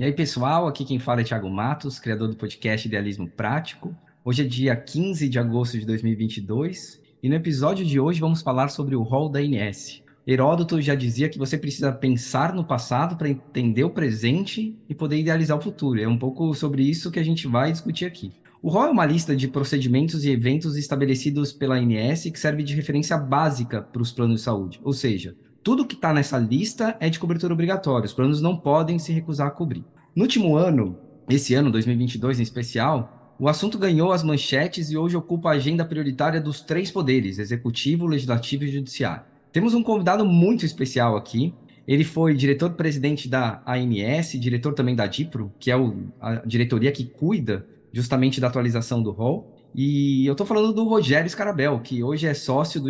[0.00, 3.94] E aí, pessoal, aqui quem fala é Thiago Matos, criador do podcast Idealismo Prático.
[4.24, 8.68] Hoje é dia 15 de agosto de 2022 e no episódio de hoje vamos falar
[8.68, 10.02] sobre o rol da INS.
[10.26, 15.18] Heródoto já dizia que você precisa pensar no passado para entender o presente e poder
[15.18, 16.00] idealizar o futuro.
[16.00, 18.32] É um pouco sobre isso que a gente vai discutir aqui.
[18.62, 22.74] O rol é uma lista de procedimentos e eventos estabelecidos pela ANS que serve de
[22.74, 24.80] referência básica para os planos de saúde.
[24.82, 28.06] Ou seja, tudo que está nessa lista é de cobertura obrigatória.
[28.06, 29.84] Os planos não podem se recusar a cobrir.
[30.16, 35.16] No último ano, esse ano, 2022 em especial, o assunto ganhou as manchetes e hoje
[35.16, 39.24] ocupa a agenda prioritária dos três poderes: executivo, legislativo e judiciário.
[39.52, 41.54] Temos um convidado muito especial aqui.
[41.86, 45.74] Ele foi diretor-presidente da ANS, diretor também da DIPRO, que é
[46.20, 49.56] a diretoria que cuida justamente da atualização do rol.
[49.74, 52.88] E eu estou falando do Rogério Scarabel, que hoje é sócio do,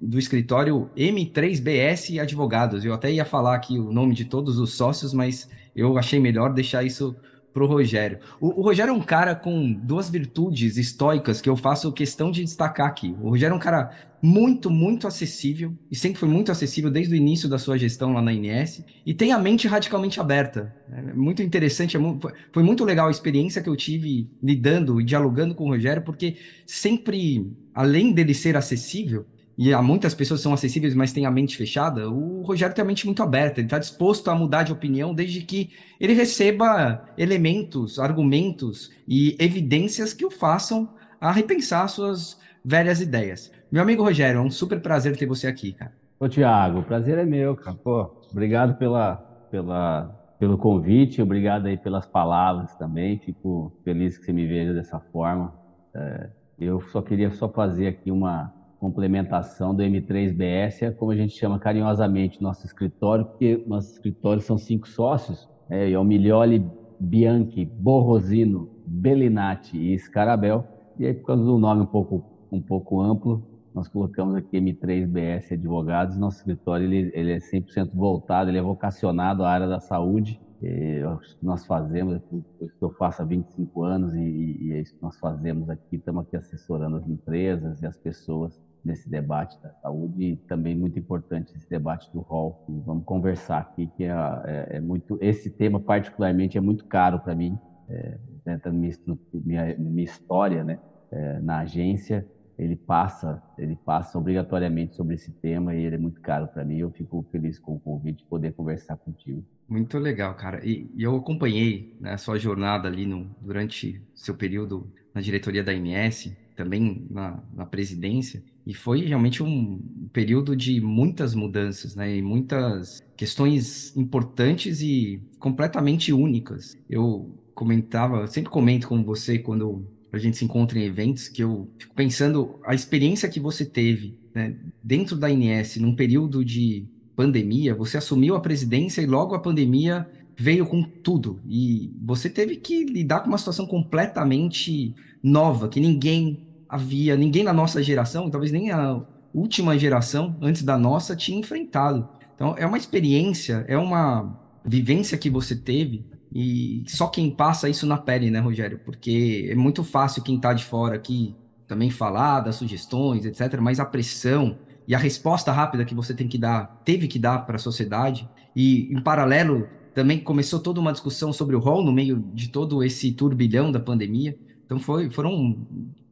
[0.00, 2.84] do escritório M3BS Advogados.
[2.84, 6.52] Eu até ia falar aqui o nome de todos os sócios, mas eu achei melhor
[6.52, 7.14] deixar isso
[7.52, 8.20] para o Rogério.
[8.40, 12.86] O Rogério é um cara com duas virtudes estoicas que eu faço questão de destacar
[12.86, 13.14] aqui.
[13.20, 13.90] O Rogério é um cara
[14.22, 18.20] muito, muito acessível, e sempre foi muito acessível desde o início da sua gestão lá
[18.20, 20.74] na INS, e tem a mente radicalmente aberta.
[20.92, 25.04] É muito interessante, é muito, foi muito legal a experiência que eu tive lidando e
[25.04, 29.26] dialogando com o Rogério, porque sempre, além dele ser acessível,
[29.60, 32.82] e há muitas pessoas que são acessíveis, mas têm a mente fechada, o Rogério tem
[32.82, 35.68] a mente muito aberta, ele está disposto a mudar de opinião desde que
[36.00, 40.88] ele receba elementos, argumentos e evidências que o façam
[41.20, 43.52] a repensar suas velhas ideias.
[43.70, 45.92] Meu amigo Rogério, é um super prazer ter você aqui, cara.
[46.18, 47.76] Ô, Tiago, prazer é meu, cara.
[47.76, 49.16] Pô, obrigado pela,
[49.50, 50.04] pela,
[50.38, 53.18] pelo convite, obrigado aí pelas palavras também.
[53.18, 55.52] Fico feliz que você me veja dessa forma.
[55.94, 61.36] É, eu só queria só fazer aqui uma complementação do M3BS, é como a gente
[61.36, 66.64] chama carinhosamente nosso escritório, porque nossos escritórios são cinco sócios, é, é o Milioli,
[66.98, 70.66] Bianchi, Borrosino, Bellinati e Scarabel.
[70.98, 75.52] E aí, por causa do nome um pouco, um pouco amplo, nós colocamos aqui M3BS
[75.52, 76.16] Advogados.
[76.16, 80.40] Nosso escritório ele, ele é 100% voltado, ele é vocacionado à área da saúde.
[80.58, 81.02] Que
[81.40, 85.18] nós fazemos, é que eu faço há 25 anos e, e é isso que nós
[85.18, 85.96] fazemos aqui.
[85.96, 90.98] Estamos aqui assessorando as empresas e as pessoas nesse debate da saúde e também muito
[90.98, 92.64] importante esse debate do rol.
[92.86, 94.10] Vamos conversar aqui que é,
[94.44, 97.58] é, é muito esse tema particularmente é muito caro para mim,
[97.88, 98.94] é, dentro da minha,
[99.32, 100.78] minha, minha história, né,
[101.10, 102.26] é, na agência
[102.60, 106.76] ele passa, ele passa obrigatoriamente sobre esse tema e ele é muito caro para mim.
[106.76, 109.42] Eu fico feliz com o convite de poder conversar contigo.
[109.66, 110.60] Muito legal, cara.
[110.62, 115.64] E, e eu acompanhei né, a sua jornada ali no, durante seu período na diretoria
[115.64, 119.80] da IMS, também na, na presidência, e foi realmente um
[120.12, 122.18] período de muitas mudanças, né?
[122.18, 126.76] E muitas questões importantes e completamente únicas.
[126.88, 131.70] Eu comentava, sempre comento com você quando a gente se encontra em eventos, que eu
[131.78, 136.84] fico pensando a experiência que você teve né, dentro da INS, num período de
[137.16, 140.06] pandemia, você assumiu a presidência e logo a pandemia
[140.36, 141.40] veio com tudo.
[141.46, 147.52] E você teve que lidar com uma situação completamente nova, que ninguém havia, ninguém na
[147.52, 149.00] nossa geração, talvez nem a
[149.34, 152.08] última geração antes da nossa, tinha enfrentado.
[152.34, 157.86] Então, é uma experiência, é uma vivência que você teve e só quem passa isso
[157.86, 158.78] na pele, né, Rogério?
[158.84, 161.34] Porque é muito fácil quem está de fora aqui
[161.66, 163.58] também falar das sugestões, etc.
[163.60, 167.46] Mas a pressão e a resposta rápida que você tem que dar, teve que dar
[167.46, 171.92] para a sociedade, e em paralelo também começou toda uma discussão sobre o rol no
[171.92, 174.36] meio de todo esse turbilhão da pandemia.
[174.64, 175.66] Então foi, foram,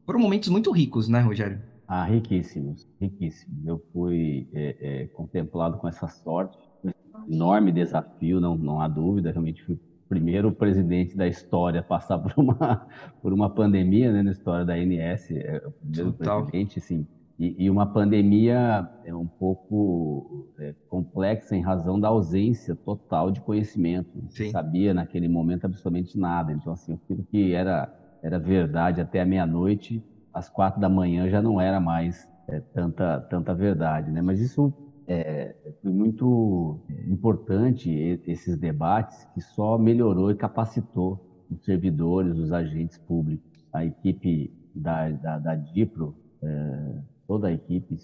[0.08, 1.60] foram momentos muito ricos, né, Rogério?
[1.86, 3.66] Ah, riquíssimos, riquíssimos.
[3.66, 6.56] Eu fui é, é, contemplado com essa sorte,
[7.30, 9.30] enorme desafio, não, não há dúvida.
[9.30, 12.86] Realmente fui primeiro presidente da história a passar por uma,
[13.20, 16.47] por uma pandemia, né, na história da ANS, é o primeiro Total.
[16.47, 17.06] presidente, sim.
[17.38, 23.42] E, e, uma pandemia é um pouco é, complexa em razão da ausência total de
[23.42, 24.09] conhecimento.
[24.15, 26.50] Não se sabia naquele momento absolutamente nada.
[26.50, 31.41] Então, assim, aquilo que era, era verdade até a meia-noite, às quatro da manhã já
[31.42, 34.22] não era mais é, tanta, tanta verdade, né?
[34.22, 34.72] Mas isso
[35.06, 37.91] é, foi muito importante
[38.26, 41.20] esses debates que só melhorou e capacitou
[41.50, 43.47] os servidores, os agentes públicos.
[43.72, 47.97] A equipe da, da, da DIPRO, é, toda a equipe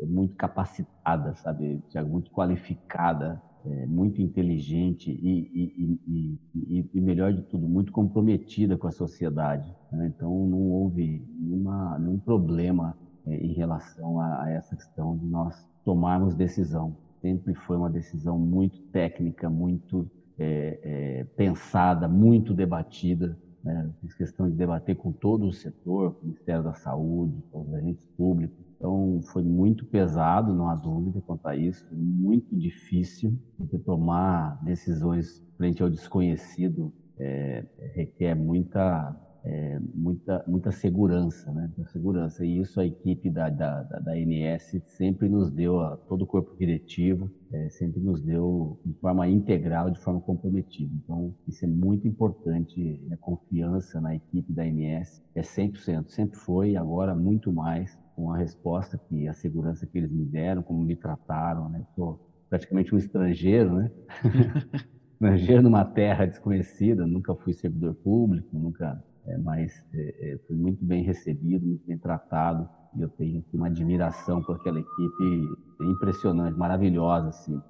[0.00, 7.42] é muito capacitada, sabe, muito qualificada, é, muito inteligente e, e, e, e, melhor de
[7.42, 9.72] tudo, muito comprometida com a sociedade.
[9.92, 10.12] Né?
[10.14, 15.68] Então, não houve nenhuma, nenhum problema é, em relação a, a essa questão de nós
[15.84, 16.96] tomarmos decisão.
[17.20, 23.38] Sempre foi uma decisão muito técnica, muito é, é, pensada, muito debatida.
[23.62, 23.90] Né?
[24.00, 27.74] Fiz questão de debater com todo o setor, com o Ministério da Saúde, com os
[27.74, 28.71] agentes públicos.
[28.82, 35.40] Então, foi muito pesado, não há dúvida quanto a isso, muito difícil de tomar decisões
[35.56, 37.64] frente ao desconhecido, é,
[37.94, 41.70] requer muita é, muita, muita segurança, né?
[41.76, 42.44] Muita segurança.
[42.44, 46.26] E isso a equipe da, da, da, da ANS sempre nos deu, a, todo o
[46.26, 50.92] corpo diretivo, é, sempre nos deu de forma integral, de forma comprometida.
[51.02, 56.76] Então, isso é muito importante, a confiança na equipe da ANS é 100%, sempre foi,
[56.76, 60.96] agora muito mais, com a resposta que a segurança que eles me deram, como me
[60.96, 61.84] trataram, né?
[61.94, 63.90] Sou praticamente um estrangeiro, né?
[65.12, 70.84] estrangeiro numa terra desconhecida, nunca fui servidor público, nunca é, mas é, é, fui muito
[70.84, 75.48] bem recebido, muito bem tratado, e eu tenho uma admiração por aquela equipe
[75.80, 77.60] impressionante, maravilhosa, assim,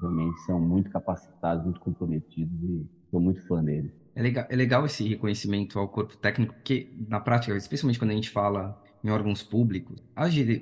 [0.00, 3.92] realmente são muito capacitados, muito comprometidos e sou muito fã deles.
[4.14, 8.14] É legal, é legal esse reconhecimento ao corpo técnico, porque na prática, especialmente quando a
[8.14, 10.02] gente fala em órgãos públicos,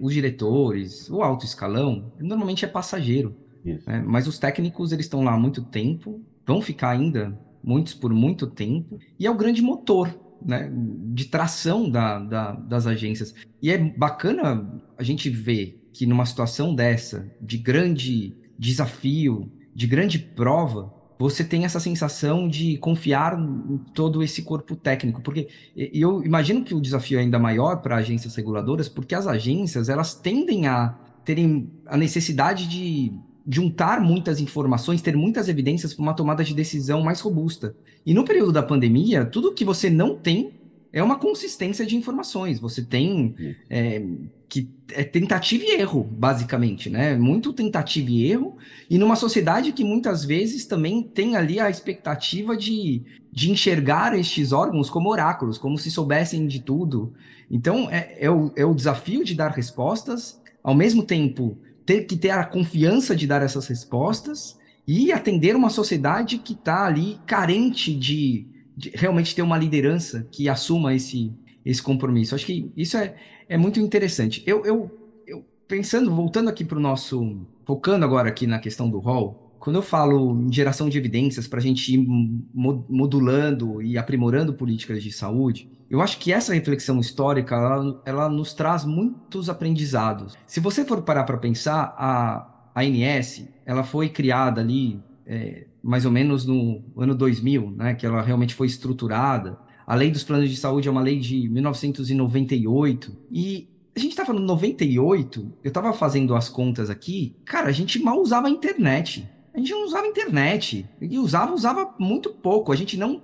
[0.00, 3.34] os diretores, o alto escalão, normalmente é passageiro.
[3.64, 4.02] Né?
[4.06, 8.46] Mas os técnicos, eles estão lá há muito tempo, vão ficar ainda, muitos por muito
[8.46, 10.08] tempo, e é o grande motor
[10.44, 13.34] né, de tração da, da, das agências.
[13.60, 20.18] E é bacana a gente ver que numa situação dessa, de grande desafio, de grande
[20.18, 26.62] prova, você tem essa sensação de confiar em todo esse corpo técnico, porque eu imagino
[26.62, 30.96] que o desafio é ainda maior para agências reguladoras, porque as agências elas tendem a
[31.24, 33.12] terem a necessidade de
[33.50, 37.74] juntar muitas informações, ter muitas evidências para uma tomada de decisão mais robusta.
[38.04, 40.52] E no período da pandemia, tudo que você não tem
[40.92, 42.58] é uma consistência de informações.
[42.60, 43.34] Você tem
[43.68, 44.02] é,
[44.48, 47.16] que é tentativa e erro, basicamente, né?
[47.16, 48.56] Muito tentativa e erro,
[48.88, 54.52] e numa sociedade que muitas vezes também tem ali a expectativa de, de enxergar estes
[54.52, 57.12] órgãos como oráculos, como se soubessem de tudo.
[57.50, 62.16] Então, é, é, o, é o desafio de dar respostas, ao mesmo tempo ter que
[62.16, 67.94] ter a confiança de dar essas respostas e atender uma sociedade que está ali carente
[67.94, 68.46] de,
[68.94, 71.32] realmente ter uma liderança que assuma esse,
[71.64, 72.34] esse compromisso.
[72.34, 73.14] Acho que isso é,
[73.48, 74.42] é muito interessante.
[74.46, 74.90] Eu, eu,
[75.26, 79.76] eu pensando, voltando aqui para o nosso, focando agora aqui na questão do rol, quando
[79.76, 82.06] eu falo em geração de evidências para a gente ir
[82.54, 88.52] modulando e aprimorando políticas de saúde, eu acho que essa reflexão histórica, ela, ela nos
[88.52, 90.36] traz muitos aprendizados.
[90.46, 96.04] Se você for parar para pensar, a, a ANS, ela foi criada ali é, mais
[96.04, 99.58] ou menos no ano 2000, né, que ela realmente foi estruturada.
[99.86, 104.24] A lei dos planos de saúde é uma lei de 1998 e a gente está
[104.24, 109.28] falando 98, eu estava fazendo as contas aqui, cara, a gente mal usava a internet
[109.58, 110.88] a gente não usava internet.
[111.00, 112.70] E usava, usava muito pouco.
[112.70, 113.20] A gente não,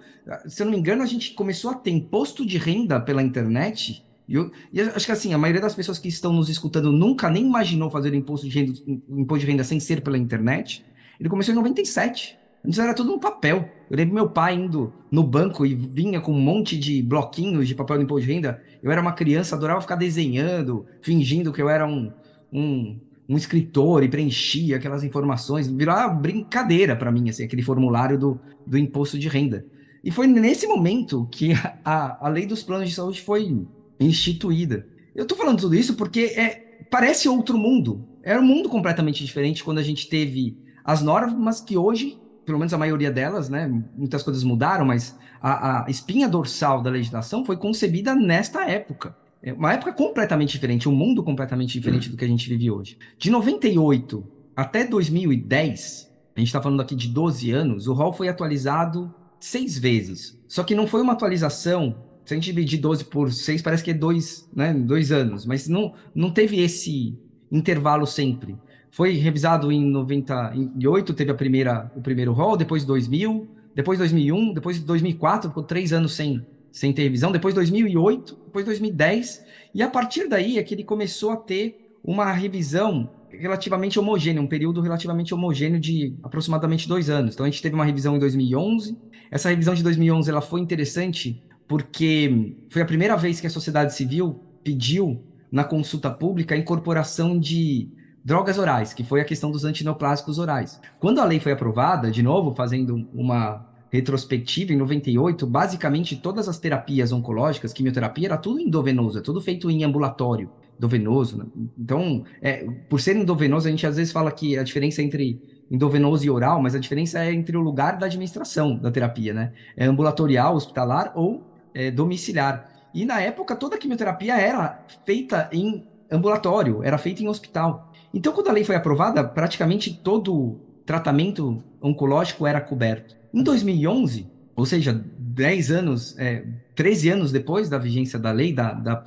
[0.47, 4.05] se eu não me engano, a gente começou a ter imposto de renda pela internet.
[4.27, 7.31] E, eu, e acho que assim, a maioria das pessoas que estão nos escutando nunca
[7.31, 8.73] nem imaginou fazer imposto de renda,
[9.11, 10.85] imposto de renda sem ser pela internet.
[11.21, 12.37] Ele começou em 97.
[12.65, 13.69] Antes era tudo no papel.
[13.91, 17.75] Eu lembro meu pai indo no banco e vinha com um monte de bloquinhos de
[17.75, 18.63] papel de imposto de renda.
[18.83, 22.11] Eu era uma criança, adorava ficar desenhando, fingindo que eu era um,
[22.53, 28.19] um um escritor e preenchia aquelas informações, virou uma brincadeira para mim, assim, aquele formulário
[28.19, 29.67] do, do imposto de renda.
[30.03, 31.53] E foi nesse momento que
[31.85, 33.67] a, a lei dos planos de saúde foi
[33.99, 34.87] instituída.
[35.15, 38.07] Eu estou falando tudo isso porque é, parece outro mundo.
[38.23, 42.73] Era um mundo completamente diferente quando a gente teve as normas que hoje, pelo menos
[42.75, 47.57] a maioria delas, né, muitas coisas mudaram, mas a, a espinha dorsal da legislação foi
[47.57, 49.17] concebida nesta época.
[49.43, 52.97] É uma época completamente diferente, um mundo completamente diferente do que a gente vive hoje.
[53.19, 58.29] De 98 até 2010, a gente está falando aqui de 12 anos, o rol foi
[58.29, 60.39] atualizado seis vezes.
[60.49, 63.91] Só que não foi uma atualização, se a gente dividir 12 por 6, parece que
[63.91, 67.19] é dois, né, dois anos, mas não, não teve esse
[67.53, 68.57] intervalo sempre.
[68.95, 74.79] Foi revisado em 98, teve a primeira, o primeiro rol, depois 2000, depois 2001, depois
[74.79, 80.29] 2004, ficou três anos sem, sem ter revisão, depois 2008, depois 2010, e a partir
[80.29, 85.81] daí é que ele começou a ter uma revisão relativamente homogênea, um período relativamente homogêneo
[85.81, 87.35] de aproximadamente dois anos.
[87.35, 88.97] Então a gente teve uma revisão em 2011.
[89.29, 93.93] Essa revisão de 2011 ela foi interessante porque foi a primeira vez que a sociedade
[93.93, 95.21] civil pediu
[95.51, 97.89] na consulta pública a incorporação de
[98.25, 100.81] drogas orais, que foi a questão dos antineoplásicos orais.
[100.99, 106.59] Quando a lei foi aprovada, de novo fazendo uma retrospectiva, em 98, basicamente todas as
[106.59, 111.39] terapias oncológicas, quimioterapia, era tudo endovenoso, é tudo feito em ambulatório, endovenoso.
[111.39, 111.45] Né?
[111.79, 115.41] Então, é, por ser endovenoso, a gente às vezes fala que a diferença entre
[115.71, 119.53] endovenoso e oral, mas a diferença é entre o lugar da administração da terapia, né?
[119.77, 122.69] É ambulatorial, hospitalar ou é, domiciliar.
[122.93, 127.93] E na época toda a quimioterapia era feita em ambulatório, era feita em hospital.
[128.15, 133.17] Então, quando a lei foi aprovada, praticamente todo tratamento oncológico era coberto.
[133.33, 136.45] Em 2011, ou seja, 10 anos, é,
[136.77, 139.03] 13 anos depois da vigência da lei, da, da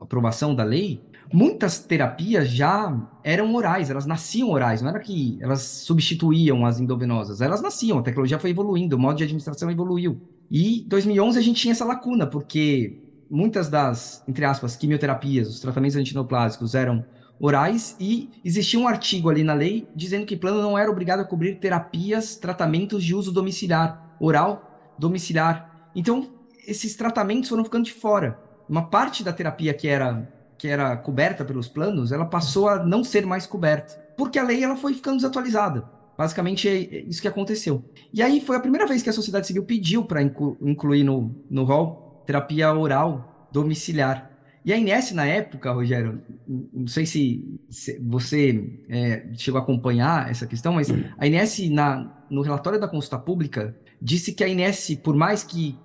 [0.00, 1.00] aprovação da lei,
[1.32, 7.40] muitas terapias já eram orais, elas nasciam orais, não era que elas substituíam as endovenosas,
[7.40, 10.20] elas nasciam, a tecnologia foi evoluindo, o modo de administração evoluiu.
[10.50, 12.98] E em 2011 a gente tinha essa lacuna, porque
[13.30, 17.04] muitas das, entre aspas, quimioterapias, os tratamentos antineoplásicos eram
[17.40, 21.24] orais e existia um artigo ali na lei dizendo que plano não era obrigado a
[21.24, 25.90] cobrir terapias, tratamentos de uso domiciliar, oral, domiciliar.
[25.94, 26.28] Então,
[26.66, 28.38] esses tratamentos foram ficando de fora.
[28.68, 30.28] Uma parte da terapia que era
[30.58, 34.64] que era coberta pelos planos, ela passou a não ser mais coberta, porque a lei
[34.64, 35.88] ela foi ficando desatualizada.
[36.18, 36.74] Basicamente é
[37.06, 37.84] isso que aconteceu.
[38.12, 41.32] E aí foi a primeira vez que a sociedade civil pediu para inclu incluir no,
[41.48, 44.28] no rol terapia oral domiciliar.
[44.64, 50.30] E a Inés, na época, Rogério, não sei se, se você é, chegou a acompanhar
[50.30, 54.94] essa questão, mas a Inés, na, no relatório da consulta pública, disse que a Inés,
[55.02, 55.76] por mais que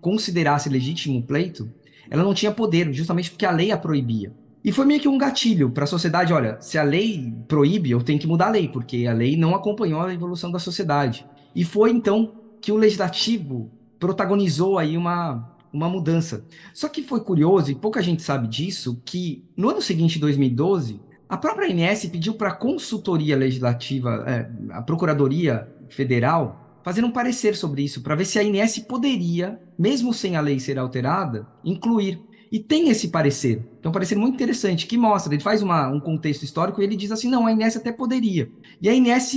[0.00, 1.70] considerasse legítimo o pleito,
[2.10, 4.32] ela não tinha poder, justamente porque a lei a proibia.
[4.64, 8.02] E foi meio que um gatilho para a sociedade: olha, se a lei proíbe, eu
[8.02, 11.24] tenho que mudar a lei, porque a lei não acompanhou a evolução da sociedade.
[11.54, 16.44] E foi então que o legislativo protagonizou aí uma, uma mudança.
[16.72, 21.36] Só que foi curioso, e pouca gente sabe disso, que no ano seguinte, 2012, a
[21.36, 27.82] própria ANS pediu para a consultoria legislativa, é, a Procuradoria Federal, fazer um parecer sobre
[27.82, 32.18] isso, para ver se a ANS poderia, mesmo sem a lei ser alterada, incluir.
[32.50, 33.62] E tem esse parecer.
[33.82, 36.96] É um parecer muito interessante, que mostra, ele faz uma, um contexto histórico e ele
[36.96, 38.50] diz assim, não, a ANS até poderia.
[38.80, 39.34] E a ANS,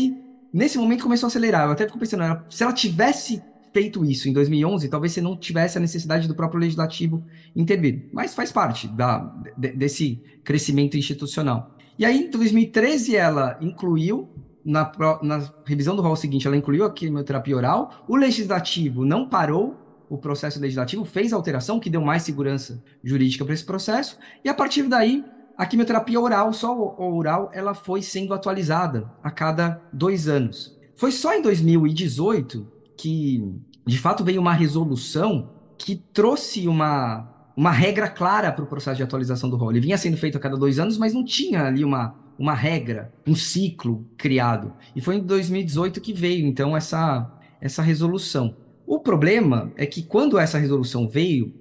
[0.53, 1.65] nesse momento, começou a acelerar.
[1.65, 5.77] Eu até fico pensando, se ela tivesse feito isso em 2011, talvez você não tivesse
[5.77, 7.23] a necessidade do próprio legislativo
[7.55, 8.09] intervir.
[8.11, 9.19] Mas faz parte da,
[9.57, 11.75] de, desse crescimento institucional.
[11.97, 14.29] E aí, em 2013, ela incluiu,
[14.63, 18.05] na, na revisão do rol seguinte, ela incluiu a quimioterapia oral.
[18.07, 19.77] O legislativo não parou
[20.09, 24.17] o processo legislativo, fez alteração que deu mais segurança jurídica para esse processo.
[24.43, 25.23] E a partir daí,
[25.57, 30.77] a quimioterapia oral, só oral, ela foi sendo atualizada a cada dois anos.
[30.95, 33.43] Foi só em 2018 que
[33.85, 37.27] de fato veio uma resolução que trouxe uma,
[37.57, 39.71] uma regra clara para o processo de atualização do rol.
[39.71, 43.11] Ele vinha sendo feito a cada dois anos, mas não tinha ali uma, uma regra,
[43.25, 44.73] um ciclo criado.
[44.95, 47.27] E foi em 2018 que veio, então, essa,
[47.59, 48.55] essa resolução.
[48.85, 51.51] O problema é que quando essa resolução veio,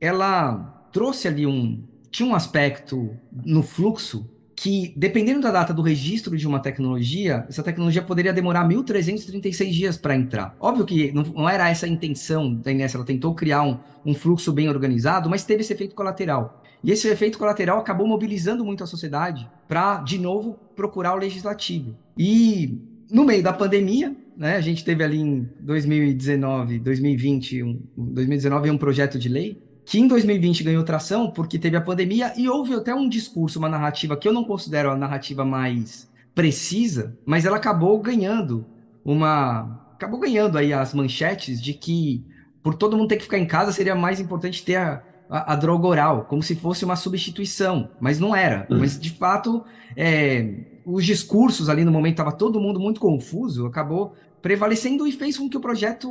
[0.00, 1.84] ela trouxe ali um.
[2.10, 7.62] Tinha um aspecto no fluxo que, dependendo da data do registro de uma tecnologia, essa
[7.62, 10.56] tecnologia poderia demorar 1.336 dias para entrar.
[10.60, 14.14] Óbvio que não, não, era essa a intenção da Inés, ela tentou criar um, um
[14.14, 16.62] fluxo bem organizado, mas teve esse efeito colateral.
[16.82, 21.96] E esse efeito colateral acabou mobilizando muito a sociedade para, de novo, procurar o legislativo.
[22.16, 22.78] E
[23.10, 28.78] no meio da pandemia, né, a gente teve ali em 2019, 2020, um, 2019 um
[28.78, 32.94] projeto de lei que em 2020 ganhou tração porque teve a pandemia e houve até
[32.94, 37.98] um discurso, uma narrativa que eu não considero a narrativa mais precisa, mas ela acabou
[38.00, 38.66] ganhando
[39.04, 42.24] uma acabou ganhando aí as manchetes de que
[42.62, 45.56] por todo mundo ter que ficar em casa seria mais importante ter a, a, a
[45.56, 48.66] droga oral, como se fosse uma substituição, mas não era.
[48.70, 48.80] Uhum.
[48.80, 49.62] Mas de fato,
[49.96, 55.38] é, os discursos ali no momento estava todo mundo muito confuso, acabou prevalecendo e fez
[55.38, 56.10] com que o projeto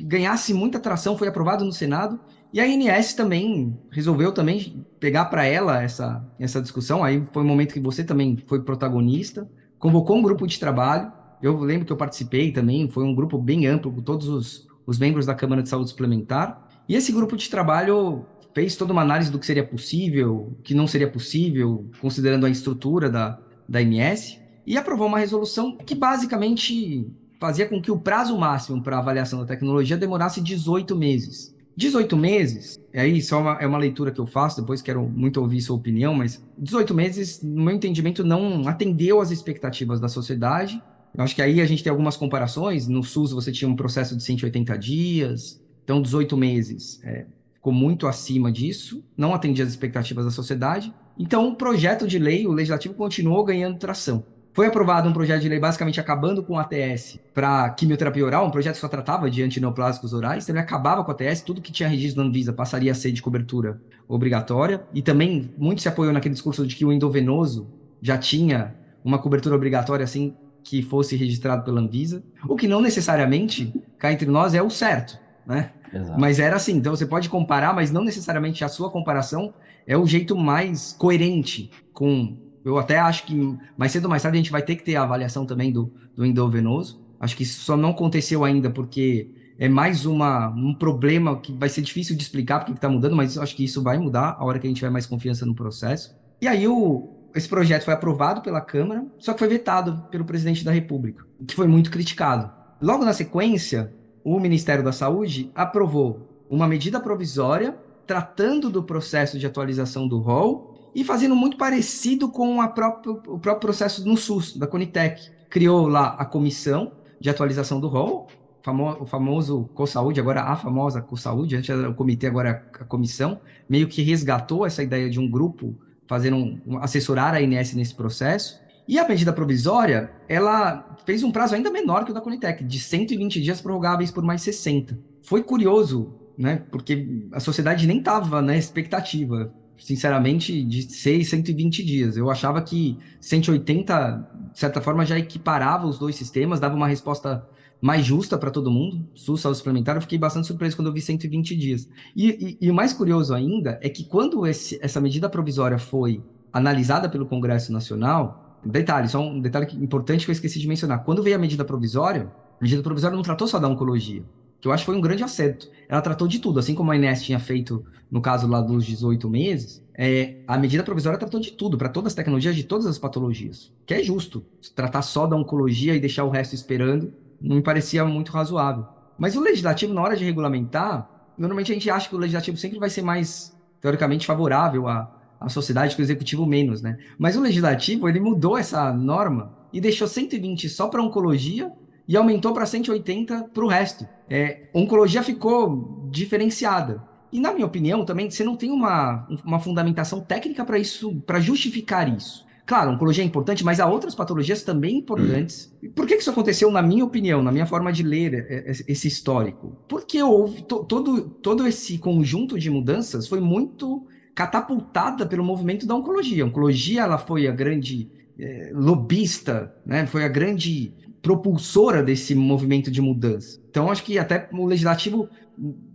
[0.00, 2.20] ganhasse muita atração, foi aprovado no Senado
[2.52, 7.04] e a INS também resolveu também pegar para ela essa, essa discussão.
[7.04, 11.12] Aí foi um momento que você também foi protagonista, convocou um grupo de trabalho.
[11.40, 14.98] Eu lembro que eu participei também, foi um grupo bem amplo, com todos os, os
[14.98, 16.66] membros da Câmara de Saúde Suplementar.
[16.88, 20.88] E esse grupo de trabalho fez toda uma análise do que seria possível, que não
[20.88, 23.38] seria possível, considerando a estrutura da,
[23.68, 27.06] da INS, e aprovou uma resolução que basicamente
[27.38, 31.54] fazia com que o prazo máximo para avaliação da tecnologia demorasse 18 meses.
[31.80, 35.62] 18 meses, aí é uma, é uma leitura que eu faço, depois quero muito ouvir
[35.62, 40.78] sua opinião, mas 18 meses, no meu entendimento, não atendeu às expectativas da sociedade.
[41.16, 42.86] Eu acho que aí a gente tem algumas comparações.
[42.86, 48.06] No SUS você tinha um processo de 180 dias, então 18 meses é, ficou muito
[48.06, 50.92] acima disso, não atendia às expectativas da sociedade.
[51.18, 54.22] Então o projeto de lei, o legislativo continuou ganhando tração.
[54.52, 58.50] Foi aprovado um projeto de lei basicamente acabando com o ATS para quimioterapia oral, um
[58.50, 61.88] projeto que só tratava de antineoplásicos orais, ele acabava com o ATS, tudo que tinha
[61.88, 66.34] registro na Anvisa passaria a ser de cobertura obrigatória, e também muito se apoiou naquele
[66.34, 67.68] discurso de que o endovenoso
[68.02, 73.72] já tinha uma cobertura obrigatória assim que fosse registrado pela Anvisa, o que não necessariamente,
[73.98, 75.72] cá entre nós, é o certo, né?
[75.92, 76.20] Exato.
[76.20, 79.52] Mas era assim, então você pode comparar, mas não necessariamente a sua comparação
[79.86, 82.36] é o jeito mais coerente com.
[82.64, 84.96] Eu até acho que mais cedo ou mais tarde a gente vai ter que ter
[84.96, 87.00] a avaliação também do, do endovenoso.
[87.18, 91.68] Acho que isso só não aconteceu ainda porque é mais uma, um problema que vai
[91.68, 94.58] ser difícil de explicar porque está mudando, mas acho que isso vai mudar a hora
[94.58, 96.16] que a gente tiver mais confiança no processo.
[96.40, 100.64] E aí o, esse projeto foi aprovado pela Câmara, só que foi vetado pelo presidente
[100.64, 102.50] da República, que foi muito criticado.
[102.80, 103.92] Logo na sequência,
[104.24, 107.76] o Ministério da Saúde aprovou uma medida provisória
[108.06, 113.60] tratando do processo de atualização do rol e fazendo muito parecido com própria, o próprio
[113.60, 115.30] processo no SUS, da Conitec.
[115.48, 118.28] Criou lá a comissão de atualização do rol,
[118.62, 123.40] famo, o famoso CoSaúde, agora a famosa CoSaúde, antes era o comitê, agora a comissão,
[123.68, 125.74] meio que resgatou essa ideia de um grupo
[126.06, 128.60] fazendo um, um, assessorar a INS nesse processo.
[128.88, 132.80] E a medida provisória, ela fez um prazo ainda menor que o da Conitec, de
[132.80, 134.98] 120 dias prorrogáveis por mais 60.
[135.22, 136.62] Foi curioso, né?
[136.70, 142.16] Porque a sociedade nem estava na expectativa, sinceramente, de ser 120 dias.
[142.16, 147.44] Eu achava que 180, de certa forma, já equiparava os dois sistemas, dava uma resposta
[147.80, 151.00] mais justa para todo mundo, SUS saúde suplementar, eu fiquei bastante surpreso quando eu vi
[151.00, 151.88] 120 dias.
[152.14, 156.22] E, e, e o mais curioso ainda é que quando esse, essa medida provisória foi
[156.52, 161.22] analisada pelo Congresso Nacional, detalhe, só um detalhe importante que eu esqueci de mencionar, quando
[161.22, 164.22] veio a medida provisória, a medida provisória não tratou só da oncologia,
[164.60, 165.68] que eu acho que foi um grande acerto.
[165.88, 169.30] Ela tratou de tudo, assim como a Inés tinha feito no caso lá dos 18
[169.30, 172.98] meses, é, a medida provisória tratou de tudo, para todas as tecnologias, de todas as
[172.98, 174.44] patologias, que é justo.
[174.74, 178.86] Tratar só da oncologia e deixar o resto esperando não me parecia muito razoável.
[179.16, 182.78] Mas o legislativo, na hora de regulamentar, normalmente a gente acha que o legislativo sempre
[182.78, 186.98] vai ser mais, teoricamente, favorável à, à sociedade que o executivo menos, né?
[187.18, 191.70] Mas o legislativo, ele mudou essa norma e deixou 120 só para oncologia
[192.08, 194.06] e aumentou para 180 para o resto.
[194.30, 197.02] É, oncologia ficou diferenciada.
[197.32, 201.40] E, na minha opinião, também, você não tem uma, uma fundamentação técnica para isso, para
[201.40, 202.48] justificar isso.
[202.70, 205.76] Claro, oncologia é importante, mas há outras patologias também importantes.
[205.82, 205.90] Hum.
[205.92, 209.08] Por que isso aconteceu, na minha opinião, na minha forma de ler é, é, esse
[209.08, 209.76] histórico?
[209.88, 216.44] Porque houve todo, todo esse conjunto de mudanças foi muito catapultada pelo movimento da oncologia.
[216.44, 220.06] A oncologia ela foi a grande é, lobista, né?
[220.06, 223.60] foi a grande propulsora desse movimento de mudança.
[223.68, 225.28] Então, acho que até o legislativo,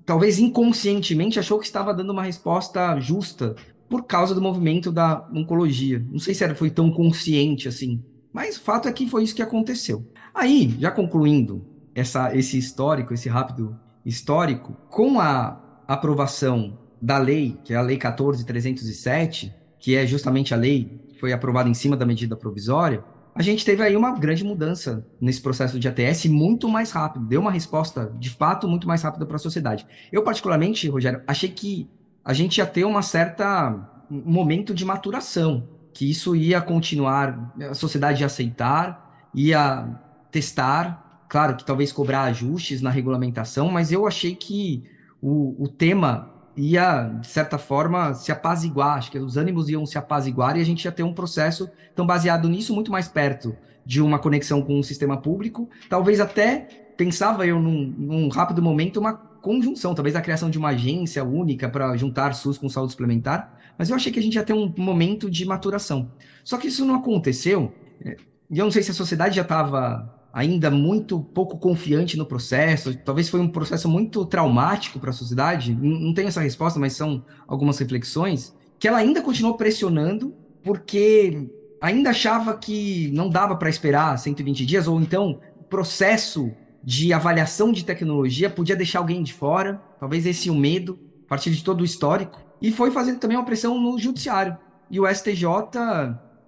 [0.05, 3.55] talvez inconscientemente, achou que estava dando uma resposta justa
[3.89, 6.03] por causa do movimento da oncologia.
[6.11, 9.35] Não sei se era, foi tão consciente assim, mas o fato é que foi isso
[9.35, 10.05] que aconteceu.
[10.33, 17.73] Aí, já concluindo essa, esse histórico, esse rápido histórico, com a aprovação da lei, que
[17.73, 22.05] é a Lei 14307, que é justamente a lei que foi aprovada em cima da
[22.05, 23.03] medida provisória,
[23.35, 27.41] a gente teve aí uma grande mudança nesse processo de ATS muito mais rápido, deu
[27.41, 29.85] uma resposta de fato muito mais rápida para a sociedade.
[30.09, 31.89] Eu, particularmente, Rogério, achei que
[32.23, 38.21] a gente ia ter uma certa momento de maturação, que isso ia continuar, a sociedade
[38.21, 39.85] ia aceitar, ia
[40.31, 44.83] testar, claro que talvez cobrar ajustes na regulamentação, mas eu achei que
[45.21, 49.97] o, o tema ia, de certa forma, se apaziguar, acho que os ânimos iam se
[49.97, 54.01] apaziguar e a gente ia ter um processo, então, baseado nisso, muito mais perto de
[54.01, 59.13] uma conexão com o sistema público, talvez até, pensava eu num, num rápido momento, uma
[59.13, 63.89] conjunção, talvez a criação de uma agência única para juntar SUS com saúde suplementar, mas
[63.89, 66.09] eu achei que a gente ia ter um momento de maturação.
[66.43, 67.71] Só que isso não aconteceu,
[68.03, 68.15] é,
[68.49, 72.93] e eu não sei se a sociedade já estava ainda muito pouco confiante no processo,
[72.97, 77.23] talvez foi um processo muito traumático para a sociedade, não tenho essa resposta, mas são
[77.47, 81.49] algumas reflexões, que ela ainda continuou pressionando, porque
[81.81, 86.51] ainda achava que não dava para esperar 120 dias, ou então processo
[86.83, 91.51] de avaliação de tecnologia podia deixar alguém de fora, talvez esse o medo, a partir
[91.51, 94.57] de todo o histórico, e foi fazendo também uma pressão no judiciário.
[94.91, 95.45] E o STJ,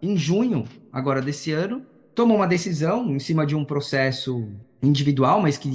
[0.01, 1.85] em junho agora desse ano,
[2.17, 4.49] tomou uma decisão em cima de um processo
[4.81, 5.69] individual, mas que,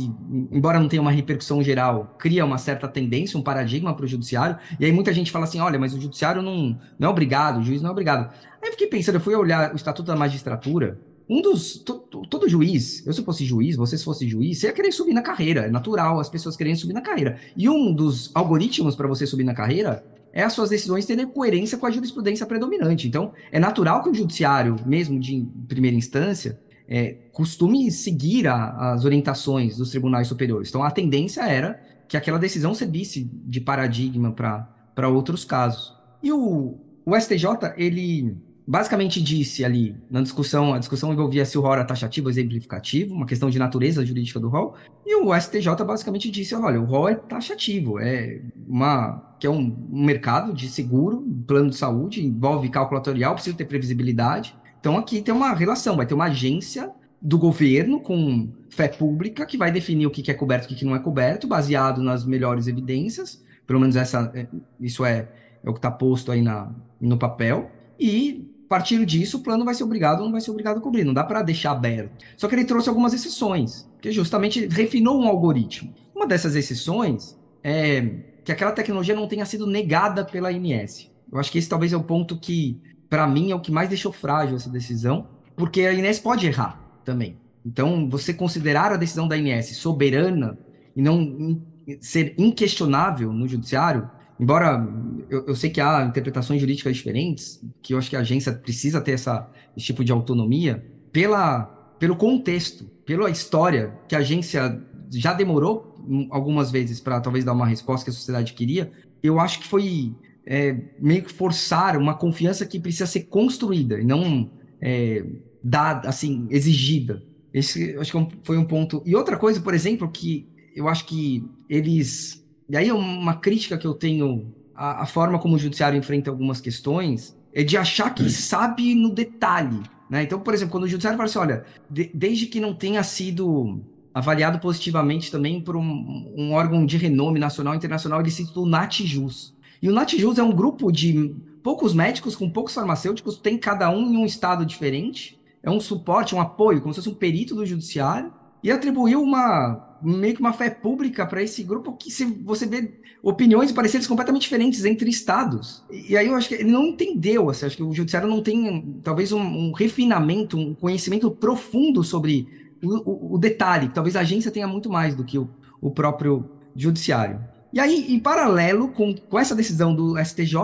[0.50, 4.58] embora não tenha uma repercussão geral, cria uma certa tendência, um paradigma para o judiciário.
[4.80, 7.62] E aí muita gente fala assim: olha, mas o judiciário não, não é obrigado, o
[7.62, 8.32] juiz não é obrigado.
[8.60, 10.98] Aí eu fiquei pensando, eu fui olhar o Estatuto da Magistratura,
[11.30, 11.76] um dos.
[11.76, 15.14] To, todo juiz, eu se fosse juiz, você se fosse juiz, você ia querer subir
[15.14, 15.66] na carreira.
[15.66, 17.38] É natural as pessoas querem subir na carreira.
[17.56, 21.76] E um dos algoritmos para você subir na carreira é as suas decisões terem coerência
[21.76, 23.06] com a jurisprudência predominante.
[23.06, 29.04] Então, é natural que o judiciário, mesmo de primeira instância, é, costume seguir a, as
[29.04, 30.68] orientações dos tribunais superiores.
[30.68, 35.94] Então, a tendência era que aquela decisão servisse de paradigma para outros casos.
[36.22, 41.60] E o, o STJ, ele basicamente disse ali na discussão, a discussão envolvia se o
[41.60, 45.84] rol era taxativo ou exemplificativo, uma questão de natureza jurídica do rol, e o STJ
[45.84, 50.68] basicamente disse, olha, o rol é taxativo, é uma que é um, um mercado de
[50.68, 54.54] seguro, plano de saúde, envolve calculatorial, precisa ter previsibilidade.
[54.78, 59.58] Então aqui tem uma relação, vai ter uma agência do governo com fé pública que
[59.58, 62.68] vai definir o que é coberto e o que não é coberto, baseado nas melhores
[62.68, 64.46] evidências, pelo menos essa, é,
[64.80, 65.28] isso é,
[65.64, 69.74] é o que está posto aí na, no papel, e partir disso, o plano vai
[69.74, 71.04] ser obrigado ou não vai ser obrigado a cobrir.
[71.04, 72.10] Não dá para deixar aberto.
[72.38, 75.92] Só que ele trouxe algumas exceções, que justamente refinou um algoritmo.
[76.16, 78.00] Uma dessas exceções é
[78.42, 81.10] que aquela tecnologia não tenha sido negada pela ANS.
[81.30, 82.80] Eu acho que esse talvez é o ponto que,
[83.10, 86.80] para mim, é o que mais deixou frágil essa decisão, porque a ANS pode errar
[87.04, 87.36] também.
[87.66, 90.58] Então, você considerar a decisão da ANS soberana
[90.96, 91.60] e não
[92.00, 94.10] ser inquestionável no judiciário
[94.42, 94.84] Embora
[95.30, 99.00] eu, eu, sei que há interpretações jurídicas diferentes, que eu acho que a agência precisa
[99.00, 101.66] ter essa, esse tipo de autonomia, pela,
[102.00, 105.94] pelo contexto, pela história que a agência já demorou
[106.28, 108.90] algumas vezes para talvez dar uma resposta que a sociedade queria,
[109.22, 110.12] eu acho que foi
[110.44, 114.50] é, meio que forçar uma confiança que precisa ser construída e não
[114.80, 115.24] é,
[115.62, 117.22] dada, assim, exigida.
[117.54, 119.04] Esse acho que é foi um ponto.
[119.06, 122.41] E outra coisa, por exemplo, que eu acho que eles
[122.72, 126.58] e aí uma crítica que eu tenho à, à forma como o judiciário enfrenta algumas
[126.58, 129.78] questões é de achar que sabe no detalhe.
[130.08, 130.22] Né?
[130.22, 133.82] Então, por exemplo, quando o judiciário fala assim, olha, de, desde que não tenha sido
[134.14, 138.64] avaliado positivamente também por um, um órgão de renome nacional e internacional, ele cita o
[138.64, 139.54] NatJus.
[139.82, 144.14] E o NatJus é um grupo de poucos médicos com poucos farmacêuticos, tem cada um
[144.14, 147.66] em um estado diferente, é um suporte, um apoio, como se fosse um perito do
[147.66, 148.32] judiciário,
[148.62, 153.00] e atribuiu uma meio que uma fé pública para esse grupo que se você vê
[153.22, 155.84] opiniões e pareceres completamente diferentes entre estados.
[155.90, 159.00] E, aí eu acho que ele não entendeu, assim, acho que o judiciário não tem
[159.02, 162.48] talvez um, um refinamento, um conhecimento profundo sobre
[162.82, 165.48] o, o, o, detalhe, talvez a agência tenha muito mais do que o,
[165.80, 167.40] o próprio judiciário.
[167.72, 170.56] E aí, em paralelo com, com essa decisão do STJ,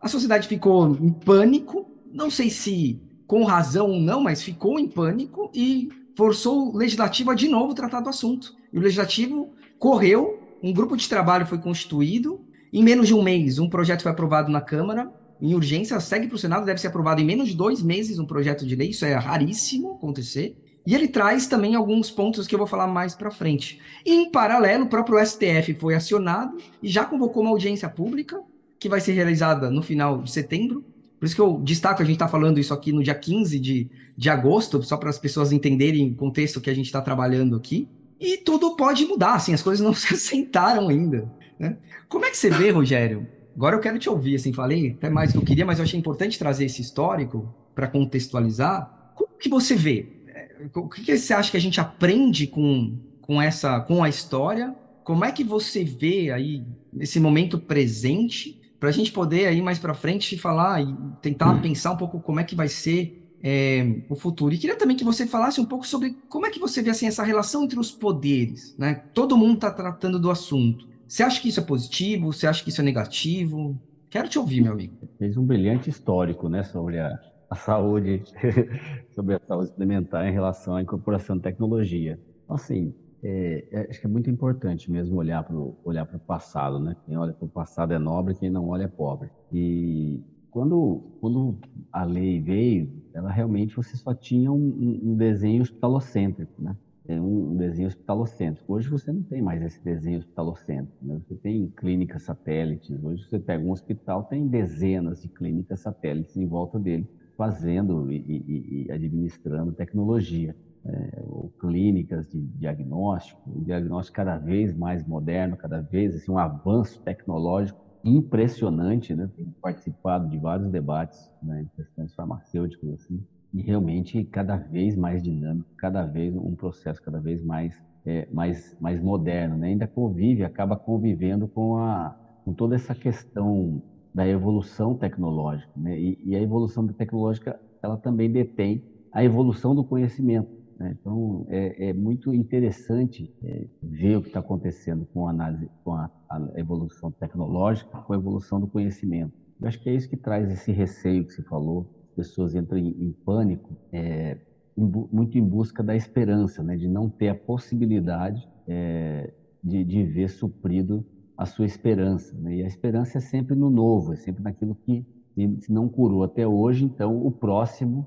[0.00, 4.86] a sociedade ficou em pânico, não sei se com razão ou não, mas ficou em
[4.86, 8.54] pânico e forçou o legislativo a de novo tratar do assunto.
[8.72, 12.40] E o legislativo correu, um grupo de trabalho foi constituído,
[12.72, 16.36] em menos de um mês, um projeto foi aprovado na Câmara, em urgência, segue para
[16.36, 19.04] o Senado, deve ser aprovado em menos de dois meses um projeto de lei, isso
[19.04, 20.56] é raríssimo acontecer.
[20.86, 23.80] E ele traz também alguns pontos que eu vou falar mais para frente.
[24.04, 28.40] Em paralelo, o próprio STF foi acionado e já convocou uma audiência pública,
[28.78, 30.84] que vai ser realizada no final de setembro.
[31.20, 33.88] Por isso que eu destaco, a gente está falando isso aqui no dia 15 de,
[34.16, 37.88] de agosto, só para as pessoas entenderem o contexto que a gente está trabalhando aqui.
[38.22, 41.28] E tudo pode mudar, assim, as coisas não se assentaram ainda.
[41.58, 41.76] Né?
[42.08, 43.26] Como é que você vê, Rogério?
[43.56, 45.84] Agora eu quero te ouvir, assim, falei até mais do que eu queria, mas eu
[45.84, 49.12] achei importante trazer esse histórico para contextualizar.
[49.16, 50.06] Como que você vê?
[50.28, 54.74] É, o que você acha que a gente aprende com, com essa, com a história?
[55.02, 56.64] Como é que você vê aí
[57.00, 61.60] esse momento presente para a gente poder aí mais para frente falar e tentar hum.
[61.60, 64.54] pensar um pouco como é que vai ser é, o futuro.
[64.54, 67.06] E queria também que você falasse um pouco sobre como é que você vê assim,
[67.06, 68.76] essa relação entre os poderes.
[68.78, 68.94] Né?
[69.12, 70.86] Todo mundo está tratando do assunto.
[71.08, 72.32] Você acha que isso é positivo?
[72.32, 73.78] Você acha que isso é negativo?
[74.08, 74.94] Quero te ouvir, meu amigo.
[75.18, 77.18] Fez um brilhante histórico né, sobre a,
[77.50, 78.22] a saúde,
[79.14, 82.18] sobre a saúde suplementar em relação à incorporação de tecnologia.
[82.48, 86.96] Assim, é, é, acho que é muito importante mesmo olhar para o olhar passado, né?
[87.06, 89.30] Quem olha para o passado é nobre, quem não olha é pobre.
[89.52, 91.58] E quando, quando
[91.92, 96.76] a lei veio, ela realmente você só tinha um, um desenho hospitalocêntrico, né?
[97.06, 98.72] É um, desenho hospitalocêntrico.
[98.72, 101.20] Hoje você não tem mais esse desenho hospitalocêntrico, né?
[101.26, 103.02] Você tem clínicas satélites.
[103.02, 108.16] Hoje você pega um hospital, tem dezenas de clínicas satélites em volta dele, fazendo e,
[108.16, 110.54] e, e administrando tecnologia.
[110.84, 116.38] É, ou clínicas de diagnóstico, um diagnóstico cada vez mais moderno, cada vez assim, um
[116.38, 119.28] avanço tecnológico impressionante, né?
[119.36, 125.22] Tenho participado de vários debates né, em questões farmacêuticas, assim, e realmente cada vez mais
[125.22, 129.68] dinâmico, cada vez um processo cada vez mais é, mais mais moderno, né?
[129.68, 133.80] Ainda convive, acaba convivendo com a com toda essa questão
[134.14, 135.98] da evolução tecnológica, né?
[135.98, 140.48] E, e a evolução tecnológica ela também detém a evolução do conhecimento.
[140.82, 140.96] Né?
[141.00, 145.92] Então, é, é, muito interessante é, ver o que está acontecendo com a, análise, com
[145.92, 149.32] a, a, evolução tecnológica, com a evolução do conhecimento.
[149.60, 151.88] Eu acho que é isso que traz esse receio que você falou.
[152.10, 154.38] As pessoas entram em, em pânico, é,
[154.76, 156.76] em, muito em busca da esperança, né?
[156.76, 162.36] de não ter a possibilidade é, de, de ver suprido a sua esperança.
[162.38, 162.56] Né?
[162.56, 166.46] E a esperança é sempre no novo, é sempre naquilo que se não curou até
[166.46, 168.06] hoje, então o próximo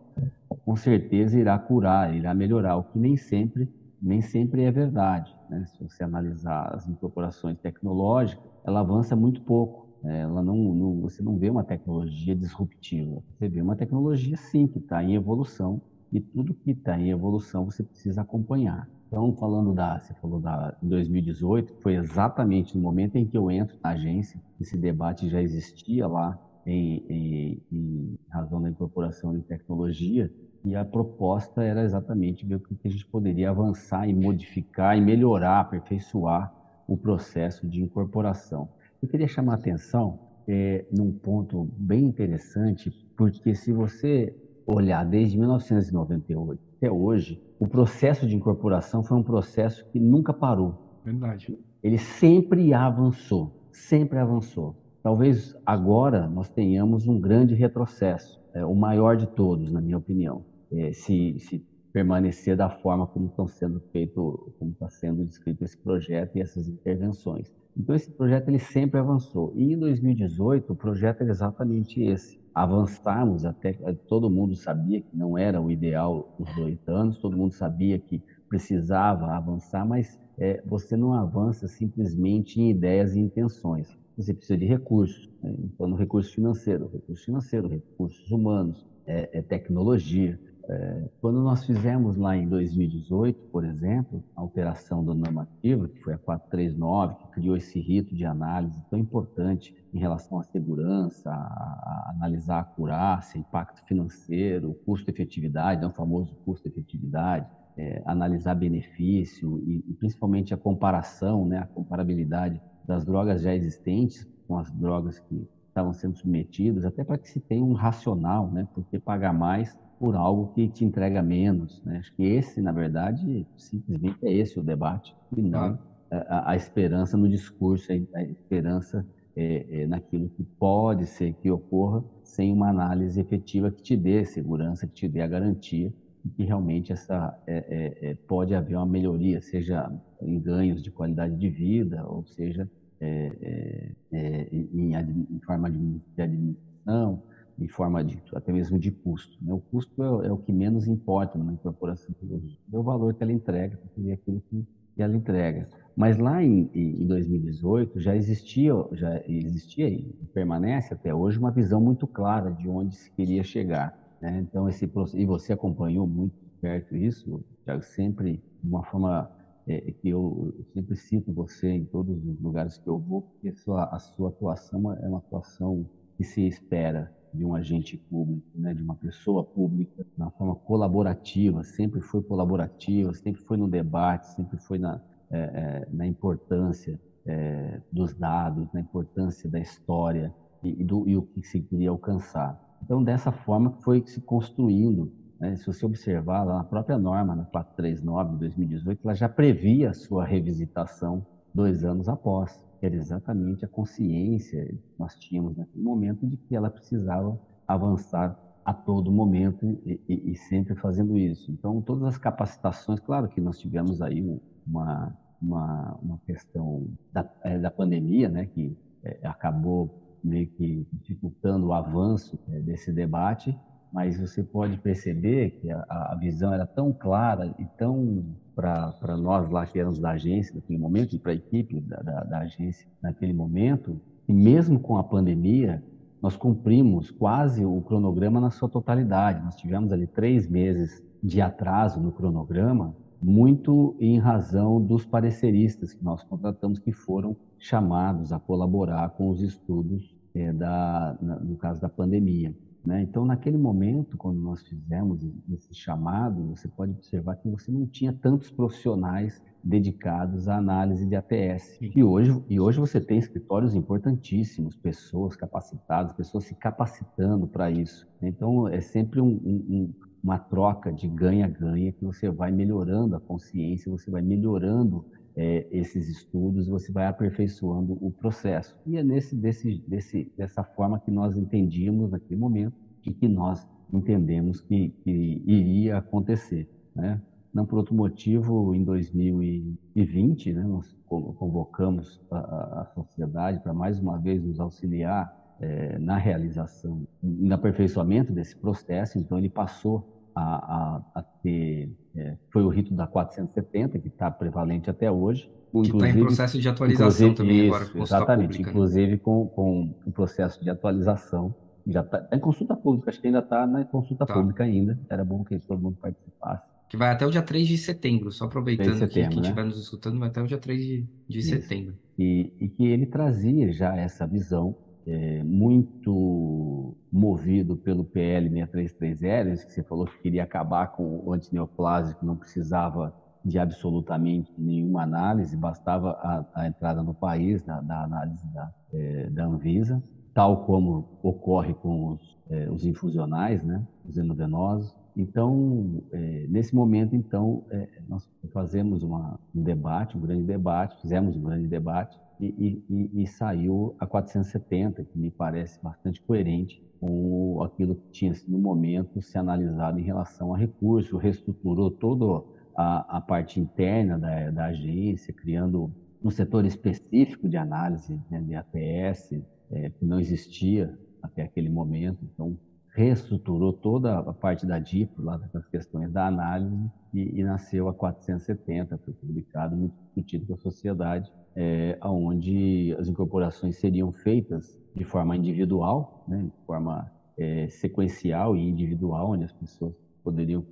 [0.63, 3.69] com certeza irá curar, irá melhorar, o que nem sempre,
[4.01, 5.35] nem sempre é verdade.
[5.49, 5.65] Né?
[5.65, 9.87] Se você analisar as incorporações tecnológicas, ela avança muito pouco.
[10.03, 10.21] Né?
[10.21, 13.21] Ela não, não, você não vê uma tecnologia disruptiva.
[13.37, 17.65] Você vê uma tecnologia, sim, que está em evolução, e tudo que está em evolução
[17.65, 18.87] você precisa acompanhar.
[19.07, 23.77] Então, falando da, você falou da 2018, foi exatamente no momento em que eu entro
[23.83, 30.29] na agência, esse debate já existia lá em, em, em razão da incorporação de tecnologia,
[30.63, 35.01] e a proposta era exatamente ver o que a gente poderia avançar e modificar e
[35.01, 36.49] melhorar, aperfeiçoar
[36.87, 38.69] o processo de incorporação.
[39.01, 44.33] Eu queria chamar a atenção é, num ponto bem interessante, porque se você
[44.65, 50.75] olhar desde 1998 até hoje, o processo de incorporação foi um processo que nunca parou.
[51.03, 51.53] Verdade.
[51.81, 54.75] Ele sempre avançou, sempre avançou.
[55.05, 60.43] Talvez agora nós tenhamos um grande retrocesso, é, o maior de todos, na minha opinião,
[60.71, 61.63] é, se, se
[61.93, 66.67] permanecer da forma como estão sendo feito, como está sendo descrito esse projeto e essas
[66.67, 67.53] intervenções.
[67.77, 69.53] Então esse projeto ele sempre avançou.
[69.55, 73.73] E em 2018 o projeto era exatamente esse: avançarmos até
[74.09, 78.23] todo mundo sabia que não era o ideal os dois anos, todo mundo sabia que
[78.49, 84.03] precisava avançar, mas é, você não avança simplesmente em ideias e intenções.
[84.17, 85.53] Você precisa de recursos, né?
[85.59, 90.39] então recurso financeiro, recurso financeiro, recursos humanos, é, é tecnologia.
[90.67, 96.13] É, quando nós fizemos lá em 2018, por exemplo, a alteração da normativa, que foi
[96.13, 101.33] a 439, que criou esse rito de análise tão importante em relação à segurança, a,
[101.35, 107.47] a analisar a acurácia, impacto financeiro, custo-efetividade, é o famoso custo-efetividade,
[107.77, 114.27] é, analisar benefício e, e, principalmente a comparação, né, a comparabilidade das drogas já existentes
[114.47, 118.67] com as drogas que estavam sendo submetidas, até para que se tenha um racional, né,
[118.73, 121.81] porque pagar mais por algo que te entrega menos.
[121.83, 121.97] Né?
[121.97, 125.77] Acho que esse, na verdade, simplesmente é esse o debate, e não
[126.11, 132.03] a, a, esperança no discurso, a esperança é, é, naquilo que pode ser que ocorra
[132.23, 135.91] sem uma análise efetiva que te dê segurança, que te dê a garantia
[136.29, 141.35] que realmente essa é, é, é pode haver uma melhoria, seja em ganhos de qualidade
[141.35, 147.23] de vida, ou seja é, em, em, forma de administração,
[147.59, 149.37] em forma de até mesmo de custo.
[149.41, 149.53] Né?
[149.53, 153.31] O custo é, é, o que menos importa numa incorporação é o valor que ela
[153.31, 154.65] entrega, é aquilo que
[154.97, 155.69] ela entrega.
[155.95, 161.79] Mas lá em, em 2018 já existia, já existia e permanece até hoje uma visão
[161.79, 163.97] muito clara de onde se queria chegar.
[164.25, 164.39] Né?
[164.39, 169.29] Então esse e você acompanhou muito perto isso, Thiago, sempre de uma forma
[169.67, 173.83] é, que eu, sempre cito você em todos os lugares que eu vou, porque sua,
[173.85, 175.85] a sua atuação é uma atuação
[176.17, 181.63] que se espera de um agente público, né, de uma pessoa pública, uma forma colaborativa,
[181.63, 187.81] sempre foi colaborativa, sempre foi no debate, sempre foi na, é, é, na importância é,
[187.91, 190.33] dos dados, na importância da história
[190.63, 192.64] e, e, do, e o que se queria alcançar.
[192.85, 195.11] Então, dessa forma foi se construindo.
[195.39, 199.89] Né, se você observar lá na própria norma, na 439 de 2018, ela já previa
[199.89, 206.25] a sua revisitação dois anos após era exatamente a consciência que nós tínhamos naquele momento
[206.27, 211.51] de que ela precisava avançar a todo momento e, e, e, sempre fazendo isso.
[211.51, 214.21] Então, todas as capacitações, claro que nós tivemos aí
[214.65, 221.67] uma, uma, uma questão da, é, da pandemia, né, que é, acabou meio que dificultando
[221.67, 223.57] o avanço é, desse debate,
[223.93, 229.49] mas você pode perceber que a, a visão era tão clara e tão para nós
[229.49, 232.87] lá que éramos da agência naquele momento e para a equipe da, da, da, agência
[233.01, 235.83] naquele momento, e mesmo com a pandemia,
[236.21, 239.43] nós cumprimos quase o cronograma na sua totalidade.
[239.43, 246.03] Nós tivemos ali três meses de atraso no cronograma, muito em razão dos pareceristas que
[246.03, 251.81] nós contratamos que foram chamados a colaborar com os estudos é, da, na, no caso
[251.81, 252.53] da pandemia.
[252.85, 253.01] Né?
[253.01, 258.13] Então, naquele momento, quando nós fizemos esse chamado, você pode observar que você não tinha
[258.13, 261.79] tantos profissionais dedicados à análise de ATS.
[261.81, 268.07] E hoje, e hoje você tem escritórios importantíssimos, pessoas capacitadas, pessoas se capacitando para isso.
[268.21, 269.93] Então, é sempre um, um,
[270.23, 276.07] uma troca de ganha-ganha que você vai melhorando a consciência, você vai melhorando é, esses
[276.07, 278.77] estudos, você vai aperfeiçoando o processo.
[278.85, 283.67] E é nesse, desse, desse, dessa forma que nós entendíamos naquele momento e que nós
[283.93, 286.69] entendemos que, que iria acontecer.
[286.95, 287.21] Né?
[287.53, 294.17] Não por outro motivo, em 2020, né, nós convocamos a, a sociedade para mais uma
[294.17, 301.01] vez nos auxiliar é, na realização, no aperfeiçoamento desse processo, então ele passou a, a,
[301.15, 305.49] a ter, é, foi o rito da 470, que está prevalente até hoje.
[305.71, 308.69] Que está em processo de atualização também isso, agora, Exatamente, pública, né?
[308.71, 311.53] inclusive com, com o processo de atualização,
[311.87, 314.33] já está tá em consulta pública, acho que ainda está na consulta Tá.
[314.33, 316.63] pública ainda, era bom que todo mundo participasse.
[316.89, 319.35] Que vai até o dia 3 de setembro, só aproveitando 3 de que quem setembro,
[319.41, 319.41] né?
[319.49, 321.95] estiver nos escutando vai até o dia 3 de, de setembro.
[322.17, 324.75] e, e que ele trazia já essa visão
[325.07, 331.31] é, muito movido pelo PL 6330, esse que você falou que queria acabar com o
[331.31, 333.13] antineoplásico, não precisava
[333.43, 339.45] de absolutamente nenhuma análise, bastava a, a entrada no país da análise da, é, da
[339.45, 340.01] Anvisa,
[340.33, 344.95] tal como ocorre com os, é, os infusionais, né, os endovenosos.
[345.15, 351.37] Então, é, nesse momento, então, é, nós fazemos uma, um debate, um grande debate, fizemos
[351.37, 357.61] um grande debate e, e- e- saiu a 470, que me parece bastante coerente com
[357.63, 362.43] aquilo que tinha no momento se analisado em relação a recurso, reestruturou toda
[362.75, 365.91] a, a parte interna da, da agência, criando
[366.23, 372.19] um setor específico de análise né, de ATS, é, que não existia até aquele momento.
[372.23, 372.57] Então,
[372.95, 377.93] reestruturou toda a parte da DIP, lá das questões da análise, e, e nasceu a
[377.93, 385.03] 470, foi publicado, muito discutido com a sociedade, é, onde as incorporações seriam feitas de
[385.03, 390.65] forma individual, né, de forma é, sequencial e individual, onde as pessoas poderiam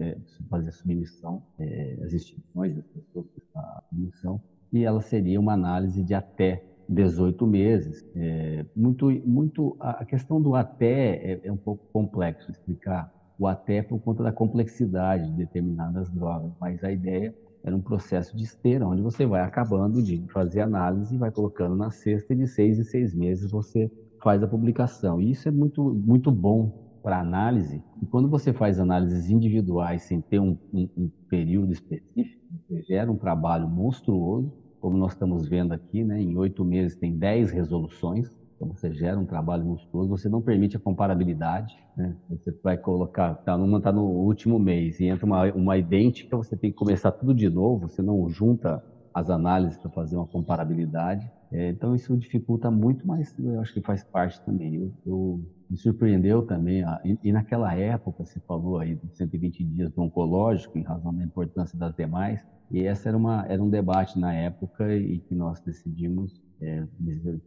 [0.00, 0.18] é,
[0.50, 4.40] fazer a submissão, é, as instituições das pessoas a submissão,
[4.72, 8.02] e ela seria uma análise de até 18 meses.
[8.14, 13.06] É, muito, muito, a questão do até é, é um pouco complexo explicar
[13.38, 17.32] o até por conta da complexidade de determinadas drogas, mas a ideia
[17.64, 21.90] era um processo de esteira, onde você vai acabando de fazer análise vai colocando na
[21.90, 23.88] cesta e de seis em seis meses você
[24.22, 25.20] faz a publicação.
[25.20, 26.70] E isso é muito, muito bom
[27.02, 27.82] para análise.
[28.00, 32.36] E quando você faz análises individuais sem ter um, um- um período específico,
[32.68, 36.20] você gera um trabalho monstruoso, como nós estamos vendo aqui, né?
[36.20, 40.76] em oito meses tem dez resoluções, então você gera um trabalho monstruoso, você não permite
[40.76, 42.16] a comparabilidade, né?
[42.28, 46.56] Você vai colocar, tá, uma está no último mês e entra uma, uma idêntica, você
[46.56, 48.82] tem que começar tudo de novo, você não junta
[49.14, 51.30] as análises para fazer uma comparabilidade.
[51.52, 54.74] É, então isso dificulta muito, mas eu acho que faz parte também.
[54.74, 56.82] Eu, eu- me surpreendeu também,
[57.22, 61.78] e, naquela época, você falou aí dos 120 dias do oncológico, em razão da importância
[61.78, 66.42] das demais, e essa era, uma, era um debate na época e que nós decidimos
[66.60, 66.84] é,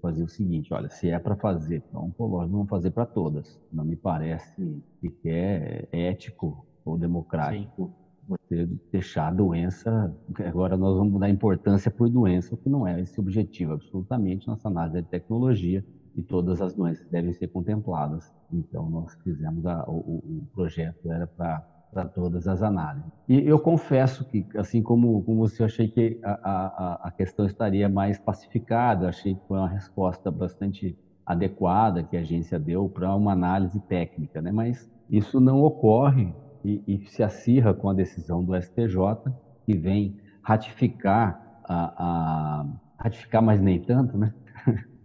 [0.02, 3.60] fazer o seguinte, olha, se é para fazer para oncológico, vamos fazer para todas.
[3.72, 7.94] Não me parece que é ético ou democrático
[8.28, 10.16] você deixar a doença.
[10.46, 14.48] Agora nós vamos dar importância por doença, o que não é esse objetivo, absolutamente.
[14.48, 18.24] Nossa análise é de tecnologia e todas as doenças devem ser contempladas.
[18.52, 23.12] Então nós fizemos a, o, o- projeto era para todas as análises.
[23.28, 27.90] E eu confesso que, assim como, como você, achei que a, a, a questão estaria
[27.90, 33.32] mais pacificada, achei que foi uma resposta bastante adequada que a agência deu para uma
[33.34, 34.52] análise técnica, né?
[34.52, 39.34] mas isso não ocorre e, e se acirra com a decisão do STJ,
[39.66, 42.66] que vem ratificar, a, a-
[43.00, 44.32] ratificar, mas nem tanto, né?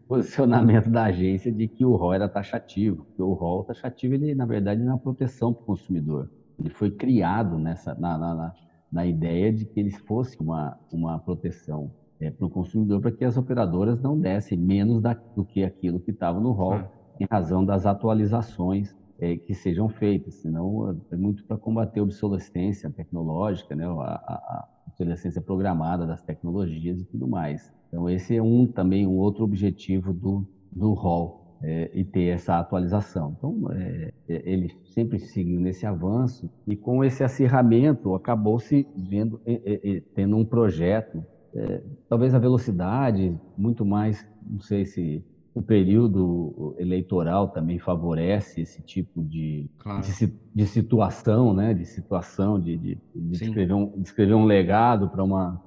[0.08, 4.46] Posicionamento da agência de que o rol era taxativo, porque o rol taxativo, ele, na
[4.46, 6.30] verdade, é uma proteção para o consumidor.
[6.58, 8.52] Ele foi criado nessa, na, na, na,
[8.90, 13.36] na ideia de que ele fosse uma, uma proteção para o consumidor, para que as
[13.36, 16.90] operadoras não dessem menos da, do que aquilo que estava no rol, Ah.
[17.20, 18.88] em razão das atualizações
[19.18, 20.36] eh, que sejam feitas.
[20.40, 23.86] Senão, é muito para combater a obsolescência tecnológica, né?
[23.86, 27.70] a, a, a obsolescência programada das tecnologias e tudo mais.
[27.88, 32.58] Então, esse é um também um outro objetivo do, do rol é, e ter essa
[32.58, 33.34] atualização.
[33.38, 39.40] Então, é, é, ele sempre seguiu nesse avanço e com esse acirramento acabou se vendo
[39.46, 41.24] é, é, é, tendo um projeto,
[42.06, 49.24] talvez a velocidade muito mais, não sei se o período eleitoral também favorece esse tipo
[49.24, 50.02] de, Claro.
[50.02, 51.72] de, de situação, né?
[51.72, 55.58] De situação, de, de, de escrever, um, de escrever um legado para uma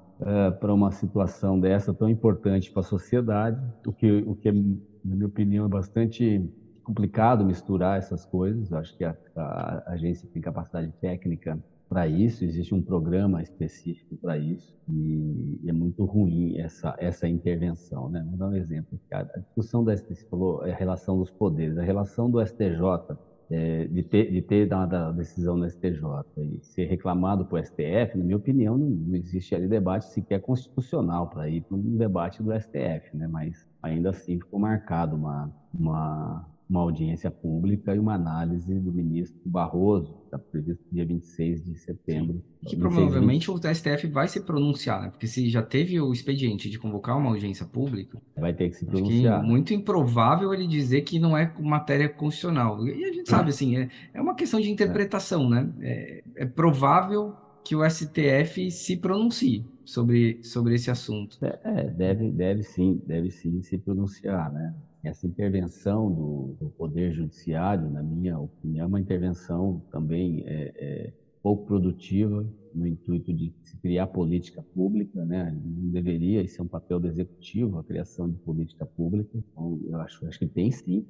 [0.59, 5.27] para uma situação dessa tão importante para a sociedade, o que, o que, na minha
[5.27, 6.45] opinião, é bastante
[6.83, 8.71] complicado misturar essas coisas.
[8.71, 14.15] Eu acho que a, a- agência tem capacidade técnica para isso, existe um programa específico
[14.21, 18.09] para isso, e, é muito ruim essa, essa intervenção.
[18.09, 18.23] Né?
[18.27, 18.99] Vou dar um exemplo.
[19.11, 23.17] A, discussão da STJ, falou, é a relação dos poderes, a relação do STJ
[23.51, 26.03] é, de ter, de ter dado a decisão no STJ
[26.37, 31.27] e ser reclamado o STF, na minha opinião, não, não existe ali debate sequer constitucional
[31.27, 33.27] para ir para um debate do STF, né?
[33.27, 39.41] mas ainda assim ficou marcado uma, uma uma audiência pública e uma análise do ministro
[39.43, 42.43] Barroso, está previsto dia 26 de setembro.
[42.63, 43.65] Que provavelmente 20...
[43.65, 45.09] o STF vai se pronunciar, né?
[45.09, 48.85] Porque se já teve o expediente de convocar uma audiência pública, vai ter que se
[48.85, 49.41] pronunciar.
[49.41, 52.85] Que muito improvável ele dizer que não é matéria constitucional.
[52.87, 55.67] E a gente sabe, assim, é, é uma questão de interpretação, né?
[55.81, 61.37] É, é provável que o STF se pronuncie sobre, sobre esse assunto.
[61.43, 64.75] É, é, deve, deve sim, deve sim se pronunciar, né?
[65.03, 71.13] Essa intervenção do, do, Poder Judiciário, na minha opinião, é uma intervenção também é, é,
[71.41, 75.51] pouco produtiva no intuito de se criar política pública, né?
[75.65, 79.29] Não deveria, isso é um papel do Executivo, a criação de política pública.
[79.35, 81.05] Então, eu acho, acho que tem sim,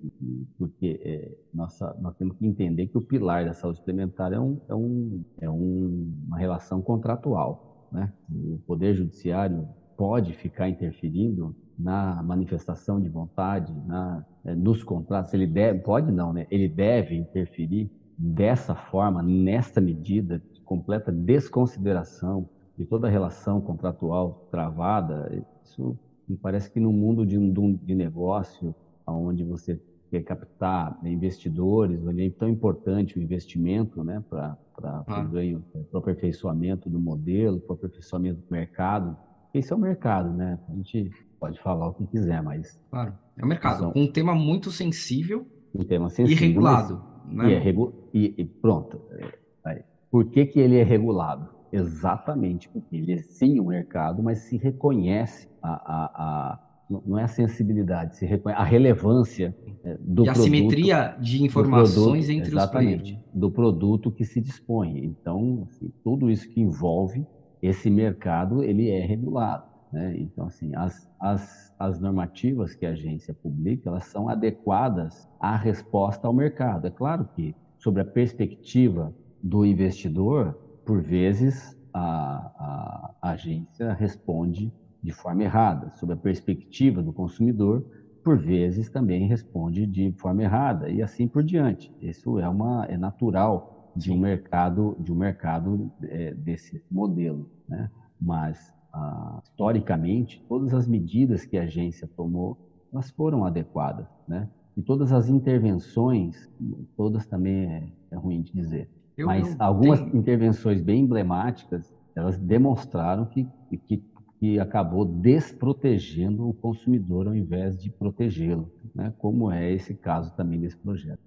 [0.58, 4.62] porque é, nossa, nós temos que entender que o pilar da saúde suplementar é, um,
[4.70, 8.14] é, um, é um, uma relação contratual, né?
[8.32, 9.68] O Poder Judiciário
[10.00, 16.32] pode ficar interferindo na manifestação de vontade, na, eh, nos contratos, ele deve, pode não,
[16.32, 16.48] né?
[16.50, 22.48] Ele deve interferir dessa forma, nessa medida de completa desconsideração
[22.78, 25.46] de toda a relação contratual travada.
[25.66, 28.74] Isso me parece que no mundo de, de negócio,
[29.06, 35.22] onde você quer captar investidores, onde é tão importante o investimento, né, para ah.
[35.22, 39.18] o ganho, para o aperfeiçoamento do modelo, para o aperfeiçoamento do mercado.
[39.54, 40.60] Esse é o mercado, né?
[40.70, 42.80] A gente pode falar o que quiser, mas.
[42.90, 43.80] Claro, é o mercado.
[43.80, 43.94] São...
[43.96, 45.48] Um tema muito sensível.
[45.74, 46.46] Um tema sensível.
[46.46, 47.04] E regulado.
[47.26, 47.48] Mas...
[47.48, 47.54] Né?
[47.54, 47.94] E, é regu...
[48.14, 49.02] e, e pronto.
[49.12, 51.48] É, por que, que ele é regulado?
[51.72, 57.24] Exatamente porque ele é sim um mercado, mas se reconhece a, a, a não é
[57.24, 62.56] a sensibilidade, se reconhece a relevância é, do e a simetria de informações produto, entre
[62.56, 63.18] os players.
[63.32, 65.06] Do produto que se dispõe.
[65.06, 67.28] Então, assim, tudo isso que envolve
[67.62, 69.70] esse mercado, ele é regulado.
[69.92, 70.16] Né?
[70.18, 76.28] Então, assim, as, as, as normativas que a agência publica, elas são adequadas à resposta
[76.28, 76.88] ao mercado.
[76.88, 80.54] É claro que, sobre a perspectiva do investidor,
[80.86, 85.90] por vezes a, a, a agência responde de forma errada.
[85.92, 87.86] Sobre a perspectiva do consumidor,
[88.24, 91.94] por vezes também responde de forma errada e assim por diante.
[92.02, 97.90] Isso é uma é natural de um mercado de um mercado é, desse modelo, né?
[98.20, 102.58] Mas ah, historicamente, todas as medidas que a agência tomou,
[102.92, 104.50] elas foram adequadas, né?
[104.76, 106.50] E todas as intervenções,
[106.96, 110.16] todas também é, é ruim de dizer, eu, mas algumas tenho...
[110.16, 113.48] intervenções bem emblemáticas, elas demonstraram que,
[113.86, 114.02] que,
[114.40, 119.14] que acabou desprotegendo o consumidor ao invés de protegê-lo, né?
[119.18, 121.20] Como é esse caso também desse projeto.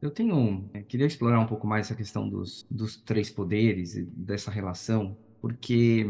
[0.00, 4.02] Eu tenho, eu queria explorar um pouco mais essa questão dos, dos três poderes e
[4.04, 6.06] dessa relação porque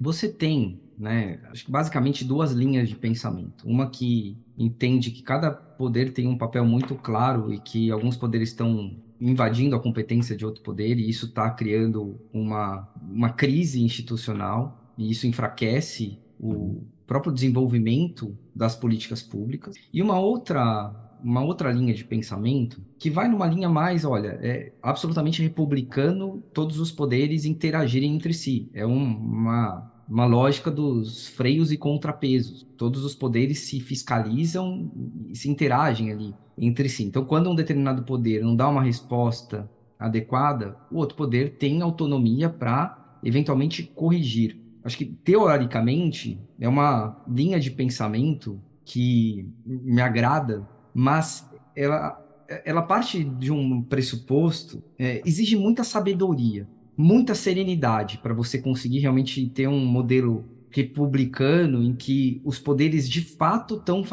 [0.00, 3.66] você tem, né, basicamente duas linhas de pensamento.
[3.66, 8.48] Uma que entende que cada poder tem um papel muito claro e que alguns poderes
[8.48, 14.79] estão invadindo a competência de outro poder e isso está criando uma, uma crise institucional
[15.00, 19.74] e isso enfraquece o próprio desenvolvimento das políticas públicas.
[19.92, 24.72] E uma outra uma outra linha de pensamento que vai numa linha mais, olha, é
[24.82, 28.70] absolutamente republicano todos os poderes interagirem entre si.
[28.72, 32.66] É um, uma, uma lógica dos freios e contrapesos.
[32.76, 34.90] Todos os poderes se fiscalizam
[35.28, 37.04] e se interagem ali entre si.
[37.04, 42.48] Então, quando um determinado poder não dá uma resposta adequada, o outro poder tem autonomia
[42.48, 44.69] para eventualmente corrigir.
[44.82, 52.20] Acho que teoricamente é uma linha de pensamento que me agrada mas ela,
[52.64, 59.46] ela parte de um pressuposto, é, exige muita sabedoria, muita serenidade para você conseguir realmente
[59.48, 64.04] ter um modelo republicano em que os poderes de fato estão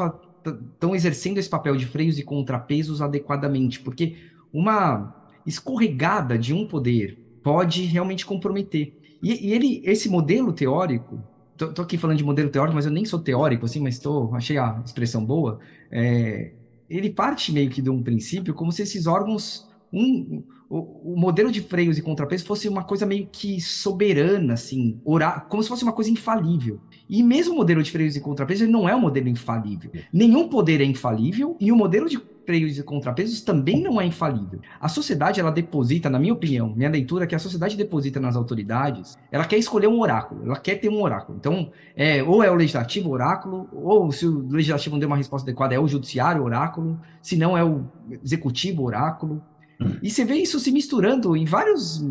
[0.72, 4.16] estão exercendo esse papel de freios e contrapesos adequadamente, porque
[4.52, 5.14] uma
[5.44, 8.97] escorregada de um poder pode realmente comprometer.
[9.22, 11.22] E, e ele, esse modelo teórico,
[11.56, 14.34] tô, tô, aqui falando de modelo teórico, mas eu nem sou teórico, assim, mas tô,
[14.34, 15.58] achei a expressão boa.
[15.90, 16.52] É,
[16.88, 21.50] ele parte meio que de um princípio como se esses órgãos um, o, o, modelo
[21.50, 25.82] de freios e contrapesos fosse uma coisa meio que soberana, assim, orar, como se fosse
[25.82, 26.80] uma coisa infalível.
[27.08, 29.90] E mesmo o modelo de freios e contrapesos ele não é um modelo infalível.
[30.12, 34.58] Nenhum poder é infalível e o modelo de freios e contrapesos também não é infalível.
[34.80, 38.36] A sociedade, ela deposita, na minha opinião, minha leitura, é que a sociedade deposita nas
[38.36, 41.36] autoridades, ela quer escolher um oráculo, ela quer ter um oráculo.
[41.38, 45.44] Então, é, ou é o legislativo oráculo, ou se o legislativo não deu uma resposta
[45.44, 47.84] adequada, é o judiciário oráculo, se não é o
[48.24, 49.42] executivo oráculo.
[49.78, 49.96] Hum.
[50.02, 52.02] E você vê isso se misturando em vários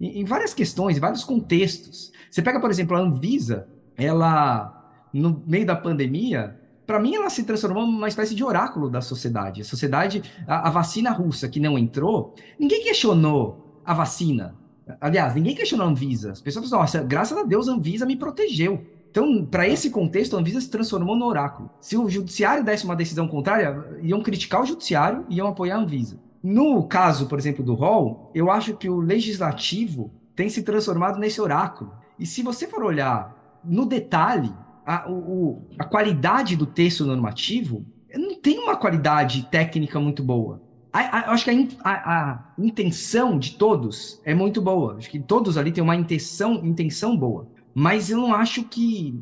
[0.00, 2.12] em, várias questões, em vários contextos.
[2.30, 3.66] Você pega, por exemplo, a Anvisa,
[3.96, 4.72] ela
[5.12, 9.62] no meio da pandemia, para mim, ela se transformou numa espécie de oráculo da sociedade.
[9.62, 14.54] A sociedade, a, a, vacina russa que não entrou, ninguém questionou a vacina.
[15.00, 16.30] Aliás, ninguém questionou a Anvisa.
[16.30, 18.86] As pessoas falaram, nossa, graças a Deus a Anvisa me protegeu.
[19.10, 21.70] Então, para esse contexto, a Anvisa se transformou no oráculo.
[21.80, 25.80] Se o judiciário desse uma decisão contrária, iam criticar o judiciário e iam apoiar a
[25.80, 26.20] Anvisa.
[26.42, 31.40] No caso, por exemplo, do rol, eu acho que o legislativo tem se transformado nesse
[31.40, 31.92] oráculo.
[32.18, 33.35] E se você for olhar
[33.66, 34.52] no detalhe,
[34.86, 40.62] a, o, a qualidade do texto normativo não tem uma qualidade técnica muito boa.
[40.92, 41.50] A, a, acho que
[41.84, 44.96] a, intenção de todos é muito boa.
[44.96, 47.48] Acho que todos ali têm uma intenção, intenção boa.
[47.74, 49.14] Mas eu não acho que.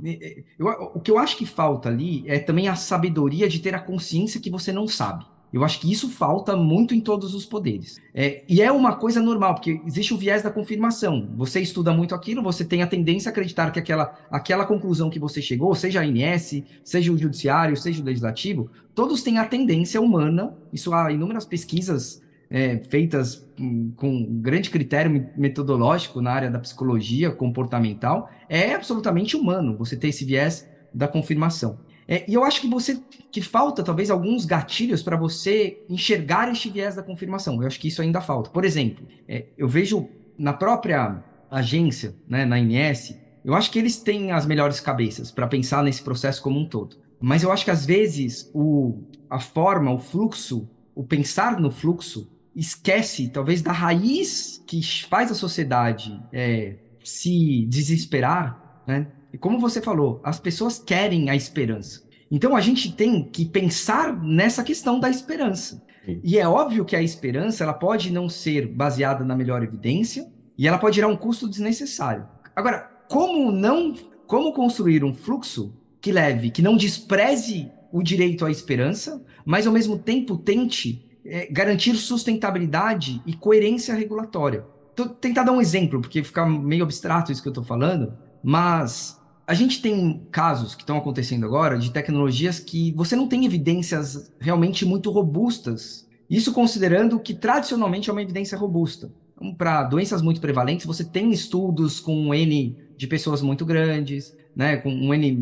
[0.56, 3.80] Eu, o que eu acho que falta ali é também a sabedoria de ter a
[3.80, 5.24] consciência que você não sabe.
[5.54, 8.00] Eu acho que isso falta muito em todos os poderes.
[8.12, 11.28] É, e é uma coisa normal, porque existe o viés da confirmação.
[11.36, 15.20] Você estuda muito aquilo, você tem a tendência a acreditar que aquela, aquela conclusão que
[15.20, 20.00] você chegou, seja a ANS, seja o judiciário, seja o legislativo, todos têm a tendência
[20.00, 23.48] humana, isso há inúmeras pesquisas é, feitas
[23.94, 30.24] com grande critério metodológico na área da psicologia comportamental, é absolutamente humano você ter esse
[30.24, 31.78] viés da confirmação.
[32.06, 33.00] É, e eu acho que você
[33.30, 37.60] que falta talvez alguns gatilhos para você enxergar este viés da confirmação.
[37.60, 38.50] Eu acho que isso ainda falta.
[38.50, 43.98] Por exemplo, é, eu vejo na própria agência, né, na INS, eu acho que eles
[43.98, 46.96] têm as melhores cabeças para pensar nesse processo como um todo.
[47.20, 52.30] Mas eu acho que às vezes o, a forma, o fluxo, o pensar no fluxo
[52.54, 59.08] esquece talvez da raiz que faz a sociedade é, se desesperar, né?
[59.34, 62.04] E como você falou, as pessoas querem a esperança.
[62.30, 65.84] Então a gente tem que pensar nessa questão da esperança.
[66.06, 66.20] Sim.
[66.22, 70.68] E é óbvio que a esperança ela pode não ser baseada na melhor evidência e
[70.68, 72.28] ela pode gerar um custo desnecessário.
[72.54, 73.92] Agora, como não,
[74.24, 79.72] como construir um fluxo que leve, que não despreze o direito à esperança, mas ao
[79.72, 84.64] mesmo tempo tente é, garantir sustentabilidade e coerência regulatória.
[84.94, 89.20] Tô, tentar dar um exemplo, porque fica meio abstrato isso que eu estou falando, mas
[89.46, 94.32] a gente tem casos que estão acontecendo agora de tecnologias que você não tem evidências
[94.40, 96.08] realmente muito robustas.
[96.28, 99.12] Isso considerando que tradicionalmente é uma evidência robusta.
[99.36, 104.34] Então, para doenças muito prevalentes, você tem estudos com um N de pessoas muito grandes,
[104.56, 105.36] né, com um N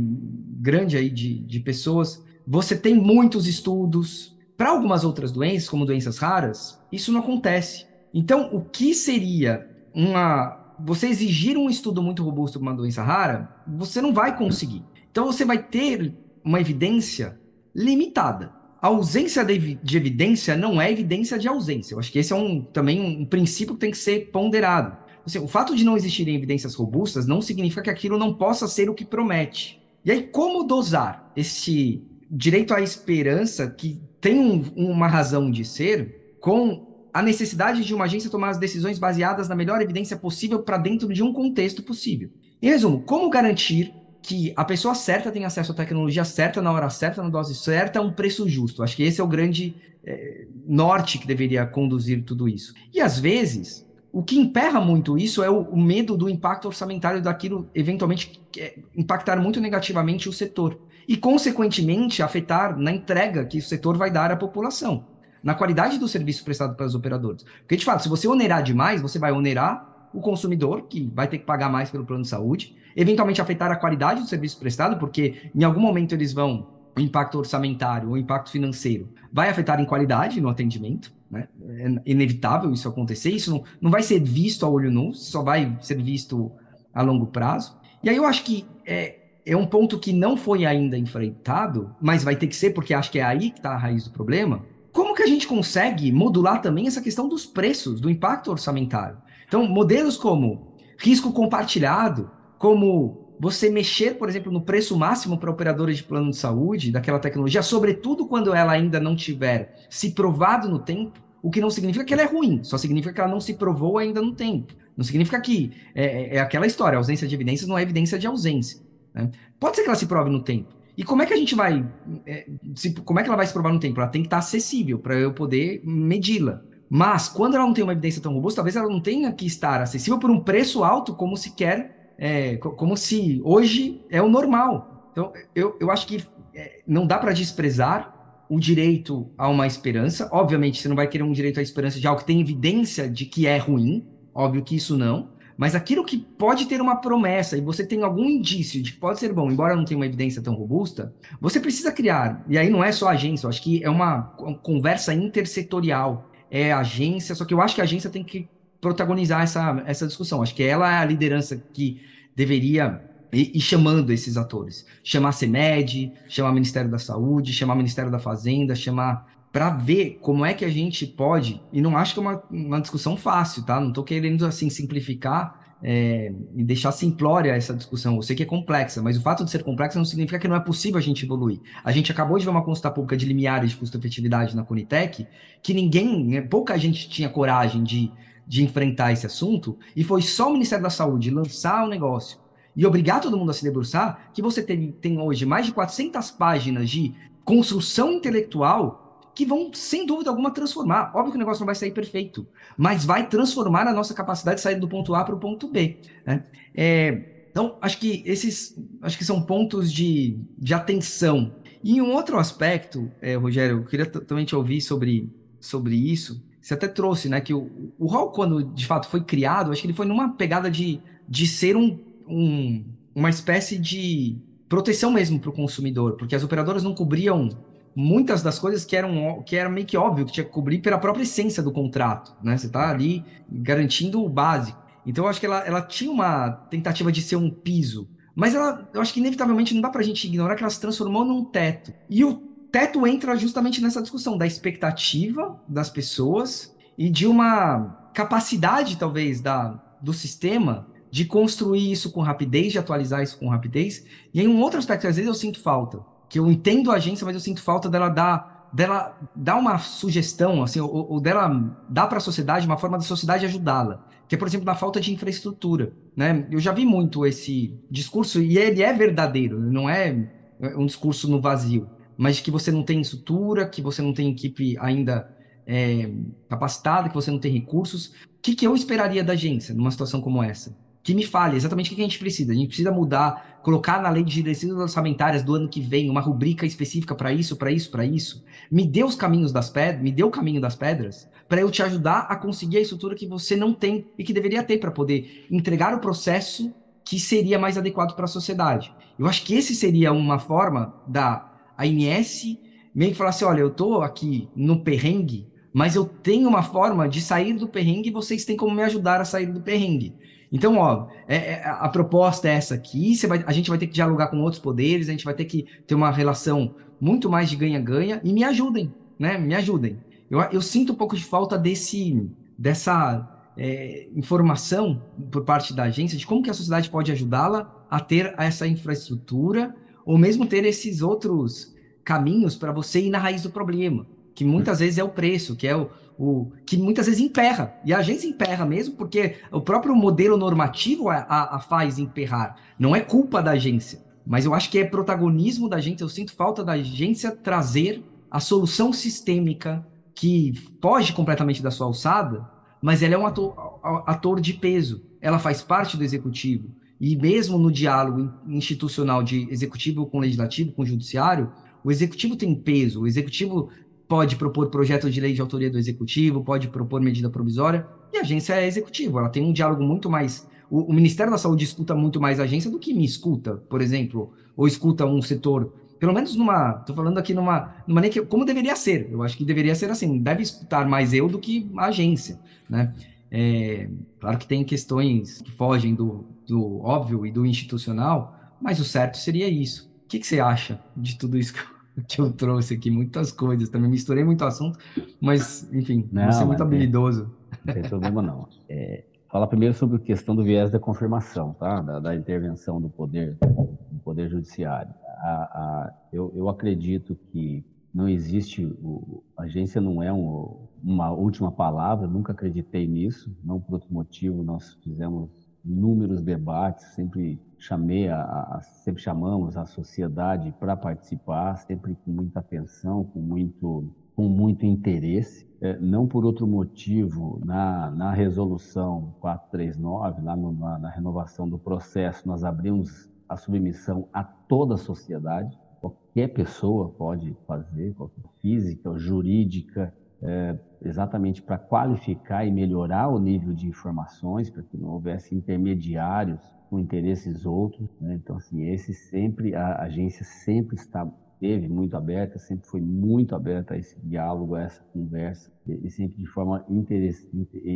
[0.60, 2.24] grande aí de, de pessoas.
[2.46, 4.36] Você tem muitos estudos.
[4.56, 7.86] Para algumas outras doenças, como doenças raras, isso não acontece.
[8.12, 13.54] Então, o que seria uma você exigir um estudo muito robusto para uma doença rara,
[13.66, 14.82] você não vai conseguir.
[15.10, 16.14] Então você vai ter
[16.44, 17.38] uma evidência
[17.74, 18.52] limitada.
[18.80, 21.94] A ausência de, de evidência não é evidência de ausência.
[21.94, 24.96] Eu acho que esse é um, também um, princípio que tem que ser ponderado.
[25.24, 28.90] Assim, o fato de não existirem evidências robustas não significa que aquilo não possa ser
[28.90, 29.80] o que promete.
[30.04, 36.36] E aí, como dosar esse direito à esperança, que tem um, uma razão de ser,
[36.40, 40.78] com a necessidade de uma agência tomar as decisões baseadas na melhor evidência possível para
[40.78, 42.30] dentro de um contexto possível.
[42.60, 43.92] Em resumo, como garantir
[44.22, 47.98] que a pessoa certa tenha acesso à tecnologia certa, na hora certa, na dose certa,
[47.98, 48.82] a um preço justo?
[48.82, 52.72] Acho que esse é o grande é, norte que deveria conduzir tudo isso.
[52.94, 57.20] E às vezes, o que emperra muito isso é o, o medo do impacto orçamentário
[57.20, 60.80] daquilo eventualmente é, impactar muito negativamente o setor.
[61.06, 65.11] E, consequentemente, afetar na entrega que o setor vai dar à população
[65.42, 67.44] na qualidade do serviço prestado pelas operadoras.
[67.60, 71.38] Porque, de fato, se você onerar demais, você vai onerar o consumidor, que vai ter
[71.38, 75.50] que pagar mais pelo plano de saúde, eventualmente afetar a qualidade do serviço prestado, porque
[75.54, 80.40] em algum momento eles vão, o impacto orçamentário, o impacto financeiro, vai afetar em qualidade
[80.40, 81.48] no atendimento, né?
[81.78, 85.78] É inevitável isso acontecer, isso não, não vai ser visto a olho nu, só vai
[85.80, 86.52] ser visto
[86.92, 87.74] a longo prazo.
[88.02, 89.16] E aí eu acho que é,
[89.46, 93.10] é um ponto que não foi ainda enfrentado, mas vai ter que ser, porque acho
[93.10, 94.62] que é aí que está a raiz do problema,
[94.92, 99.16] como que a gente consegue modular também essa questão dos preços, do impacto orçamentário?
[99.48, 105.96] Então, modelos como risco compartilhado, como você mexer, por exemplo, no preço máximo para operadores
[105.96, 110.78] de plano de saúde daquela tecnologia, sobretudo quando ela ainda não tiver se provado no
[110.78, 113.54] tempo, o que não significa que ela é ruim, só significa que ela não se
[113.54, 114.74] provou ainda no tempo.
[114.96, 118.26] Não significa que é, é, é aquela história, ausência de evidências não é evidência de
[118.26, 118.80] ausência.
[119.12, 119.30] Né?
[119.58, 120.72] Pode ser que ela se prove no tempo.
[120.96, 121.86] E como é que a gente vai.
[122.26, 124.00] É, se, como é que ela vai se provar no tempo?
[124.00, 126.60] Ela tem que estar acessível para eu poder medi-la.
[126.88, 129.80] Mas, quando ela não tem uma evidência tão robusta, talvez ela não tenha que estar
[129.80, 135.08] acessível por um preço alto, como se quer, é, como se hoje é o normal.
[135.10, 136.22] Então, eu, eu acho que
[136.54, 140.28] é, não dá para desprezar o direito a uma esperança.
[140.30, 143.24] Obviamente, você não vai querer um direito à esperança de algo que tem evidência de
[143.24, 144.06] que é ruim.
[144.34, 145.30] Óbvio que isso não.
[145.56, 149.18] Mas aquilo que pode ter uma promessa e você tem algum indício de que pode
[149.18, 152.44] ser bom, embora não tenha uma evidência tão robusta, você precisa criar.
[152.48, 154.22] E aí não é só agência, eu acho que é uma
[154.62, 156.30] conversa intersetorial.
[156.50, 158.46] É agência, só que eu acho que a agência tem que
[158.80, 160.42] protagonizar essa, essa discussão.
[160.42, 162.02] Acho que ela é a liderança que
[162.36, 163.00] deveria
[163.32, 164.84] e, chamando esses atores.
[165.02, 169.68] Chamar a CEMED, chamar o Ministério da Saúde, chamar o Ministério da Fazenda, chamar para
[169.68, 173.16] ver como é que a gente pode, e não acho que é uma, uma discussão
[173.18, 173.78] fácil, tá?
[173.78, 178.16] Não estou querendo assim simplificar é, e deixar simplória essa discussão.
[178.16, 180.56] Eu sei que é complexa, mas o fato de ser complexa não significa que não
[180.56, 181.60] é possível a gente evoluir.
[181.84, 185.26] A gente acabou de ver uma consulta pública de limiares de custo-efetividade na Conitec,
[185.62, 188.10] que ninguém, né, pouca gente tinha coragem de,
[188.46, 192.38] de enfrentar esse assunto, e foi só o Ministério da Saúde lançar o negócio
[192.74, 196.30] e obrigar todo mundo a se debruçar, que você tem, tem hoje mais de 400
[196.30, 199.01] páginas de construção intelectual
[199.34, 201.12] que vão, sem dúvida alguma, transformar.
[201.14, 204.62] Óbvio que o negócio não vai sair perfeito, mas vai transformar a nossa capacidade de
[204.62, 205.98] sair do ponto A para o ponto B.
[206.26, 206.44] Né?
[206.74, 211.54] É, então, acho que esses acho que são pontos de, de atenção.
[211.84, 215.30] E um outro aspecto, é, Rogério, eu queria também te ouvir sobre,
[215.60, 216.42] sobre isso.
[216.60, 219.86] Você até trouxe, né, que o, o Hall, quando de fato foi criado, acho que
[219.86, 224.36] ele foi numa pegada de, de ser um, um, uma espécie de
[224.68, 227.50] proteção mesmo para o consumidor, porque as operadoras não cobriam
[227.94, 230.98] muitas das coisas que eram que era meio que óbvio que tinha que cobrir pela
[230.98, 232.56] própria essência do contrato, né?
[232.56, 234.80] Você está ali garantindo o básico.
[235.04, 238.88] Então eu acho que ela, ela tinha uma tentativa de ser um piso, mas ela,
[238.94, 241.44] eu acho que inevitavelmente não dá para a gente ignorar que ela se transformou num
[241.44, 241.92] teto.
[242.08, 242.34] E o
[242.70, 249.80] teto entra justamente nessa discussão da expectativa das pessoas e de uma capacidade talvez da
[250.02, 254.04] do sistema de construir isso com rapidez, de atualizar isso com rapidez.
[254.32, 256.00] E em um outro aspecto, às vezes eu sinto falta,
[256.32, 260.62] que eu entendo a agência, mas eu sinto falta dela dar, dela dar uma sugestão,
[260.62, 261.46] assim, ou, ou dela
[261.90, 264.02] dar para a sociedade uma forma da sociedade ajudá-la.
[264.26, 265.92] Que é, por exemplo, na falta de infraestrutura.
[266.16, 266.48] Né?
[266.50, 270.26] Eu já vi muito esse discurso, e ele é verdadeiro, não é
[270.74, 274.78] um discurso no vazio, mas que você não tem estrutura, que você não tem equipe
[274.78, 275.30] ainda
[275.66, 276.10] é,
[276.48, 278.06] capacitada, que você não tem recursos.
[278.06, 280.74] O que, que eu esperaria da agência numa situação como essa?
[281.02, 282.52] Que me fale exatamente o que a gente precisa.
[282.52, 286.20] A gente precisa mudar, colocar na lei de diretrizes orçamentárias do ano que vem uma
[286.20, 288.44] rubrica específica para isso, para isso, para isso.
[288.70, 291.82] Me dê os caminhos das pedras, me dê o caminho das pedras para eu te
[291.82, 295.46] ajudar a conseguir a estrutura que você não tem e que deveria ter para poder
[295.50, 296.72] entregar o processo
[297.04, 298.94] que seria mais adequado para a sociedade.
[299.18, 302.58] Eu acho que esse seria uma forma da ANS
[302.94, 307.08] meio que falar assim, olha, eu estou aqui no perrengue, mas eu tenho uma forma
[307.08, 310.14] de sair do perrengue e vocês têm como me ajudar a sair do perrengue.
[310.52, 313.94] Então, ó, é, é, a proposta é essa aqui, vai, a gente vai ter que
[313.94, 317.56] dialogar com outros poderes, a gente vai ter que ter uma relação muito mais de
[317.56, 319.38] ganha-ganha, e me ajudem, né?
[319.38, 319.98] Me ajudem.
[320.30, 326.18] Eu, eu sinto um pouco de falta desse, dessa é, informação por parte da agência
[326.18, 329.74] de como que a sociedade pode ajudá-la a ter essa infraestrutura,
[330.04, 331.74] ou mesmo ter esses outros
[332.04, 335.66] caminhos para você ir na raiz do problema, que muitas vezes é o preço, que
[335.66, 335.88] é o,
[336.18, 337.74] o, que muitas vezes emperra.
[337.84, 342.56] E a agência emperra mesmo, porque o próprio modelo normativo a, a, a, faz emperrar.
[342.78, 344.00] Não é culpa da agência.
[344.26, 346.04] Mas eu acho que é protagonismo da agência.
[346.04, 352.48] Eu sinto falta da agência trazer a solução sistêmica que foge completamente da sua alçada,
[352.80, 355.04] mas ela é um ator, ator de peso.
[355.20, 356.70] Ela faz parte do executivo.
[357.00, 361.50] E mesmo no diálogo institucional de executivo com legislativo, com judiciário,
[361.84, 363.70] o executivo tem peso, o executivo
[364.12, 368.20] pode propor projeto de lei de autoria do executivo, pode propor medida provisória, e a
[368.20, 370.46] agência é executiva, ela tem um diálogo muito mais.
[370.70, 373.80] O, o, Ministério da Saúde escuta muito mais a agência do que me escuta, por
[373.80, 375.72] exemplo, ou escuta um setor.
[375.98, 376.76] Pelo menos numa.
[376.80, 377.74] Estou falando aqui numa.
[377.88, 379.08] nem que, como deveria ser.
[379.10, 380.18] Eu acho que deveria ser assim.
[380.18, 382.38] Deve escutar mais eu do que a agência.
[382.68, 382.92] Né?
[383.30, 383.88] É,
[384.20, 389.16] claro que tem questões que fogem do, do óbvio e do institucional, mas o certo
[389.16, 389.90] seria isso.
[390.04, 393.32] O que, que você acha de tudo isso que eu que eu trouxe aqui, muitas
[393.32, 393.68] coisas.
[393.68, 394.78] Também misturei muito assunto,
[395.20, 397.30] mas, enfim, não, você é muito habilidoso.
[397.64, 398.48] Não tem problema não.
[398.68, 401.80] É, fala primeiro sobre a questão do viés da confirmação, tá?
[401.80, 404.92] Da, da intervenção do poder, do poder judiciário.
[405.18, 407.64] A, a, eu, eu acredito que
[407.94, 413.60] não existe, o, a agência não é um, uma última palavra, nunca acreditei nisso, não
[413.60, 415.30] por outro motivo, nós fizemos
[415.64, 422.40] inúmeros debates, sempre chamei a, a sempre chamamos a sociedade para participar, sempre com muita
[422.40, 430.20] atenção, com muito com muito interesse, é, não por outro motivo, na, na resolução 439,
[430.20, 435.58] lá no, na, na renovação do processo, nós abrimos a submissão a toda a sociedade,
[435.80, 443.54] qualquer pessoa pode fazer, qualquer física, jurídica, é, exatamente para qualificar e melhorar o nível
[443.54, 446.40] de informações, para que não houvesse intermediários
[446.72, 447.86] com interesses outros.
[448.00, 448.14] Né?
[448.14, 451.06] Então, assim, esse sempre, a agência sempre está
[451.38, 456.16] teve muito aberta, sempre foi muito aberta a esse diálogo, a essa conversa, e sempre
[456.16, 456.64] de forma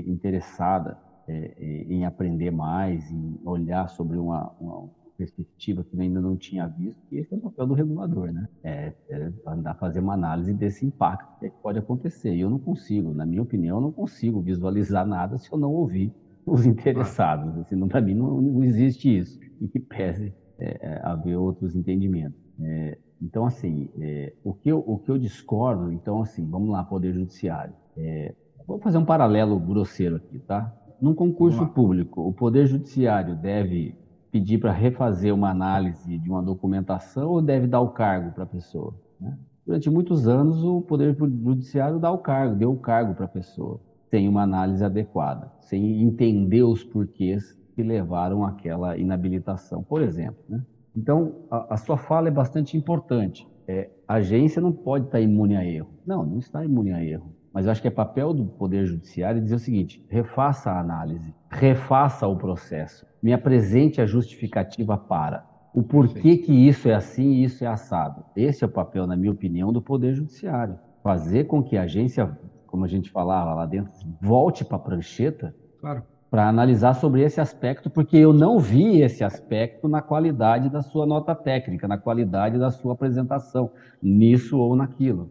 [0.07, 4.89] interessada é, em aprender mais, em olhar sobre uma, uma
[5.19, 8.49] perspectiva que ainda não tinha visto, e esse é o papel do regulador, né?
[8.63, 12.37] É, é andar fazer uma análise desse impacto que pode acontecer.
[12.37, 15.73] E eu não consigo, na minha opinião, eu não consigo visualizar nada se eu não
[15.73, 16.15] ouvir
[16.47, 17.59] os interessados.
[17.59, 19.39] Assim, para mim não, não, existe isso.
[19.61, 22.41] E que pese é, é haver outros entendimentos.
[22.61, 26.85] É, então, assim, é, o, que eu, o que eu discordo, então, assim, vamos lá,
[26.85, 27.75] Poder Judiciário.
[27.97, 28.35] É,
[28.67, 30.75] vou fazer um paralelo grosseiro aqui, tá?
[31.01, 33.95] Num concurso público, o Poder Judiciário deve
[34.31, 38.47] pedir para refazer uma análise de uma documentação ou deve dar o cargo para a
[38.47, 38.95] pessoa?
[39.21, 39.37] Né?
[39.67, 43.81] Durante muitos anos, o Poder Judiciário dá o cargo, deu o cargo para a pessoa,
[44.11, 50.43] sem uma análise adequada, sem entender os porquês que levaram àquela inabilitação, por exemplo.
[50.49, 50.63] Né?
[50.97, 53.47] Então, a, a, sua fala é bastante importante.
[53.69, 55.91] É, a agência não pode estar imune a erro.
[56.07, 57.35] Não, não está imune a erro.
[57.53, 61.35] Mas eu acho que é papel do Poder Judiciário dizer o seguinte: refaça a análise,
[61.51, 65.45] refaça o processo, me apresente a justificativa para
[65.77, 68.25] o porquê que isso é assim e isso é assado.
[68.35, 70.79] Esse é o papel, na minha opinião, do Poder Judiciário.
[71.03, 72.35] Fazer com que a agência,
[72.67, 76.03] como a gente falava lá dentro, volte para a prancheta claro.
[76.31, 81.07] para analisar sobre esse aspecto, porque eu não vi esse aspecto na qualidade da sua
[81.07, 83.71] nota técnica, na qualidade da sua apresentação,
[84.03, 85.31] nisso ou naquilo.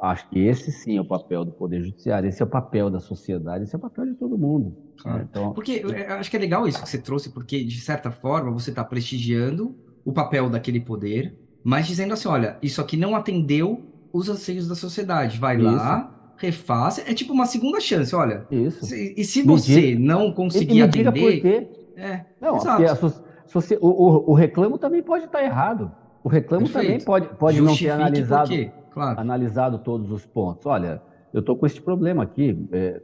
[0.00, 2.98] Acho que esse sim é o papel do Poder Judiciário, esse é o papel da
[2.98, 4.76] sociedade, esse é o papel de todo mundo.
[5.00, 5.18] Claro.
[5.18, 5.26] Né?
[5.30, 8.50] Então, porque eu acho que é legal isso que você trouxe, porque de certa forma
[8.50, 13.84] você está prestigiando o papel daquele poder, mas dizendo assim: olha, isso aqui não atendeu
[14.12, 15.64] os anseios da sociedade, vai isso.
[15.64, 18.46] lá, refaça, é tipo uma segunda chance, olha.
[18.50, 18.84] Isso.
[18.86, 21.12] Se, e se você não conseguir e, atender.
[21.12, 21.68] Por quê.
[21.96, 23.22] É, não, exato.
[23.46, 25.92] So, o, o, o, reclamo também pode estar errado.
[26.24, 26.86] O reclamo Perfeito.
[26.86, 28.50] também pode, pode não ter analisado.
[28.90, 29.18] Claro.
[29.18, 30.66] analisado todos os pontos.
[30.66, 31.00] Olha,
[31.32, 32.68] eu estou com esse problema aqui.
[32.72, 33.00] É,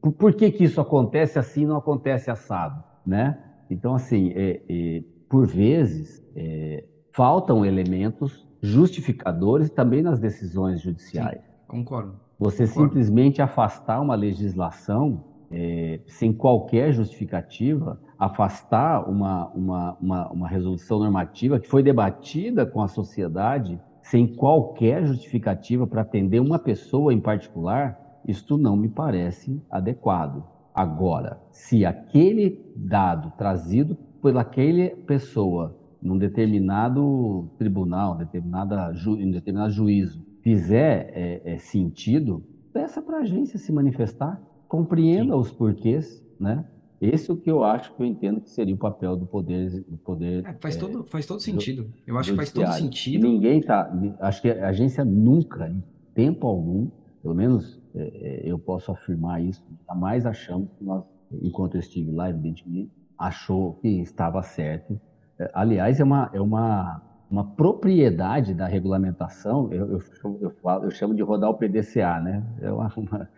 [0.00, 2.82] por, por, que, que isso acontece assim não acontece assado?
[3.06, 3.38] Né?
[3.70, 11.40] Então, assim, é, é, por vezes, é, faltam elementos justificadores também nas decisões judiciais.
[11.40, 12.14] Sim, concordo.
[12.38, 12.88] Você concordo.
[12.88, 21.58] simplesmente afastar uma legislação é, sem qualquer justificativa, afastar uma, uma, uma, uma resolução normativa
[21.58, 27.98] que foi debatida com a sociedade sem qualquer justificativa para atender uma pessoa em particular,
[28.26, 30.44] isto não me parece adequado.
[30.74, 40.31] Agora, se aquele dado trazido pelaquela pessoa num determinado tribunal, determinada ju, em determinado juízo,
[40.42, 45.40] fizer é, é, sentido, peça para a agência se manifestar, compreenda Sim.
[45.40, 46.64] os porquês, né?
[47.00, 49.82] Esse é o que eu acho que eu entendo que seria o papel do poder.
[49.88, 51.82] Do poder é, faz, é, todo, faz todo sentido.
[51.82, 53.26] Do, eu acho que faz todo sentido.
[53.26, 53.92] Ninguém tá.
[54.20, 55.82] Acho que a agência nunca, em
[56.14, 56.88] tempo algum,
[57.20, 61.04] pelo menos é, é, eu posso afirmar isso, jamais achamos que nós,
[61.42, 65.00] enquanto eu estive lá, evidentemente, achou que estava certo.
[65.52, 70.02] Aliás, é uma, é uma, uma propriedade da regulamentação, eu, eu,
[70.40, 72.44] eu, falo, eu chamo de rodar o PDCA, né?
[72.60, 73.28] É, uma, uma,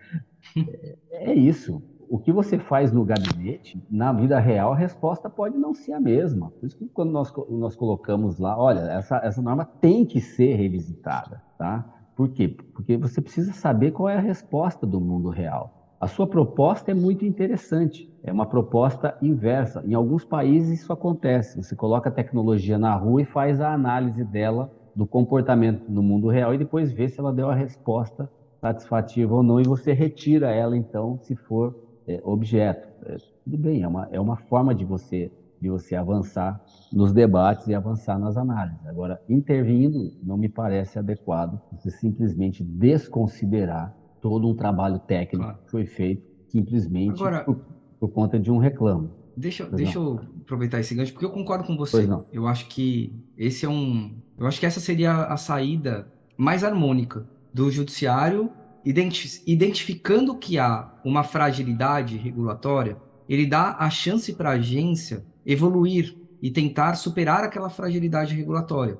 [0.56, 5.56] é, é isso o que você faz no gabinete, na vida real, a resposta pode
[5.56, 6.50] não ser a mesma.
[6.50, 10.54] Por isso que quando nós, nós colocamos lá, olha, essa, essa norma tem que ser
[10.54, 11.84] revisitada, tá?
[12.14, 12.48] Por quê?
[12.48, 15.83] Porque você precisa saber qual é a resposta do mundo real.
[16.04, 19.82] A sua proposta é muito interessante, é uma proposta inversa.
[19.86, 21.56] Em alguns países isso acontece.
[21.56, 26.28] Você coloca a tecnologia na rua e faz a análise dela do comportamento no mundo
[26.28, 28.28] real e depois vê se ela deu a resposta
[28.62, 31.72] satisfativa ou não e você retira ela então, se for
[32.06, 32.86] é, objeto.
[33.06, 36.54] É, tudo bem, é uma, é uma forma de você, de você avançar
[36.92, 38.84] nos debates e avançar nas análises.
[38.84, 43.90] Agora, intervindo, não me parece adequado você simplesmente desconsiderar
[44.24, 45.58] todo um trabalho técnico claro.
[45.62, 47.60] que foi feito simplesmente Agora, por,
[48.00, 49.10] por, conta de um reclamo.
[49.36, 52.08] Deixa, deixa eu aproveitar esse gancho, porque eu concordo com você.
[52.32, 54.16] Eu acho que esse é um.
[54.38, 58.50] Eu acho que essa seria a saída mais harmônica do judiciário
[58.86, 62.96] identificando que há uma fragilidade regulatória,
[63.28, 68.98] ele dá a chance para a agência evoluir e tentar superar aquela fragilidade regulatória.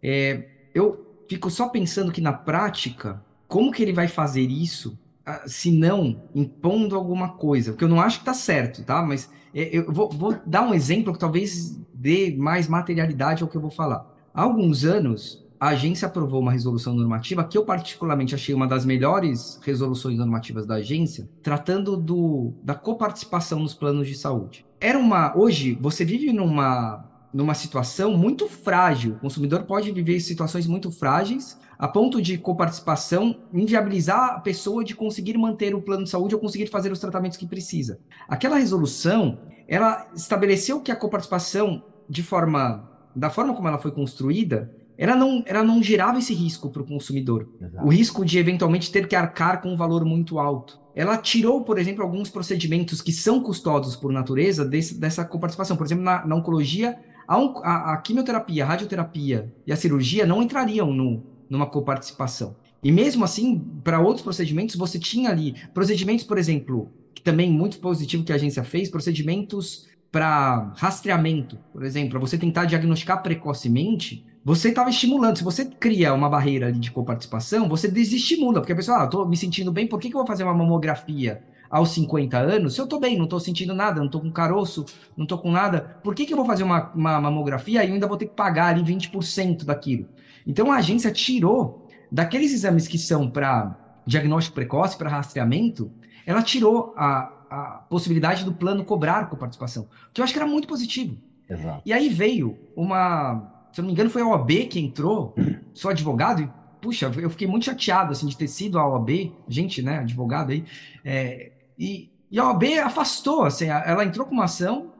[0.00, 5.42] É, eu fico só pensando que na prática, como que ele vai fazer isso, ah,
[5.46, 7.72] se não impondo alguma coisa?
[7.72, 9.02] Porque eu não acho que está certo, tá?
[9.02, 13.56] Mas é, eu vou, vou, dar um exemplo que talvez dê mais materialidade ao que
[13.56, 14.06] eu vou falar.
[14.34, 18.84] Há alguns anos, a agência aprovou uma resolução normativa que eu particularmente achei uma das
[18.84, 24.66] melhores resoluções normativas da agência, tratando do, da coparticipação nos planos de saúde.
[24.80, 27.04] Era uma, hoje você vive numa
[27.34, 29.16] numa situação muito frágil.
[29.16, 34.94] O consumidor pode viver situações muito frágeis, a ponto de coparticipação inviabilizar a pessoa de
[34.94, 37.98] conseguir manter o plano de saúde ou conseguir fazer os tratamentos que precisa.
[38.28, 44.72] Aquela resolução, ela estabeleceu que a coparticipação, de forma, da forma como ela foi construída,
[44.96, 47.48] ela não, ela não gerava esse risco para o consumidor.
[47.60, 47.84] Exato.
[47.84, 50.78] O risco de eventualmente ter que arcar com um valor muito alto.
[50.94, 55.76] Ela tirou, por exemplo, alguns procedimentos que são custosos por natureza desse, dessa coparticipação.
[55.76, 60.42] Por exemplo, na, na oncologia, a, a, a, quimioterapia, a radioterapia e a cirurgia não
[60.42, 62.56] entrariam no, numa coparticipação.
[62.82, 67.78] E mesmo assim, para outros procedimentos, você tinha ali procedimentos, por exemplo, que também muito
[67.78, 74.24] positivo que a agência fez, procedimentos para rastreamento, por exemplo, para você tentar diagnosticar precocemente,
[74.44, 75.38] você estava estimulando.
[75.38, 79.36] Se você cria uma barreira de coparticipação, você desestimula, porque a pessoa, ah, estou me
[79.36, 81.42] sentindo bem, por que, que eu vou fazer uma mamografia?
[81.74, 84.86] Aos 50 anos, se eu tô bem, não tô sentindo nada, não tô com caroço,
[85.16, 88.06] não tô com nada, por que, que eu vou fazer uma, uma mamografia e ainda
[88.06, 90.08] vou ter que pagar ali 20% daquilo?
[90.46, 95.90] Então a agência tirou daqueles exames que são para diagnóstico precoce, para rastreamento,
[96.24, 100.46] ela tirou a, a possibilidade do plano cobrar com participação, que eu acho que era
[100.46, 101.18] muito positivo.
[101.50, 101.82] Exato.
[101.84, 105.34] E aí veio uma, se eu não me engano, foi a OAB que entrou,
[105.74, 106.48] sou advogado, e
[106.80, 110.64] puxa, eu fiquei muito chateado assim de ter sido a OAB, gente, né, advogado aí,
[111.04, 114.92] é, e, e a OAB afastou, assim, ela entrou com uma ação,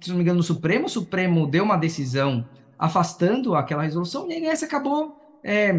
[0.00, 2.46] se não me engano, no Supremo, o Supremo deu uma decisão
[2.78, 5.72] afastando aquela resolução, e a INS acabou é,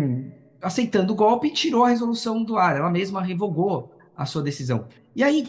[0.62, 4.88] aceitando o golpe e tirou a resolução do ar, ela mesma revogou a sua decisão.
[5.16, 5.48] E aí,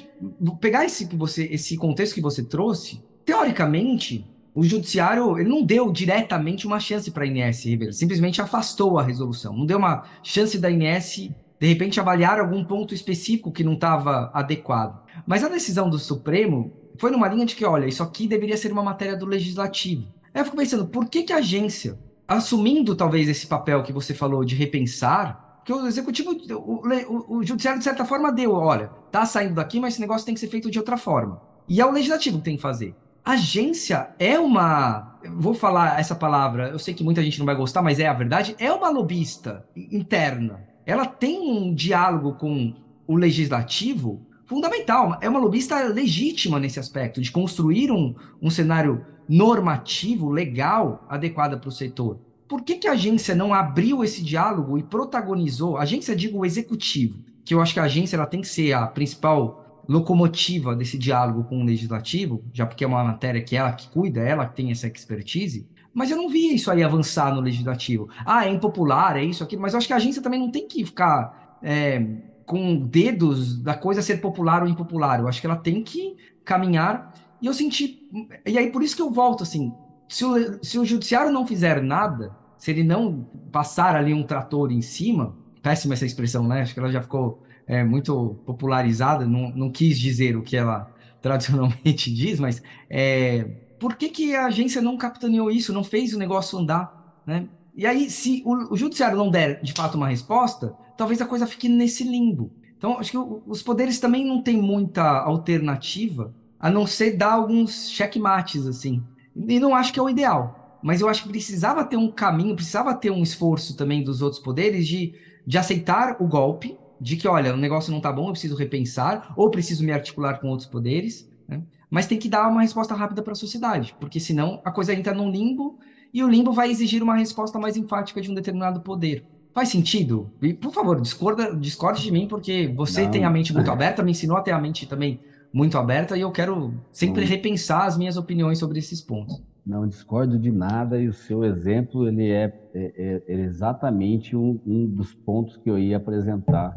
[0.60, 5.90] pegar esse, que você, esse contexto que você trouxe, teoricamente, o judiciário ele não deu
[5.90, 10.58] diretamente uma chance para a INS, Ribeiro, simplesmente afastou a resolução, não deu uma chance
[10.58, 11.30] da INS
[11.64, 15.02] de repente avaliar algum ponto específico que não estava adequado.
[15.26, 18.70] Mas a decisão do Supremo foi numa linha de que, olha, isso aqui deveria ser
[18.70, 20.06] uma matéria do legislativo.
[20.34, 21.98] Aí eu fico pensando, por que, que a agência,
[22.28, 27.42] assumindo talvez esse papel que você falou de repensar, que o executivo, o, o, o
[27.42, 30.48] judiciário de certa forma deu, olha, tá saindo daqui, mas esse negócio tem que ser
[30.48, 31.40] feito de outra forma.
[31.66, 32.94] E é o legislativo que tem que fazer.
[33.24, 35.18] Agência é uma.
[35.34, 38.12] Vou falar essa palavra, eu sei que muita gente não vai gostar, mas é a
[38.12, 38.54] verdade.
[38.58, 42.74] É uma lobista interna ela tem um diálogo com
[43.06, 45.18] o legislativo fundamental.
[45.20, 51.68] É uma lobista legítima nesse aspecto, de construir um, um cenário normativo, legal, adequado para
[51.68, 52.18] o setor.
[52.46, 55.76] Por que, que a agência não abriu esse diálogo e protagonizou?
[55.76, 58.72] A agência, digo, o executivo, que eu acho que a agência ela tem que ser
[58.74, 63.72] a principal locomotiva desse diálogo com o legislativo, já porque é uma matéria que ela
[63.72, 65.66] que cuida, ela que tem essa expertise.
[65.94, 68.08] Mas eu não via isso aí avançar no legislativo.
[68.26, 69.56] Ah, é impopular, é isso, aqui.
[69.56, 72.04] Mas eu acho que a agência também não tem que ficar é,
[72.44, 75.20] com dedos da coisa ser popular ou impopular.
[75.20, 77.14] Eu acho que ela tem que caminhar.
[77.40, 78.08] E eu senti.
[78.44, 79.72] E aí, por isso que eu volto assim.
[80.08, 84.72] Se o, se o judiciário não fizer nada, se ele não passar ali um trator
[84.72, 86.62] em cima, péssima essa expressão, né?
[86.62, 90.90] Acho que ela já ficou é, muito popularizada, não, não quis dizer o que ela
[91.22, 93.48] tradicionalmente diz, mas é,
[93.78, 97.48] por que, que a agência não capitaneou isso, não fez o negócio andar, né?
[97.76, 101.46] E aí, se o, o judiciário não der, de fato, uma resposta, talvez a coisa
[101.46, 102.52] fique nesse limbo.
[102.78, 107.32] Então, acho que o, os poderes também não têm muita alternativa, a não ser dar
[107.32, 109.02] alguns checkmates, assim.
[109.34, 110.78] E não acho que é o ideal.
[110.82, 114.40] Mas eu acho que precisava ter um caminho, precisava ter um esforço também dos outros
[114.40, 115.14] poderes de,
[115.46, 119.32] de aceitar o golpe, de que, olha, o negócio não tá bom, eu preciso repensar,
[119.36, 121.62] ou preciso me articular com outros poderes, né?
[121.94, 125.14] Mas tem que dar uma resposta rápida para a sociedade, porque senão a coisa entra
[125.14, 125.78] num limbo
[126.12, 129.24] e o limbo vai exigir uma resposta mais enfática de um determinado poder.
[129.52, 130.28] Faz sentido?
[130.42, 133.12] E, por favor, discorda, discorde de mim, porque você Não.
[133.12, 135.20] tem a mente muito aberta, me ensinou a ter a mente também
[135.52, 137.28] muito aberta e eu quero sempre Não.
[137.28, 139.40] repensar as minhas opiniões sobre esses pontos.
[139.64, 144.84] Não discordo de nada e o seu exemplo ele é, é, é exatamente um, um,
[144.84, 146.76] dos pontos que eu ia apresentar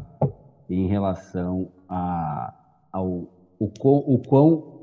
[0.70, 2.54] em relação a,
[2.92, 4.82] ao o quão, o quão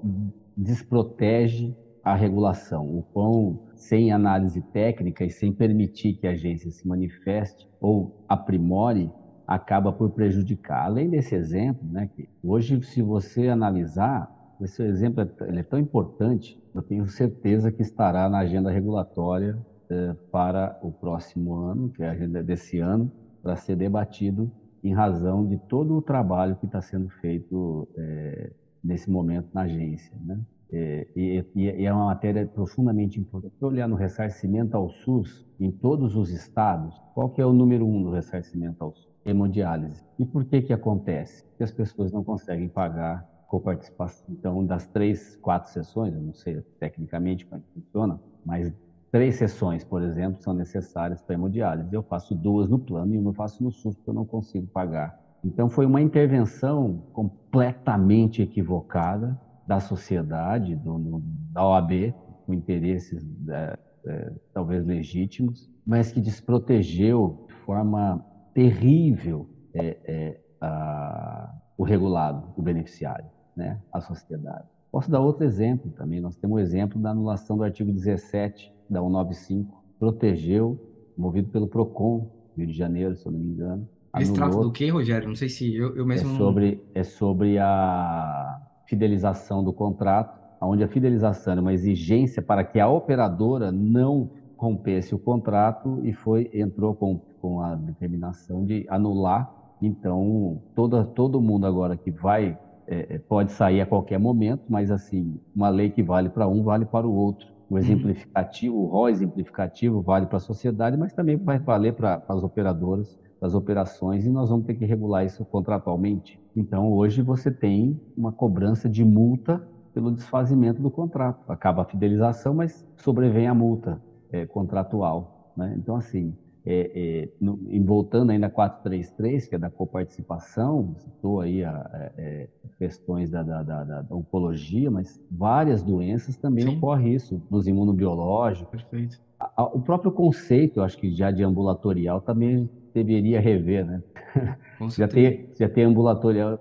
[0.56, 6.88] desprotege a regulação, o quão sem análise técnica e sem permitir que a agência se
[6.88, 9.12] manifeste ou aprimore,
[9.48, 10.86] acaba por prejudicar.
[10.86, 14.28] Além desse exemplo, né, que hoje, se você analisar,
[14.62, 19.58] esse exemplo é, é tão importante, eu tenho certeza que estará na agenda regulatória
[19.90, 23.12] eh, para o próximo ano, que é a agenda desse ano,
[23.42, 24.52] para ser debatido
[24.84, 28.52] em razão de todo o trabalho que está sendo feito eh,
[28.86, 30.16] nesse momento na agência.
[30.24, 30.40] Né?
[30.72, 33.56] É, e, e, é uma matéria profundamente importante.
[33.58, 37.86] Se olhar no ressarcimento ao SUS, em todos os estados, qual que é o número
[37.86, 39.10] um do ressarcimento ao SUS?
[39.26, 40.04] Hemodiálise.
[40.20, 41.44] E por que que acontece?
[41.46, 44.26] Porque as pessoas não conseguem pagar coparticipação.
[44.30, 48.72] Então, das três, quatro sessões, eu não sei tecnicamente como é funciona, mas
[49.12, 51.94] três sessões, por exemplo, são necessárias para hemodiálise.
[51.94, 54.68] Eu faço duas no plano e uma eu faço no SUS porque eu não consigo
[54.68, 55.18] pagar.
[55.46, 61.22] Então, foi uma intervenção completamente equivocada da sociedade, do,
[61.52, 62.14] da OAB,
[62.46, 63.78] com interesses é,
[64.08, 68.26] é, talvez legítimos, mas que desprotegeu de forma
[68.56, 73.26] terrível é, é, a, o regulado, o beneficiário,
[73.56, 74.68] né, a sociedade.
[74.92, 76.22] Posso dar outro exemplo também.
[76.22, 80.80] Nós temos o exemplo da anulação do artigo 17 da 195, protegeu,
[81.16, 83.88] movido pelo PROCON, Rio de Janeiro, se eu não me engano.
[84.22, 85.28] Esse trata do que, Rogério?
[85.28, 86.34] Não sei se eu, eu mesmo...
[86.34, 92.64] É sobre, é sobre a fidelização do contrato, onde a fidelização era uma exigência para
[92.64, 98.86] que a operadora não rompesse o contrato e foi entrou com, com a determinação de
[98.90, 99.52] anular.
[99.82, 102.58] Então, toda, todo mundo agora que vai
[102.88, 106.64] é, é pode sair a qualquer momento, mas assim, uma lei que vale para um
[106.64, 107.48] vale para o outro.
[107.70, 107.80] O uhum.
[107.80, 113.20] exemplificativo, o rol exemplificativo vale para a sociedade, mas também vai valer para as operadoras,
[113.40, 116.40] para as operações, e nós vamos ter que regular isso contratualmente.
[116.56, 119.62] Então, hoje você tem uma cobrança de multa
[119.94, 121.52] pelo desfazimento do contrato.
[121.52, 125.52] Acaba a fidelização, mas sobrevém a multa é, contratual.
[125.56, 125.76] Né?
[125.78, 126.34] Então, assim,
[126.66, 131.98] é, é, no, voltando ainda a 433, que é da coparticipação, citou aí a, a,
[131.98, 136.78] é, é, questões da, da, da, da, oncologia, mas várias doenças também Sim.
[136.78, 138.82] ocorre isso, nos imunobiológicos.
[138.84, 139.22] Perfeito.
[139.40, 142.70] A, o próprio conceito, eu acho que já de ambulatorial também
[143.04, 144.02] deveria rever, né?
[144.98, 146.58] já tem, já tem ambulatorial,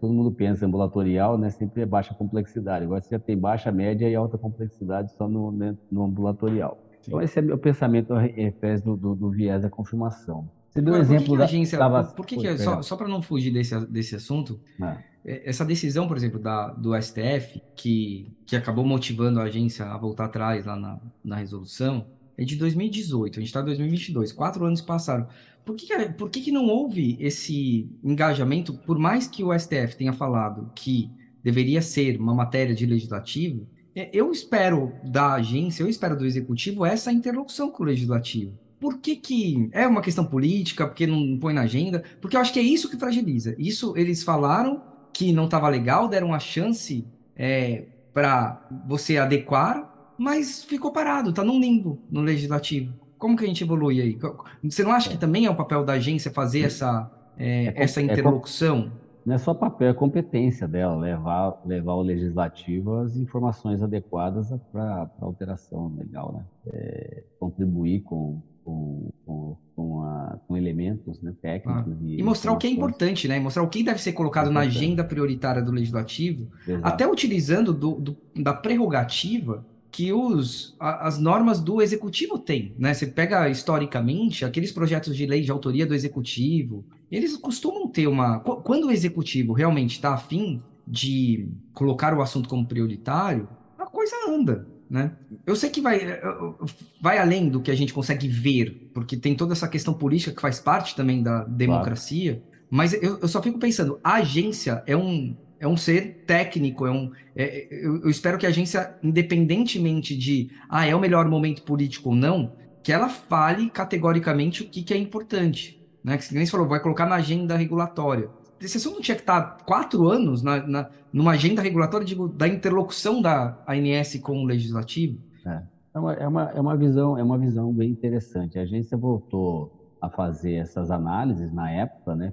[0.00, 1.50] todo mundo pensa ambulatorial, né?
[1.50, 2.84] Sempre é baixa complexidade.
[2.84, 6.78] Agora você já tem baixa, média e alta complexidade só no, né, no ambulatorial.
[7.00, 7.08] Sim.
[7.08, 10.48] Então esse é meu pensamento ao revés do, do, do, viés da confirmação.
[10.70, 13.06] Você deu Agora, exemplo por que, da, agência, tava, por que, que só, só para
[13.06, 14.98] não fugir desse, desse assunto, ah.
[15.24, 20.24] essa decisão, por exemplo, da, do STF, que, que acabou motivando a agência a voltar
[20.24, 22.06] atrás lá na, na resolução,
[22.36, 25.28] é de 2018, a gente está em 2022, quatro anos passaram.
[25.64, 30.12] Por que, por que, que não houve esse engajamento, por mais que o STF tenha
[30.12, 31.10] falado que
[31.42, 36.84] deveria ser uma matéria de legislativo, é, eu espero da agência, eu espero do executivo
[36.84, 38.58] essa interlocução com o legislativo.
[38.80, 42.02] Por que, que é uma questão política, porque não põe na agenda?
[42.20, 43.54] Porque eu acho que é isso que fragiliza.
[43.58, 47.06] Isso eles falaram que não estava legal, deram a chance
[47.36, 52.92] é, para você adequar, mas ficou parado, está num limbo no legislativo.
[53.18, 54.18] Como que a gente evolui aí?
[54.62, 58.00] Você não acha que também é o papel da agência fazer essa, é, é, essa
[58.00, 58.90] é interlocução?
[59.24, 65.10] não é só papel, é competência dela, levar, levar ao legislativo as informações adequadas para
[65.20, 66.44] a alteração legal, né?
[66.74, 71.92] É, contribuir com, com, com, com, a, com elementos né, técnicos.
[71.92, 72.04] Ah.
[72.04, 73.40] E, e, mostrar o que é importante, né?
[73.40, 76.86] Mostrar o que deve ser colocado é na agenda prioritária do legislativo, Exato.
[76.86, 79.64] até utilizando do, do, da prerrogativa
[79.94, 82.92] que os, as normas do executivo têm, né?
[82.92, 88.40] Você pega historicamente aqueles projetos de lei de autoria do executivo, eles costumam ter uma.
[88.40, 94.66] Quando o executivo realmente está afim de colocar o assunto como prioritário, a coisa anda,
[94.90, 95.12] né?
[95.46, 96.66] Eu sei que vai, eh, eh,
[97.00, 100.42] vai além do que a gente consegue ver, porque tem toda essa questão política que
[100.42, 102.66] faz parte também da democracia, claro.
[102.68, 106.90] mas eu, eu só fico pensando, a agência é um, é um ser técnico, é
[106.90, 111.62] um, é, eu, eu, espero que a agência, independentemente de ah, é o melhor momento
[111.62, 112.52] político ou não,
[112.82, 115.82] que ela fale categoricamente o que, que é importante.
[116.02, 116.18] Né?
[116.18, 118.28] Que nem você falou, vai colocar na agenda regulatória.
[118.60, 122.46] Esse assunto não tinha que estar quatro anos na, na, numa agenda regulatória digo, da
[122.46, 125.18] interlocução da ANS com o legislativo?
[125.46, 125.62] É.
[125.94, 128.58] É uma, é, uma, é uma visão é uma visão bem interessante.
[128.58, 132.32] A agência voltou a fazer essas análises na época, né?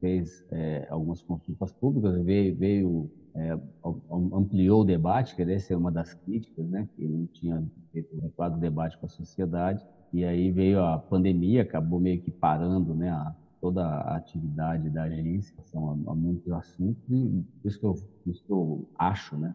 [0.00, 3.58] Fez é, algumas consultas públicas, veio, veio é,
[4.32, 8.18] ampliou o debate, que essa é uma das críticas, né, que não tinha feito um
[8.18, 13.10] adequado debate com a sociedade, e aí veio a pandemia, acabou meio que parando né,
[13.10, 17.94] a, toda a atividade da agência, são a, muitos assuntos, e isso que eu,
[18.26, 19.54] isso que eu acho, né,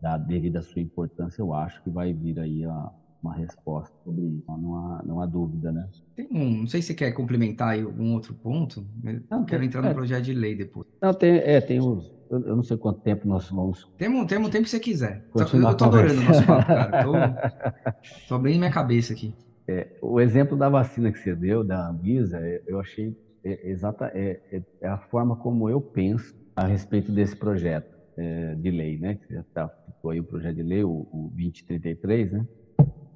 [0.00, 2.92] da, devido à sua importância, eu acho que vai vir aí a,
[3.22, 4.44] uma resposta sobre isso.
[4.48, 5.88] Não há, não há dúvida, né?
[6.16, 8.86] Tem um, não sei se você quer complementar aí algum outro ponto,
[9.30, 10.86] não, quero entrar no é, projeto de lei depois.
[11.00, 13.90] Não, tem, é, tem os, eu, eu não sei quanto tempo nós vamos.
[13.98, 15.22] Temos, temos o tempo que você quiser.
[15.34, 17.04] Eu, eu tô adorando o nosso papo, cara.
[17.04, 17.12] Tô,
[18.28, 19.34] tô abrindo minha cabeça aqui.
[19.68, 23.14] É, o exemplo da vacina que você deu, da Anvisa, é, eu achei
[23.44, 28.54] é, exata, é, é, é, a forma como eu penso a respeito desse projeto é,
[28.54, 29.16] de lei, né?
[29.16, 29.70] Que já tá,
[30.10, 32.46] aí o projeto de lei, o, o 2033, né?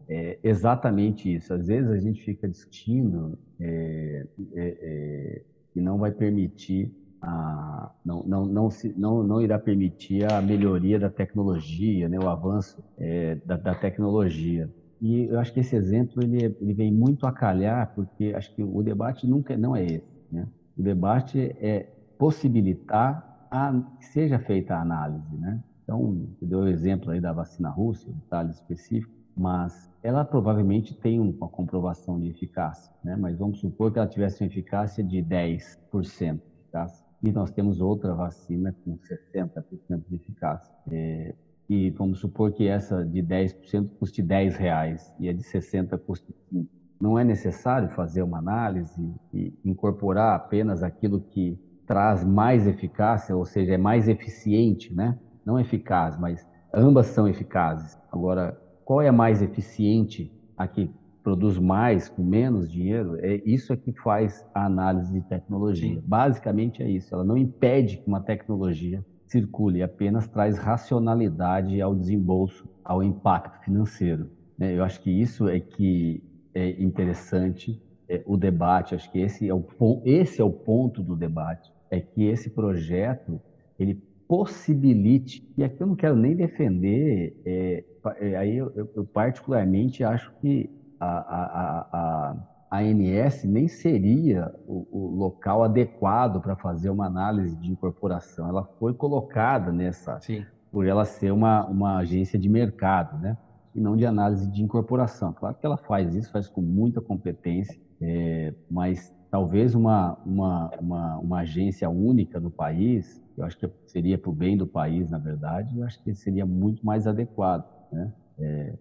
[0.09, 1.52] É exatamente isso.
[1.52, 5.42] Às vezes a gente fica discutindo é, é,
[5.72, 10.98] que não vai permitir a, não, não, não, se, não, não irá permitir a melhoria
[10.98, 14.72] da tecnologia, né, o avanço é, da, da, tecnologia.
[15.00, 18.62] E eu acho que esse exemplo ele, ele vem muito a calhar, porque acho que
[18.62, 20.16] o debate nunca não é esse.
[20.30, 20.46] Né?
[20.76, 25.36] O debate é possibilitar a, que seja feita a análise.
[25.36, 25.61] Né?
[25.82, 31.49] Então, deu o exemplo aí da vacina russa, detalhe específico, mas ela provavelmente tem uma
[31.49, 33.16] comprovação de eficácia, né?
[33.16, 37.80] mas vamos supor que ela tivesse uma eficácia de 10% de eficácia e nós temos
[37.80, 40.72] outra vacina com 60% de eficácia.
[40.91, 41.34] É,
[41.68, 46.32] e vamos supor que essa de 10% custe 10 reais e a de 60% custe
[46.51, 46.68] 5.
[47.01, 53.45] Não é necessário fazer uma análise e incorporar apenas aquilo que traz mais eficácia, ou
[53.45, 55.18] seja, é mais eficiente, né?
[55.45, 57.99] Não eficaz, mas ambas são eficazes.
[58.11, 60.32] Agora, qual é mais eficiente?
[60.57, 60.89] A que
[61.22, 65.97] produz mais com menos dinheiro, é isso é que faz a análise de tecnologia.
[65.97, 66.03] Sim.
[66.07, 67.12] Basicamente é isso.
[67.12, 74.30] Ela não impede que uma tecnologia circule, apenas traz racionalidade ao desembolso, ao impacto financeiro.
[74.57, 74.78] Né?
[74.78, 76.22] Eu acho que isso é que
[76.55, 78.95] é interessante é, o debate.
[78.95, 79.66] Acho que esse é o
[80.05, 83.41] esse é o ponto do debate, é que esse projeto
[83.78, 87.40] ele possibilite e aqui eu não quero nem defender.
[87.44, 87.84] É,
[88.20, 92.36] é aí eu, eu, eu particularmente acho que a, a, a,
[92.70, 98.48] a ANS nem seria o, o local adequado para fazer uma análise de incorporação.
[98.48, 100.44] Ela foi colocada nessa, Sim.
[100.70, 103.36] por ela ser uma, uma agência de mercado, né?
[103.74, 105.32] E não de análise de incorporação.
[105.32, 111.18] Claro que ela faz isso, faz com muita competência, é, mas talvez uma, uma, uma,
[111.18, 115.18] uma, agência única no país, eu acho que seria para o bem do país, na
[115.18, 118.12] verdade, eu acho que seria muito mais adequado, né?
[118.39, 118.76] É,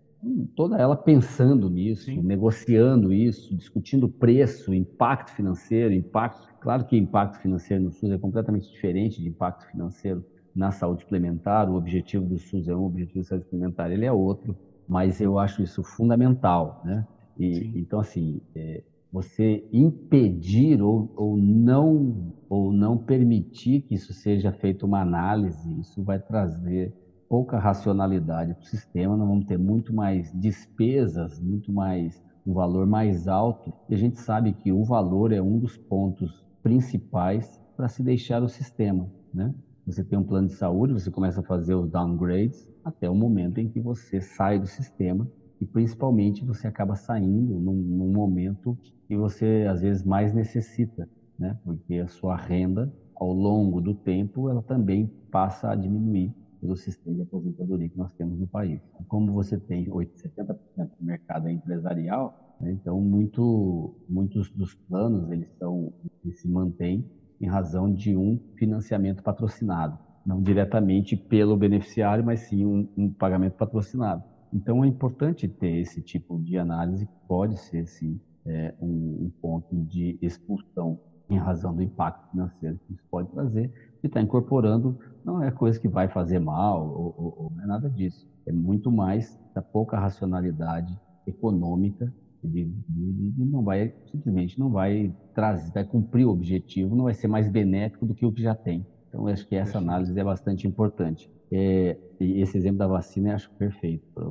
[0.56, 2.22] toda ela pensando nisso, Sim.
[2.22, 6.40] negociando isso, discutindo preço, impacto financeiro, impacto.
[6.60, 11.70] Claro que impacto financeiro no SUS é completamente diferente de impacto financeiro na saúde suplementar.
[11.70, 15.20] O objetivo do SUS é um, o objetivo da saúde suplementar ele é outro, mas
[15.22, 17.06] eu acho isso fundamental, né?
[17.38, 18.82] E, então assim, é,
[19.12, 26.04] você impedir ou, ou não ou não permitir que isso seja feito uma análise, isso
[26.04, 26.94] vai trazer
[27.28, 32.86] pouca racionalidade para o sistema, nós vamos ter muito mais despesas, muito mais um valor
[32.86, 33.74] mais alto.
[33.90, 38.44] E a gente sabe que o valor é um dos pontos principais para se deixar
[38.44, 39.54] o sistema, né?
[39.86, 43.60] Você tem um plano de saúde, você começa a fazer os downgrades até o momento
[43.60, 45.28] em que você sai do sistema
[45.60, 48.78] e principalmente você acaba saindo num, num momento
[49.08, 51.58] que você às vezes mais necessita, né?
[51.64, 57.16] Porque a sua renda ao longo do tempo ela também passa a diminuir pelo sistema
[57.16, 58.82] de aposentadoria que nós temos no país.
[59.08, 60.56] Como você tem 70%
[61.00, 65.94] do mercado empresarial, né, então muito, muitos dos planos eles, são,
[66.24, 67.06] eles se mantêm
[67.40, 73.56] em razão de um financiamento patrocinado, não diretamente pelo beneficiário, mas sim um, um pagamento
[73.56, 74.24] patrocinado.
[74.54, 79.66] Então é importante ter esse tipo de análise, pode ser sim é, um, um ponto
[79.86, 83.72] de expulsão em razão do impacto financeiro que isso pode trazer,
[84.04, 87.68] e está incorporando não é coisa que vai fazer mal, ou, ou, ou não é
[87.68, 88.26] nada disso.
[88.46, 95.72] É muito mais da pouca racionalidade econômica de, de, não vai simplesmente não vai trazer,
[95.72, 98.86] vai cumprir o objetivo, não vai ser mais benéfico do que o que já tem.
[99.10, 101.30] Então, acho que essa análise é bastante importante.
[101.52, 104.30] É, e esse exemplo da vacina eu acho perfeito para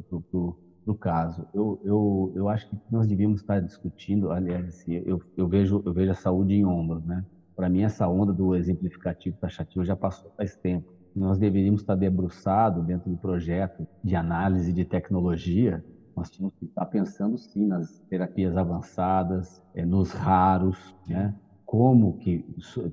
[0.87, 1.47] o caso.
[1.53, 5.93] Eu, eu, eu acho que nós devíamos estar discutindo, aliás, assim, eu, eu, vejo, eu
[5.93, 7.23] vejo a saúde em ombros, né?
[7.57, 10.87] Para mim, essa onda do exemplificativo taxativo já passou faz tempo.
[11.15, 15.83] Nós deveríamos estar debruçados dentro do projeto de análise de tecnologia.
[16.17, 20.77] Nós tínhamos que estar pensando, sim, nas terapias avançadas, é, nos raros,
[21.07, 21.33] né?
[21.75, 22.45] Como que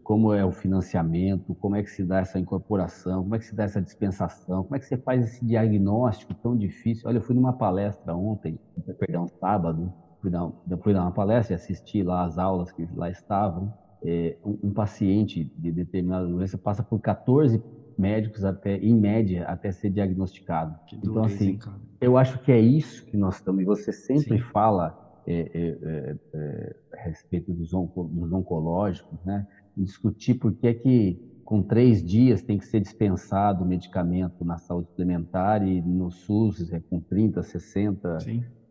[0.02, 3.56] como é o financiamento, como é que se dá essa incorporação, como é que se
[3.56, 7.08] dá essa dispensação, como é que você faz esse diagnóstico tão difícil.
[7.08, 8.60] Olha, eu fui numa palestra ontem,
[8.98, 10.50] perdão, sábado, fui dar,
[10.82, 13.72] fui dar uma palestra e assisti lá as aulas que lá estavam
[14.04, 17.64] é, um, um, paciente de determinada doença passa por 14
[17.96, 20.76] médicos até, em média, até ser diagnosticado.
[20.92, 21.60] então, assim,
[22.02, 23.62] eu acho que é isso que nós estamos.
[23.62, 24.44] E você sempre Sim.
[24.52, 24.92] fala
[25.26, 29.48] é, é, é, é, a respeito dos, onco, dos oncológicos, né?
[29.76, 34.58] Discutir por que é que com três dias tem que ser dispensado o medicamento na
[34.58, 38.18] saúde suplementar e no SUS é com 30, 60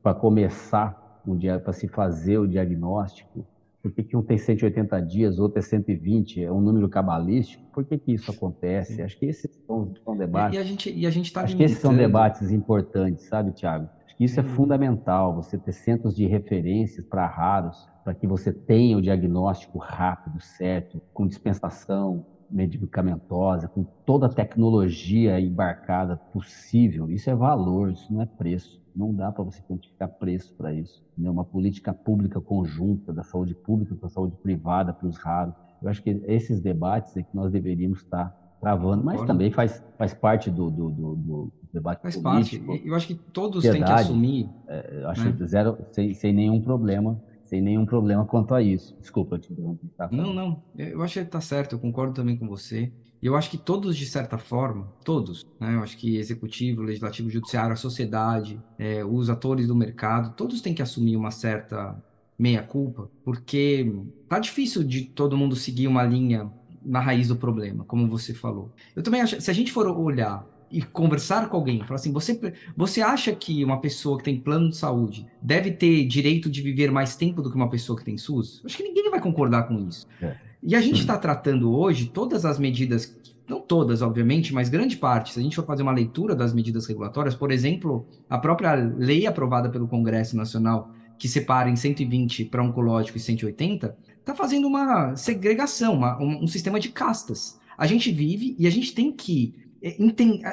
[0.02, 3.46] para começar um dia para se fazer o diagnóstico.
[3.82, 6.44] Por que, que um tem 180 dias, outro é 120?
[6.44, 7.64] É um número cabalístico?
[7.72, 8.96] Por que, que isso acontece?
[8.96, 9.02] Sim.
[9.02, 10.58] Acho que esses são, são debates.
[10.58, 11.56] E, a e a gente tá Acho limitando.
[11.56, 13.88] que esses são debates importantes, sabe, Tiago?
[14.20, 19.00] Isso é fundamental, você ter centros de referências para raros, para que você tenha o
[19.00, 27.10] diagnóstico rápido, certo, com dispensação medicamentosa, com toda a tecnologia embarcada possível.
[27.10, 28.78] Isso é valor, isso não é preço.
[28.94, 31.02] Não dá para você quantificar preço para isso.
[31.16, 31.30] Né?
[31.30, 35.54] Uma política pública conjunta, da saúde pública para a saúde privada, para os raros.
[35.80, 40.12] Eu acho que esses debates é que nós deveríamos estar travando, mas também faz, faz
[40.12, 42.66] parte do, do, do, do debate faz político.
[42.66, 42.86] Parte.
[42.86, 44.48] Eu acho que todos têm que assumir.
[44.68, 45.46] É, eu acho né?
[45.46, 47.20] zero, sem, sem nenhum problema
[47.50, 48.96] sem nenhum problema quanto a isso.
[49.00, 49.88] Desculpa te interromper.
[49.98, 50.08] Tá?
[50.12, 50.62] Não, não.
[50.78, 51.74] Eu acho que está certo.
[51.74, 52.92] Eu concordo também com você.
[53.20, 55.74] E eu acho que todos, de certa forma, todos, né?
[55.74, 60.72] Eu acho que executivo, legislativo, judiciário, a sociedade, é, os atores do mercado, todos têm
[60.72, 62.00] que assumir uma certa
[62.38, 63.92] meia-culpa, porque
[64.28, 66.50] tá difícil de todo mundo seguir uma linha
[66.84, 68.70] na raiz do problema, como você falou.
[68.94, 72.54] Eu também acho, se a gente for olhar e conversar com alguém, falar assim, você,
[72.76, 76.90] você acha que uma pessoa que tem plano de saúde deve ter direito de viver
[76.90, 78.62] mais tempo do que uma pessoa que tem SUS?
[78.64, 80.06] Acho que ninguém vai concordar com isso.
[80.22, 80.36] É.
[80.62, 85.32] E a gente está tratando hoje todas as medidas, não todas, obviamente, mas grande parte,
[85.32, 89.26] se a gente for fazer uma leitura das medidas regulatórias, por exemplo, a própria lei
[89.26, 95.16] aprovada pelo Congresso Nacional, que separa em 120 para oncológico e 180, está fazendo uma
[95.16, 97.58] segregação, uma, um, um sistema de castas.
[97.76, 99.96] A gente vive e a gente tem que é,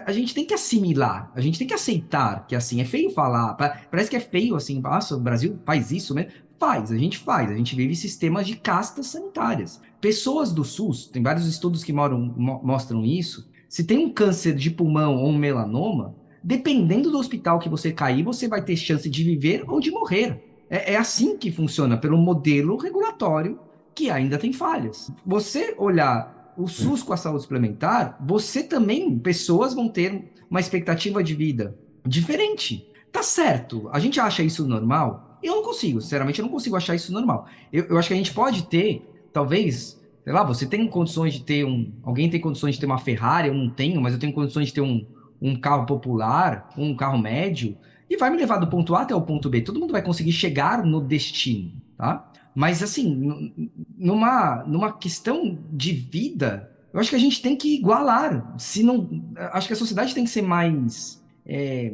[0.06, 3.56] a gente tem que assimilar, a gente tem que aceitar que assim é feio falar,
[3.56, 6.32] parece que é feio assim, nossa, o Brasil faz isso mesmo.
[6.60, 9.80] Faz, a gente faz, a gente vive sistemas de castas sanitárias.
[10.02, 13.48] Pessoas do SUS, tem vários estudos que moram, mo mostram isso.
[13.70, 18.24] Se tem um câncer de pulmão ou um melanoma, dependendo do hospital que você cair,
[18.24, 20.42] você vai ter chance de viver ou de morrer.
[20.70, 23.60] É, é assim que funciona, pelo modelo regulatório
[23.96, 25.12] que ainda tem falhas.
[25.26, 31.24] Você olhar o SUS com a saúde suplementar, você também, pessoas vão ter uma expectativa
[31.24, 32.88] de vida diferente.
[33.12, 35.40] Tá certo, a gente acha isso normal?
[35.42, 37.48] Eu não consigo, sinceramente, eu não consigo achar isso normal.
[37.72, 41.44] Eu, eu acho que a gente pode ter, talvez, sei lá, você tem condições de
[41.44, 41.92] ter um.
[42.04, 44.74] Alguém tem condições de ter uma Ferrari, eu não tenho, mas eu tenho condições de
[44.74, 45.06] ter um,
[45.42, 47.78] um carro popular, um carro médio,
[48.10, 49.62] e vai me levar do ponto A até o ponto B.
[49.62, 52.32] Todo mundo vai conseguir chegar no destino, tá?
[52.56, 58.56] Mas, assim, numa, numa questão de vida, eu acho que a gente tem que igualar.
[58.58, 59.08] Se não,
[59.52, 61.94] acho que a sociedade tem que ser mais é,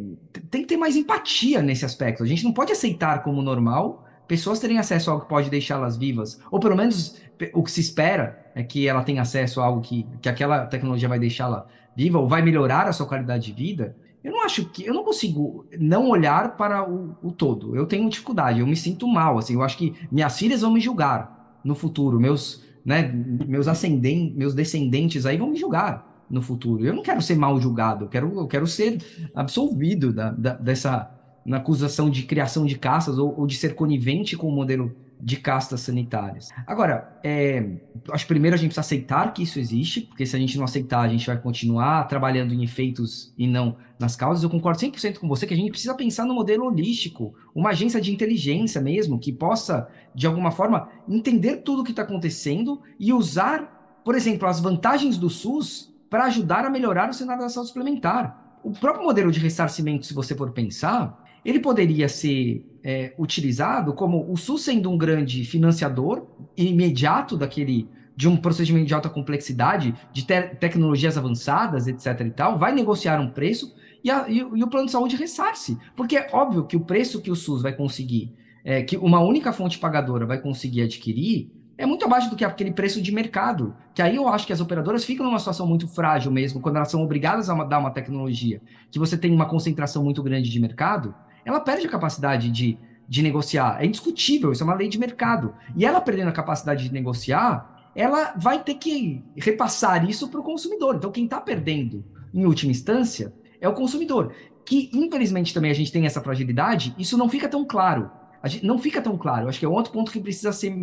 [0.49, 2.23] tem que ter mais empatia nesse aspecto.
[2.23, 5.95] A gente não pode aceitar como normal pessoas terem acesso a algo que pode deixá-las
[5.95, 7.21] vivas, ou pelo menos
[7.53, 11.09] o que se espera é que ela tenha acesso a algo que, que aquela tecnologia
[11.09, 13.95] vai deixá-la viva ou vai melhorar a sua qualidade de vida.
[14.23, 17.75] Eu não acho que eu não consigo não olhar para o, o todo.
[17.75, 19.37] Eu tenho dificuldade, eu me sinto mal.
[19.37, 23.11] Assim, eu acho que minhas filhas vão me julgar no futuro, meus, né,
[23.47, 26.85] meus ascendentes, meus descendentes aí vão me julgar no futuro.
[26.85, 28.97] Eu não quero ser mal julgado, eu quero, eu quero ser
[29.35, 31.09] absolvido da, da, dessa
[31.45, 35.37] na acusação de criação de castas ou, ou, de ser conivente com o modelo de
[35.37, 36.49] castas sanitárias.
[36.67, 37.77] Agora, é,
[38.11, 40.65] acho que primeiro a gente precisa aceitar que isso existe, porque se a gente não
[40.65, 44.43] aceitar, a gente vai continuar trabalhando em efeitos e não nas causas.
[44.43, 48.01] Eu concordo 100% com você que a gente precisa pensar no modelo holístico, uma agência
[48.01, 53.13] de inteligência mesmo, que possa, de alguma forma, entender tudo o que está acontecendo e
[53.13, 57.69] usar, por exemplo, as vantagens do SUS para ajudar a melhorar o cenário da saúde
[57.69, 58.59] suplementar.
[58.61, 64.31] O próprio modelo de ressarcimento, se você for pensar, ele poderia ser é, utilizado como
[64.31, 66.25] o SUS sendo um grande financiador
[66.55, 72.21] imediato daquele de um procedimento de alta complexidade, de te tecnologias avançadas, etc.
[72.21, 75.77] e tal, vai negociar um preço e, a, e, e, o plano de saúde ressarce.
[75.95, 78.31] Porque é óbvio que o preço que o SUS vai conseguir,
[78.63, 82.71] é, que uma única fonte pagadora vai conseguir adquirir, é muito abaixo do que aquele
[82.71, 83.75] preço de mercado.
[83.95, 86.91] Que aí eu acho que as operadoras ficam numa situação muito frágil mesmo, quando elas
[86.91, 88.61] são obrigadas a dar uma tecnologia
[88.91, 91.15] que você tem uma concentração muito grande de mercado,
[91.45, 93.77] ela perde a capacidade de, de negociar.
[93.81, 95.53] É indiscutível, isso é uma lei de mercado.
[95.75, 100.43] E ela perdendo a capacidade de negociar, ela vai ter que repassar isso para o
[100.43, 100.95] consumidor.
[100.95, 102.03] Então, quem está perdendo,
[102.33, 104.33] em última instância, é o consumidor.
[104.65, 108.09] Que, infelizmente, também a gente tem essa fragilidade, isso não fica tão claro
[108.47, 109.47] gente, não fica tão claro.
[109.47, 110.73] Acho que é outro ponto que precisa ser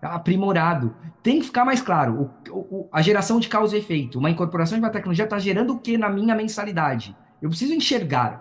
[0.00, 0.94] aprimorado.
[1.22, 2.30] Tem que ficar mais claro.
[2.50, 4.18] O, o, a geração de causa e efeito.
[4.18, 7.16] Uma incorporação de uma tecnologia está gerando o que na minha mensalidade?
[7.40, 8.40] Eu preciso enxergar.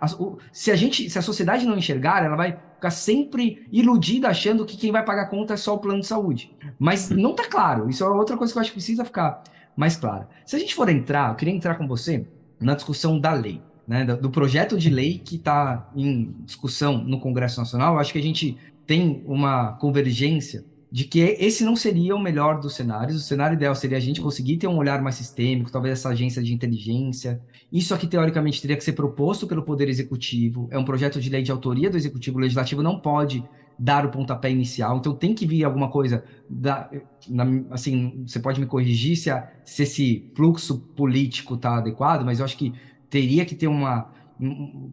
[0.52, 4.78] Se a gente, se a sociedade não enxergar, ela vai ficar sempre iludida achando que
[4.78, 6.56] quem vai pagar a conta é só o plano de saúde.
[6.80, 7.90] Mas não está claro.
[7.90, 9.44] Isso é outra coisa que eu acho que precisa ficar
[9.76, 10.28] mais clara.
[10.45, 12.26] Se a gente for entrar, eu queria entrar com você
[12.60, 17.60] na discussão da lei, né, do projeto de lei que está em discussão no Congresso
[17.60, 17.94] Nacional.
[17.94, 18.57] Eu acho que a gente
[18.88, 23.18] tem uma convergência de que esse não seria o melhor dos cenários.
[23.18, 26.41] O cenário ideal seria a gente conseguir ter um olhar mais sistêmico, talvez essa agência
[26.41, 27.41] de inteligência.
[27.72, 30.68] Isso aqui, teoricamente, teria que ser proposto pelo Poder Executivo.
[30.72, 32.38] É um projeto de lei de autoria do Executivo.
[32.38, 33.43] O Legislativo não pode
[33.77, 34.97] dar o pontapé inicial.
[34.97, 36.23] Então, tem que vir alguma coisa.
[36.49, 36.89] Da,
[37.27, 42.39] na, assim, você pode me corrigir se, a, se esse fluxo político está adequado, mas
[42.39, 42.73] eu acho que
[43.09, 44.09] teria que ter uma.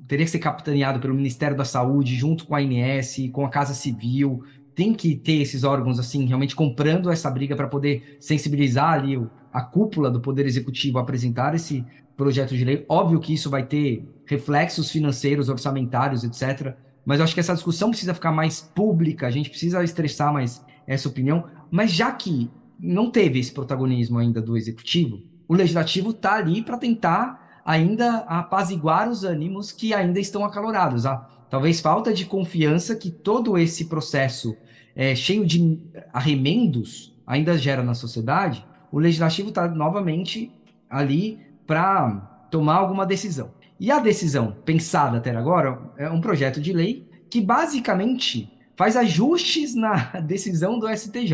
[0.09, 3.75] Teria que ser capitaneado pelo Ministério da Saúde, junto com a ANS, com a Casa
[3.75, 4.43] Civil,
[4.75, 9.31] tem que ter esses órgãos assim realmente comprando essa briga para poder sensibilizar ali o,
[9.53, 11.85] a cúpula do poder executivo a apresentar esse
[12.17, 12.85] projeto de lei.
[12.89, 16.75] Óbvio que isso vai ter reflexos financeiros, orçamentários, etc.
[17.05, 20.65] Mas eu acho que essa discussão precisa ficar mais pública, a gente precisa estressar mais
[20.87, 21.45] essa opinião.
[21.71, 26.79] Mas já que não teve esse protagonismo ainda do executivo, o legislativo está ali para
[26.79, 31.07] tentar ainda apaziguar os ânimos que ainda estão acalorados.
[31.07, 31.17] A,
[31.49, 34.57] talvez falta de confiança que todo esse processo
[34.95, 35.79] é, cheio de
[36.13, 40.53] arremendos ainda gera na sociedade, o legislativo está novamente
[40.89, 43.53] ali para tomar alguma decisão.
[43.81, 49.75] E a decisão pensada até agora é um projeto de lei que basicamente faz ajustes
[49.75, 51.33] na decisão do STJ.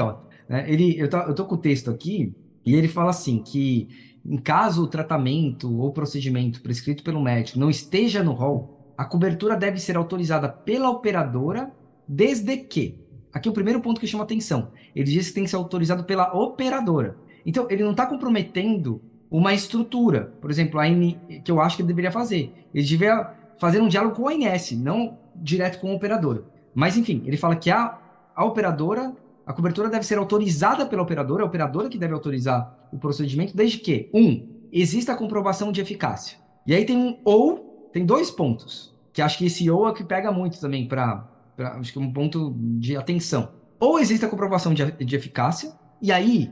[0.48, 0.64] Né?
[0.66, 2.34] Ele, eu estou com o texto aqui
[2.64, 3.88] e ele fala assim que
[4.24, 9.56] em caso o tratamento ou procedimento prescrito pelo médico não esteja no rol, a cobertura
[9.56, 11.70] deve ser autorizada pela operadora
[12.06, 12.98] desde que
[13.32, 14.68] Aqui é o primeiro ponto que chama atenção.
[14.94, 17.16] Ele diz que tem que ser autorizado pela operadora.
[17.44, 19.00] Então, ele não está comprometendo
[19.30, 22.52] uma estrutura, por exemplo, a N, que eu acho que ele deveria fazer.
[22.74, 26.44] Ele deveria fazer um diálogo com a ANS, não direto com a operadora.
[26.74, 27.98] Mas, enfim, ele fala que a,
[28.34, 29.14] a operadora,
[29.46, 33.78] a cobertura deve ser autorizada pela operadora, a operadora que deve autorizar o procedimento, desde
[33.78, 36.38] que, um, exista a comprovação de eficácia.
[36.66, 40.04] E aí tem um ou, tem dois pontos, que acho que esse ou é que
[40.04, 41.28] pega muito também para
[41.62, 43.50] acho que é um ponto de atenção.
[43.78, 45.72] Ou existe a comprovação de, de eficácia,
[46.02, 46.50] e aí,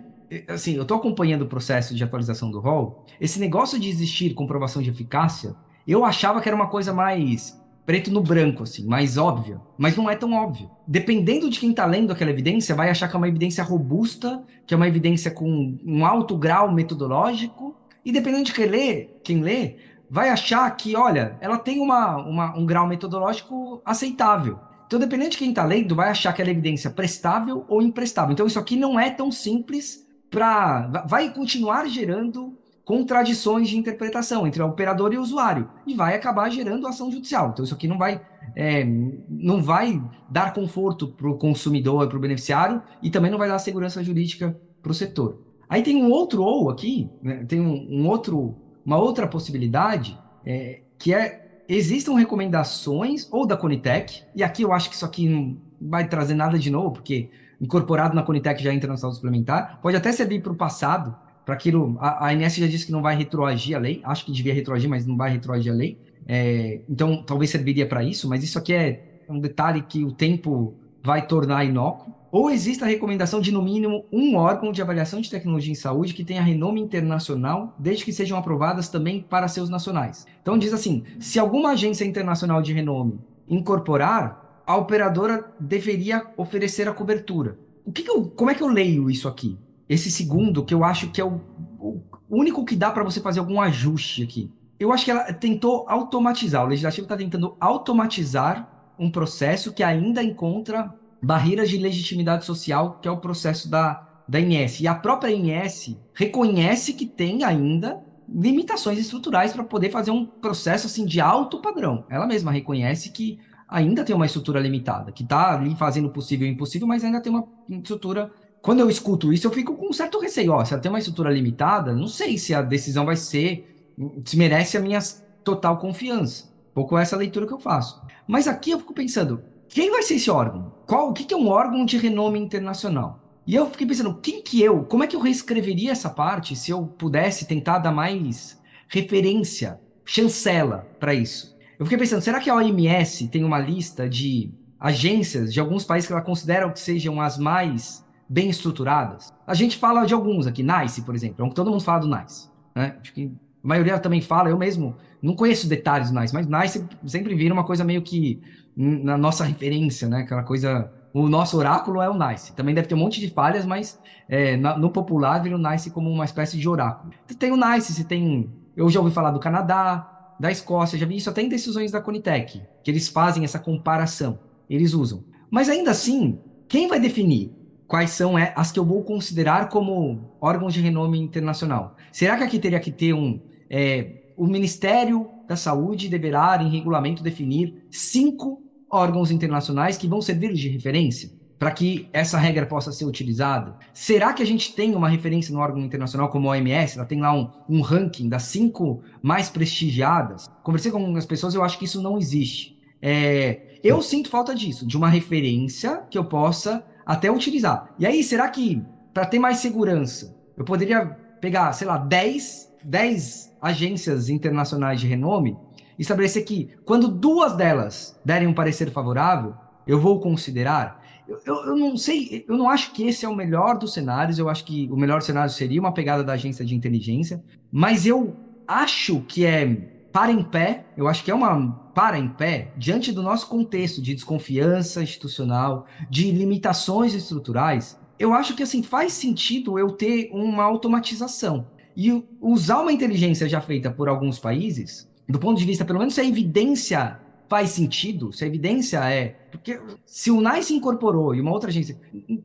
[0.49, 4.83] assim, eu estou acompanhando o processo de atualização do rol, esse negócio de existir comprovação
[4.83, 5.55] de eficácia,
[5.87, 7.59] eu achava que era uma coisa mais
[7.89, 10.71] preto no branco, assim, mais óbvia, mas não é tão óbvio.
[10.87, 14.75] Dependendo de quem está lendo aquela evidência, vai achar que é uma evidência robusta, que
[14.75, 17.75] é uma evidência com um alto grau metodológico,
[18.05, 19.77] e dependendo de quem lê, quem lê
[20.11, 24.59] vai achar que, olha, ela tem uma, uma um grau metodológico aceitável.
[24.89, 28.33] Então, dependendo de quem está lendo, vai achar que é evidência prestável ou imprestável.
[28.33, 31.05] Então, isso aqui não é tão simples para.
[31.07, 32.57] Vai continuar gerando
[32.87, 37.51] contradições de interpretação entre o operador e o usuário e vai acabar gerando ação judicial.
[37.51, 38.23] Então, isso aqui não vai,
[38.57, 38.83] é,
[39.29, 43.59] não vai dar conforto para o consumidor, para o beneficiário e também não vai dar
[43.59, 45.39] segurança jurídica para o setor.
[45.69, 48.57] Aí tem um outro ou aqui, né, tem um, um, outro,
[48.87, 54.89] uma outra possibilidade é, que é existam recomendações ou da Conitec, e aqui eu acho
[54.89, 57.29] que isso aqui não vai trazer nada de novo, porque
[57.61, 61.15] incorporado na Conitec já entra na saúde suplementar, pode até servir para o passado,
[61.45, 64.33] para aquilo, a, a ANS já disse que não vai retroagir a lei, acho que
[64.33, 68.43] devia retroagir, mas não vai retroagir a lei, é, então talvez serviria para isso, mas
[68.43, 73.41] isso aqui é um detalhe que o tempo vai tornar inócuo, ou existe a recomendação
[73.41, 77.75] de, no mínimo, um órgão de avaliação de tecnologia em saúde que tenha renome internacional,
[77.79, 80.27] desde que sejam aprovadas também para seus nacionais.
[80.43, 83.19] Então, diz assim: se alguma agência internacional de renome
[83.49, 87.59] incorporar, a operadora deveria oferecer a cobertura.
[87.87, 89.59] O que, que eu, como é que eu leio isso aqui?
[89.89, 91.41] Esse segundo, que eu acho que é o,
[91.81, 94.53] o único que dá para você fazer algum ajuste aqui.
[94.79, 100.23] Eu acho que ela tentou automatizar, o legislativo está tentando automatizar um processo que ainda
[100.23, 104.81] encontra barreiras de legitimidade social, que é o processo da, da INS.
[104.81, 110.87] E a própria INS reconhece que tem ainda limitações estruturais para poder fazer um processo
[110.87, 112.05] assim de alto padrão.
[112.11, 113.39] Ela mesma reconhece que
[113.69, 117.05] ainda tem uma estrutura limitada, que está ali fazendo o possível e o impossível, mas
[117.05, 118.31] ainda tem uma estrutura.
[118.61, 120.53] Quando eu escuto isso, eu fico com um certo receio.
[120.53, 124.37] Ó, se ela tem uma estrutura limitada, não sei se a decisão vai ser, se
[124.37, 124.99] merece a minha
[125.45, 126.53] total confiança.
[126.75, 128.01] Pouco essa leitura que eu faço.
[128.27, 130.73] Mas aqui eu fico pensando, quem vai ser esse órgão?
[130.87, 133.23] Qual, o que, que é um órgão de renome internacional?
[133.47, 136.71] E eu fiquei pensando, quem que eu, como é que eu reescreveria essa parte se
[136.71, 141.57] eu pudesse tentar dar mais referência, chancela para isso?
[141.79, 146.07] Eu fiquei pensando, será que a OMS tem uma lista de agências de alguns países
[146.07, 149.33] que ela considera que sejam as mais bem estruturadas.
[149.47, 152.09] A gente fala de alguns aqui, NICE, por exemplo, é que todo mundo fala do
[152.09, 152.49] NICE.
[152.75, 152.97] Né?
[153.01, 153.33] Acho que
[153.65, 157.55] a maioria também fala, eu mesmo não conheço detalhes do NICE, mas NICE sempre vira
[157.55, 158.41] uma coisa meio que
[158.79, 160.19] na nossa referência, né?
[160.19, 160.93] Aquela coisa.
[161.13, 162.53] O nosso oráculo é o NICE.
[162.53, 163.99] Também deve ter um monte de falhas, mas
[164.29, 167.13] é, no popular vira o NICE como uma espécie de oráculo.
[167.39, 168.49] Tem o NICE, você tem.
[168.77, 172.01] Eu já ouvi falar do Canadá, da Escócia, já vi isso até em decisões da
[172.01, 174.39] Conitec, que eles fazem essa comparação.
[174.71, 175.25] Eles usam.
[175.51, 176.39] Mas ainda assim,
[176.69, 177.53] quem vai definir
[177.89, 181.97] quais são é, as que eu vou considerar como órgãos de renome internacional?
[182.13, 183.41] Será que aqui teria que ter um.
[183.69, 190.53] É, o Ministério da Saúde deverá, em regulamento, definir cinco órgãos internacionais que vão servir
[190.53, 193.77] de referência para que essa regra possa ser utilizada?
[193.93, 196.97] Será que a gente tem uma referência no órgão internacional como a OMS?
[196.97, 200.49] Ela tem lá um, um ranking das cinco mais prestigiadas?
[200.63, 202.79] Conversei com algumas pessoas, eu acho que isso não existe.
[203.03, 207.95] É, eu sinto falta disso, de uma referência que eu possa até utilizar.
[207.99, 208.83] E aí, será que,
[209.13, 211.07] para ter mais segurança, eu poderia
[211.41, 215.57] pegar, sei lá, 10, 10 agências internacionais de renome
[215.99, 219.55] estabelecer que, quando duas delas derem um parecer favorável,
[219.87, 221.03] eu vou considerar?
[221.27, 224.39] Eu, eu, eu, não sei, eu não acho que esse é o melhor dos cenários,
[224.39, 228.37] eu acho que o melhor cenário seria uma pegada da agência de inteligência, mas eu
[228.67, 233.13] acho que é para em pé, eu acho que é uma para em pé, diante
[233.13, 239.79] do nosso contexto de desconfiança institucional, de limitações estruturais, eu acho que assim faz sentido
[239.79, 241.67] eu ter uma automatização
[241.97, 246.15] e usar uma inteligência já feita por alguns países, do ponto de vista, pelo menos
[246.15, 249.29] se a evidência faz sentido, se a evidência é.
[249.51, 251.99] Porque se o NICE incorporou e uma outra agência.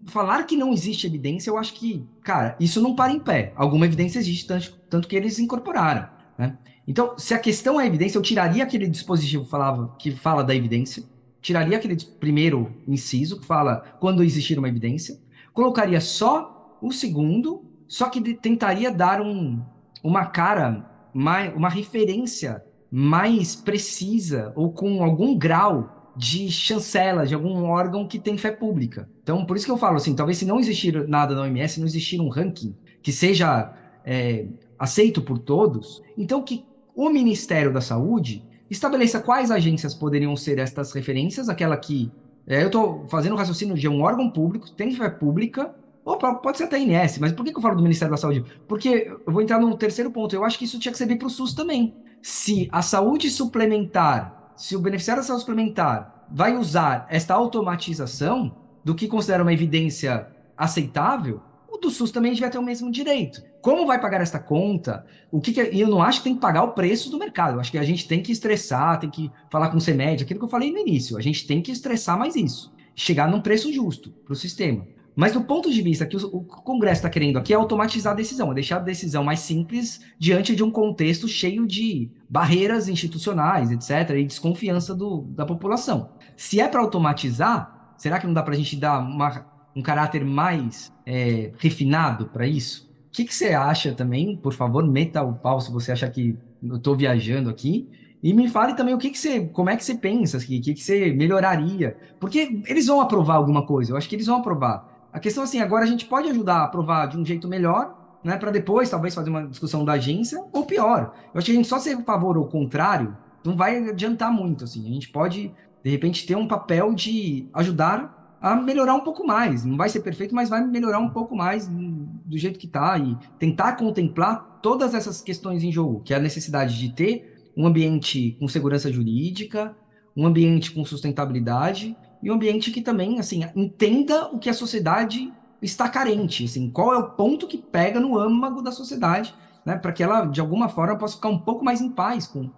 [0.06, 3.52] Falar que não existe evidência, eu acho que, cara, isso não para em pé.
[3.56, 6.08] Alguma evidência existe, tanto, tanto que eles incorporaram.
[6.38, 6.58] Né?
[6.88, 11.04] Então, se a questão é evidência, eu tiraria aquele dispositivo falava, que fala da evidência,
[11.42, 15.20] tiraria aquele primeiro inciso que fala quando existir uma evidência,
[15.54, 19.62] colocaria só o segundo, só que tentaria dar um,
[20.02, 22.64] uma cara, mais, uma referência
[22.96, 29.10] mais precisa ou com algum grau de chancela de algum órgão que tem fé pública.
[29.24, 31.88] Então, por isso que eu falo assim, talvez se não existir nada na OMS, não
[31.88, 33.74] existir um ranking que seja
[34.06, 34.46] é,
[34.78, 36.64] aceito por todos, então que
[36.96, 42.12] o Ministério da Saúde estabeleça quais agências poderiam ser estas referências, aquela que.
[42.46, 45.74] É, eu estou fazendo o raciocínio de um órgão público, tem fé pública,
[46.06, 48.44] ou pode ser até INS, mas por que, eu falo do Ministério da Saúde?
[48.68, 51.28] Porque eu vou entrar no terceiro ponto, eu acho que isso tinha que servir para
[51.28, 51.96] o SUS também.
[52.22, 58.94] Se a saúde suplementar, se o beneficiário da saúde suplementar vai usar esta automatização do
[58.94, 60.28] que considera uma evidência
[60.58, 63.42] aceitável, o do SUS também devia ter o mesmo direito.
[63.62, 65.06] Como vai pagar esta conta?
[65.32, 67.18] O que, que é, e eu não acho que tem que pagar o preço do
[67.18, 67.56] mercado.
[67.56, 70.40] Eu acho que a gente tem que estressar, tem que falar com o CEMED, aquilo
[70.40, 71.18] que eu falei no início.
[71.18, 72.74] A gente tem que estressar mais isso.
[72.94, 74.86] Chegar num preço justo para o sistema.
[75.16, 78.52] Mas do ponto de vista que o, Congresso está querendo aqui é automatizar a decisão,
[78.52, 84.18] é deixar a decisão mais simples diante de um contexto cheio de barreiras institucionais, etc.,
[84.18, 86.10] e desconfiança do, da população.
[86.36, 90.24] Se é para automatizar, será que não dá para a gente dar uma um caráter
[90.24, 92.90] mais é, refinado para isso?
[93.08, 94.36] O que, que, você acha também?
[94.36, 97.88] Por favor, meta o pau se você achar que eu estou viajando aqui.
[98.22, 100.62] E me fale também o que, que você, como é que você pensa aqui, o
[100.62, 101.98] que, que você melhoraria.
[102.20, 104.93] Porque eles vão aprovar alguma coisa, eu acho que eles vão aprovar.
[105.14, 108.36] A questão assim, agora a gente pode ajudar a aprovar de um jeito melhor, né?
[108.36, 111.14] Para depois, talvez, fazer uma discussão da agência, ou pior.
[111.32, 113.16] Eu acho que a gente só ser favor ou contrário
[113.46, 114.64] não vai adiantar muito.
[114.64, 114.90] Assim.
[114.90, 115.54] A gente pode,
[115.84, 119.64] de repente, ter um papel de ajudar a melhorar um pouco mais.
[119.64, 123.16] Não vai ser perfeito, mas vai melhorar um pouco mais do jeito que está e
[123.38, 128.36] tentar contemplar todas essas questões em jogo, que é a necessidade de ter um ambiente
[128.40, 129.76] com segurança jurídica,
[130.18, 135.32] um ambiente com sustentabilidade e um ambiente que também, assim, entenda o que a sociedade
[135.62, 139.36] está carente, assim, qual é o ponto que pega no âmago da sociedade,
[139.66, 142.50] né, para que ela, de alguma forma, possa ficar um pouco mais em paz com,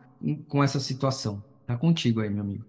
[0.47, 1.43] com essa situação.
[1.67, 2.65] Tá contigo aí, meu amigo.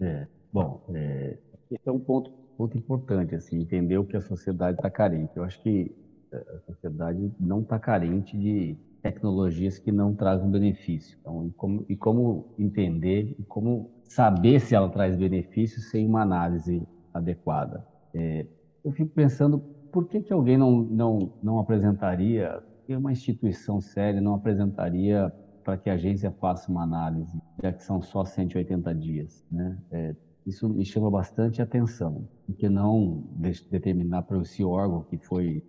[0.00, 1.38] É, bom, é,
[1.70, 5.32] esse é um ponto ponto importante, assim, entender o que a sociedade está carente.
[5.36, 5.94] Eu acho que
[6.30, 11.16] eh, a sociedade não está carente de tecnologias que não trazem benefício.
[11.20, 16.22] Então, e como, e como entender e como saber se ela traz benefício sem uma
[16.22, 17.84] análise adequada.
[18.14, 18.46] É,
[18.84, 19.58] eu fico pensando
[19.90, 25.32] por que, que alguém não, não, não apresentaria, uma instituição séria não apresentaria
[25.64, 29.78] para que a agência faça uma análise, já que são só 180 dias, né?
[29.90, 30.14] É,
[30.44, 33.22] isso me chama bastante atenção, porque não
[33.70, 35.62] determinar para esse órgão que foi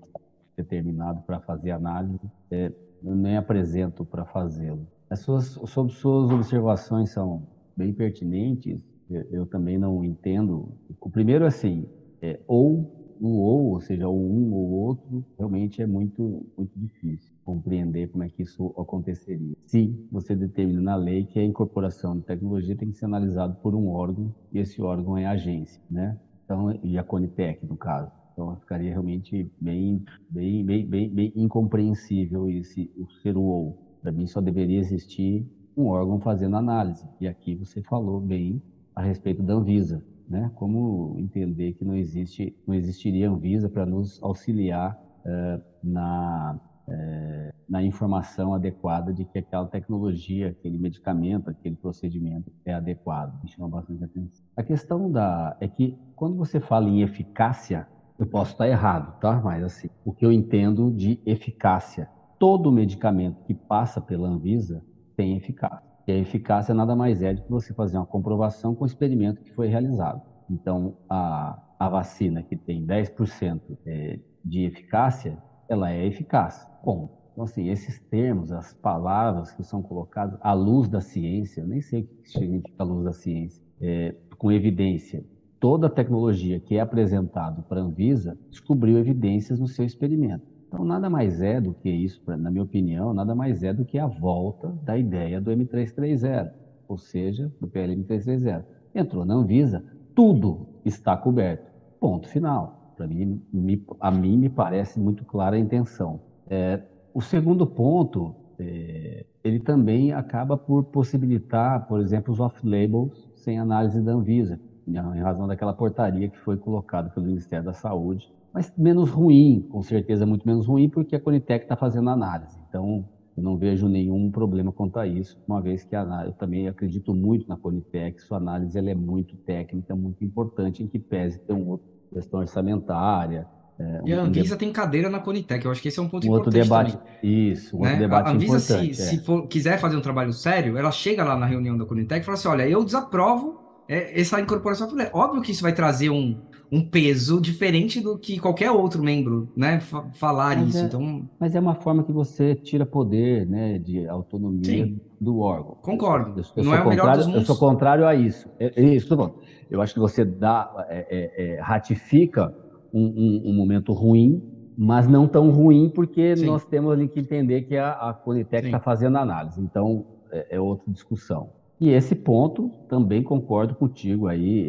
[0.58, 2.20] determinado para fazer análise,
[2.52, 2.72] é,
[3.04, 4.88] eu nem apresento para fazê-lo.
[5.10, 7.44] As suas, sobre suas observações são
[7.76, 10.76] bem pertinentes eu, eu também não entendo.
[11.00, 11.86] O primeiro, assim,
[12.22, 17.32] é, ou o ou, ou seja, o um ou outro, realmente é muito, muito difícil
[17.46, 19.56] compreender como é que isso aconteceria.
[19.66, 23.76] Se você determina na lei que a incorporação de tecnologia tem que ser analisado por
[23.76, 26.18] um órgão, e esse órgão é a agência, né?
[26.44, 28.12] Então, e a Conitec, no caso.
[28.34, 33.80] Então, ficaria realmente bem, bem, bem, bem, bem incompreensível esse, o ser ou.
[34.02, 35.48] Para mim, só deveria existir
[35.78, 37.08] um órgão fazendo análise.
[37.22, 38.62] E aqui você falou bem
[38.94, 40.52] a respeito da Anvisa, né?
[40.56, 47.82] Como entender que não existe, não existiria Anvisa para nos auxiliar uh, na uh, na
[47.82, 53.42] informação adequada de que aquela tecnologia, aquele medicamento, aquele procedimento é adequado.
[53.42, 54.46] Me chama bastante atenção.
[54.56, 57.88] A questão da é que quando você fala em eficácia,
[58.24, 59.40] eu posso estar errado, tá?
[59.44, 62.10] Mas assim, o que eu entendo de eficácia,
[62.40, 64.84] todo medicamento que passa pela Anvisa
[65.16, 65.94] tem eficácia.
[66.08, 69.42] E a eficácia nada mais é do que você fazer uma comprovação com o experimento
[69.42, 70.22] que foi realizado.
[70.50, 75.38] Então, a, a vacina que tem 10% é, de eficácia,
[75.70, 76.68] ela é eficaz.
[76.84, 81.68] Bom, então, assim, esses termos, as palavras que são colocadas à luz da ciência, eu
[81.68, 85.24] nem sei o que significa a luz da ciência, é, com evidência.
[85.64, 90.46] Toda a tecnologia que é apresentada para a Anvisa descobriu evidências no seu experimento.
[90.68, 93.98] Então, nada mais é do que isso, na minha opinião, nada mais é do que
[93.98, 96.52] a volta da ideia do M330,
[96.86, 98.62] ou seja, do PL M330.
[98.94, 99.82] Entrou na Anvisa,
[100.14, 101.72] tudo está coberto.
[101.98, 102.94] Ponto final.
[102.98, 106.20] Para mim, me, a mim me parece muito clara a intenção.
[106.50, 106.82] É,
[107.14, 114.02] o segundo ponto, é, ele também acaba por possibilitar, por exemplo, os off-labels sem análise
[114.02, 119.10] da Anvisa, em razão daquela portaria que foi colocada pelo Ministério da Saúde mas menos
[119.10, 122.56] ruim, com certeza muito menos ruim, porque a Conitec está fazendo análise.
[122.70, 123.04] Então,
[123.36, 127.16] eu não vejo nenhum problema quanto a isso, uma vez que a, eu também acredito
[127.16, 131.54] muito na Conitec, sua análise ela é muito técnica, muito importante, em que pese ter
[131.54, 131.80] uma
[132.14, 133.48] questão orçamentária.
[133.80, 136.08] É, e a Anvisa um tem cadeira na Conitec, eu acho que esse é um
[136.08, 137.52] ponto um importante outro debate, também.
[137.52, 137.88] Isso, um né?
[137.88, 138.94] outro debate a Anvisa, importante.
[138.94, 139.06] Se, é.
[139.06, 142.24] se for, quiser fazer um trabalho sério, ela chega lá na reunião da Conitec e
[142.24, 143.63] fala assim, olha, eu desaprovo
[143.94, 144.90] é, essa incorporação.
[145.14, 146.36] Óbvio que isso vai trazer um,
[146.72, 149.80] um peso diferente do que qualquer outro membro, né,
[150.16, 150.78] falar mas isso.
[150.80, 155.00] É, então, mas é uma forma que você tira poder, né, de autonomia Sim.
[155.22, 155.78] do órgão.
[155.82, 156.40] Concordo.
[156.40, 157.42] Eu, eu, Não é o melhor dos mundos.
[157.42, 158.50] Eu sou contrário a isso.
[158.60, 159.40] É, é isso, bom.
[159.70, 162.52] Eu acho que você dá, é, é, ratifica
[162.92, 164.42] um, um, um, momento ruim,
[164.76, 166.48] mas não tão ruim porque Sim.
[166.48, 169.62] nós temos ali que entender que a, a Conitec está fazendo análise.
[169.62, 171.52] Então é, outra discussão.
[171.84, 174.66] E esse ponto também concordo contigo aí.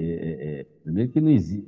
[0.60, 1.66] É, primeiro que não existe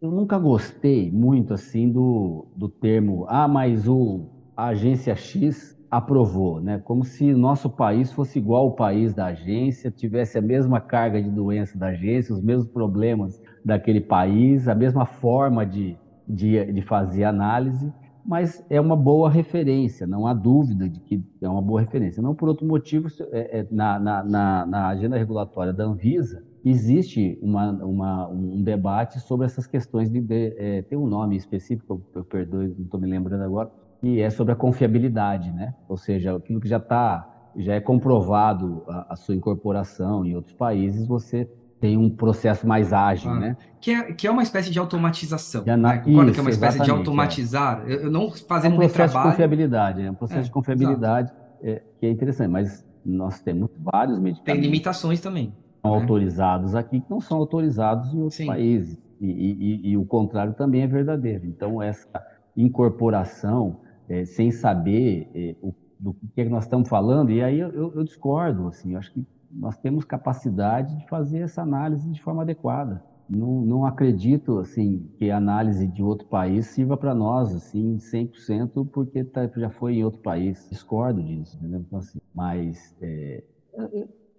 [0.00, 6.60] eu nunca gostei muito assim do, do termo, ah, mas o, a agência X aprovou,
[6.60, 6.80] né?
[6.84, 11.30] Como se nosso país fosse igual ao país da agência, tivesse a mesma carga de
[11.30, 17.24] doença da agência, os mesmos problemas daquele país, a mesma forma de, de, de fazer
[17.24, 17.92] análise,
[18.28, 22.22] mas é uma boa referência, não há dúvida de que é uma boa referência.
[22.22, 27.70] Não por outro motivo, é, é, na, na, na, agenda regulatória da Anvisa, existe uma,
[27.82, 32.24] uma, um debate sobre essas questões de, de é, tem um nome específico, eu, eu
[32.24, 35.74] perdoe, não estou me lembrando agora, que é sobre a confiabilidade, né?
[35.88, 40.52] Ou seja, aquilo que já está já é comprovado a, a, sua incorporação em outros
[40.52, 41.50] países, você
[41.80, 43.56] tem um processo mais ágil, ah, né?
[43.80, 45.64] Que é, que é uma espécie de automatização.
[45.64, 45.94] De ana...
[45.94, 45.98] né?
[45.98, 46.92] Concorda que é uma espécie de é.
[46.92, 47.84] automatizar?
[47.86, 48.04] É.
[48.04, 51.32] Eu não fazendo é um processo de confiabilidade, é um processo é, de confiabilidade
[51.62, 54.44] é, que é interessante, mas nós temos vários medicamentos.
[54.44, 55.52] Tem limitações também
[55.82, 56.00] são né?
[56.00, 58.46] autorizados aqui que não são autorizados em outros Sim.
[58.46, 58.98] países.
[59.20, 61.44] E, e, e, o contrário também é verdadeiro.
[61.44, 62.08] Então, essa
[62.56, 67.58] incorporação, é, sem saber é, o, do que, é que nós estamos falando, e aí
[67.58, 72.20] eu, eu, discordo, assim, eu acho que nós temos capacidade de fazer essa análise de
[72.22, 73.02] forma adequada.
[73.28, 78.88] Não, não acredito, assim, que a análise de outro país sirva para nós, assim, 100%,
[78.90, 80.66] porque tá, já foi em outro país.
[80.70, 81.80] Discordo disso, entendeu?
[81.80, 83.42] Então, assim, mas é,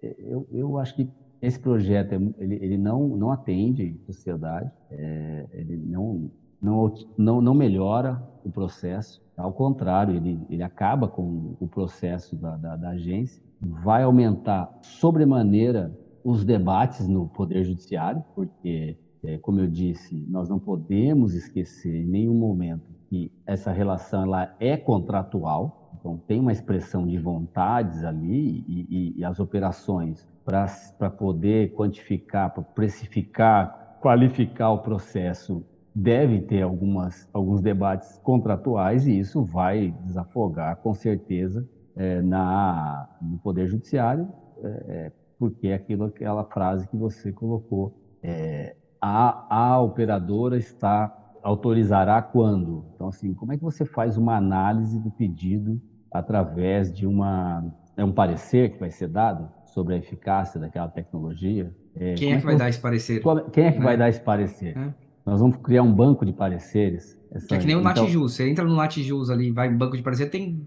[0.02, 1.08] eu, eu, acho que
[1.40, 6.28] esse projeto ele, ele não, não atende a sociedade, é, ele não,
[6.60, 12.56] não, não, não melhora o processo, ao contrário, ele, ele acaba com o processo da,
[12.56, 19.66] da, da agência, vai aumentar sobremaneira os debates no Poder Judiciário, porque, é, como eu
[19.66, 26.16] disse, nós não podemos esquecer em nenhum momento que essa relação ela é contratual, então
[26.26, 32.62] tem uma expressão de vontades ali e, e, e as operações para poder quantificar, para
[32.62, 35.64] precificar, qualificar o processo,
[35.94, 41.66] deve ter algumas, alguns debates contratuais e isso vai desafogar, com certeza,
[42.00, 44.26] é, na, no Poder Judiciário,
[44.62, 47.94] é, é porque é aquilo, aquela frase que você colocou.
[48.22, 52.86] É, a, a operadora está autorizará quando?
[52.94, 57.64] Então, assim, como é que você faz uma análise do pedido através de uma
[57.96, 61.70] é um parecer que vai ser dado sobre a eficácia daquela tecnologia?
[61.94, 63.22] É, quem é, é que vai você, dar esse parecer?
[63.52, 63.98] Quem é que vai né?
[63.98, 64.76] dar esse parecer?
[64.76, 64.94] É.
[65.26, 67.19] Nós vamos criar um banco de pareceres.
[67.32, 68.08] Essa, é que nem o então.
[68.22, 70.66] Você entra no Natjus ali, vai em banco de parecer, tem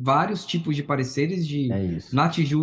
[0.00, 1.86] vários tipos de pareceres de é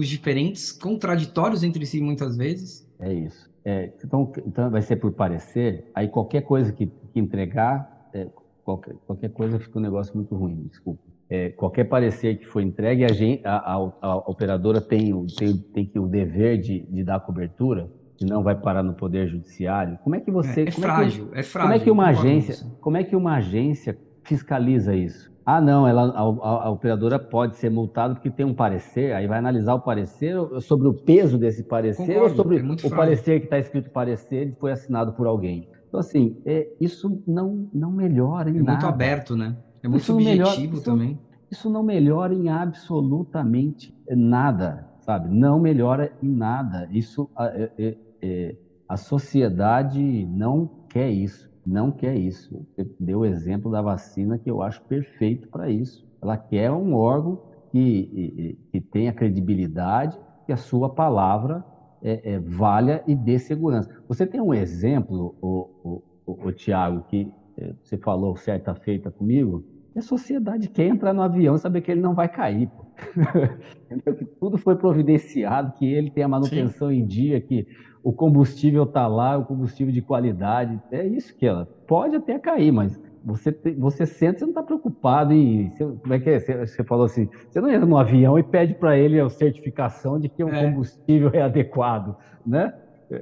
[0.07, 2.87] diferentes, contraditórios entre si muitas vezes.
[2.99, 3.49] É isso.
[3.63, 8.27] É, então, então vai ser por parecer, aí qualquer coisa que, que entregar, é,
[8.63, 11.01] qualquer, qualquer coisa fica um negócio muito ruim, desculpa.
[11.29, 15.85] É, qualquer parecer que for entregue, a, gente, a, a, a operadora tem, tem, tem
[15.85, 17.89] que o dever de, de dar cobertura,
[18.19, 19.97] senão vai parar no poder judiciário.
[20.03, 20.63] Como é que você?
[20.63, 21.69] É, é frágil, é, que, é frágil.
[21.69, 25.29] Como é que uma agência, como é que uma agência fiscaliza isso?
[25.45, 29.25] Ah, não, ela, a, a, a, operadora pode ser multada porque tem um parecer, aí
[29.25, 32.97] vai analisar o parecer sobre o peso desse parecer Concordo, ou sobre é o frágil.
[32.97, 35.67] parecer que está escrito parecer e foi assinado por alguém.
[35.87, 38.71] Então, assim, é, isso não, não melhora em é nada.
[38.71, 39.57] É muito aberto, né?
[39.81, 41.11] É muito isso subjetivo melhora, também.
[41.11, 45.29] Isso, isso não melhora em absolutamente nada, sabe?
[45.29, 46.87] Não melhora em nada.
[46.91, 48.55] Isso, é, é,
[48.87, 52.65] a sociedade não quer isso não quer isso.
[52.75, 56.05] Você deu o exemplo da vacina que eu acho perfeito para isso.
[56.21, 57.39] Ela quer um órgão
[57.71, 61.63] que, que tenha credibilidade, que a sua palavra
[62.01, 63.89] é, é, valha e dê segurança.
[64.07, 69.63] Você tem um exemplo, o, o, o, Tiago, que é, você falou certa feita comigo,
[69.95, 72.69] a sociedade quer entrar no avião e saber que ele não vai cair.
[74.17, 76.99] que tudo foi providenciado, que ele tem a manutenção Sim.
[76.99, 77.67] em dia, que
[78.03, 80.79] o combustível está lá, o combustível de qualidade.
[80.91, 85.33] É isso que ela pode até cair, mas você, você sente, você não está preocupado
[85.33, 85.69] em.
[85.69, 86.39] Você, como é que é?
[86.39, 90.19] Você, você, falou assim: você não entra no avião e pede para ele a certificação
[90.19, 90.65] de que o é.
[90.65, 92.15] combustível é adequado,
[92.45, 92.73] né?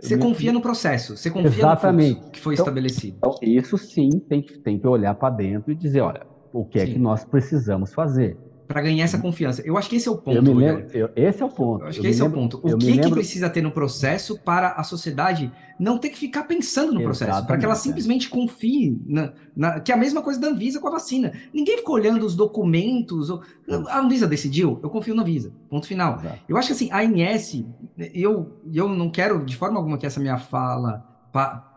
[0.02, 2.10] Você confia no processo, você confia Exatamente.
[2.10, 3.18] no fluxo que foi então, estabelecido.
[3.18, 6.78] Então, isso sim tem que, tem que olhar para dentro e dizer: olha, o que
[6.78, 6.94] é sim.
[6.94, 8.38] que nós precisamos fazer?
[8.68, 9.62] Para ganhar essa confiança.
[9.66, 10.36] Eu acho que esse é o ponto.
[10.36, 11.84] Eu me lembro, eu, esse é o ponto.
[11.84, 12.58] Eu acho que esse lembro, é o ponto.
[12.58, 13.04] O que, lembro...
[13.04, 17.46] que precisa ter no processo para a sociedade não ter que ficar pensando no processo,
[17.46, 17.78] para que ela é.
[17.78, 21.32] simplesmente confie na, na, que é a mesma coisa da Anvisa com a vacina.
[21.54, 23.30] Ninguém ficou olhando os documentos.
[23.30, 23.42] Ou,
[23.88, 25.54] a Anvisa decidiu, eu confio na Anvisa.
[25.70, 26.20] Ponto final.
[26.20, 26.40] Exato.
[26.50, 27.64] Eu acho que assim, a ANS,
[28.14, 31.06] eu, eu não quero de forma alguma que essa minha fala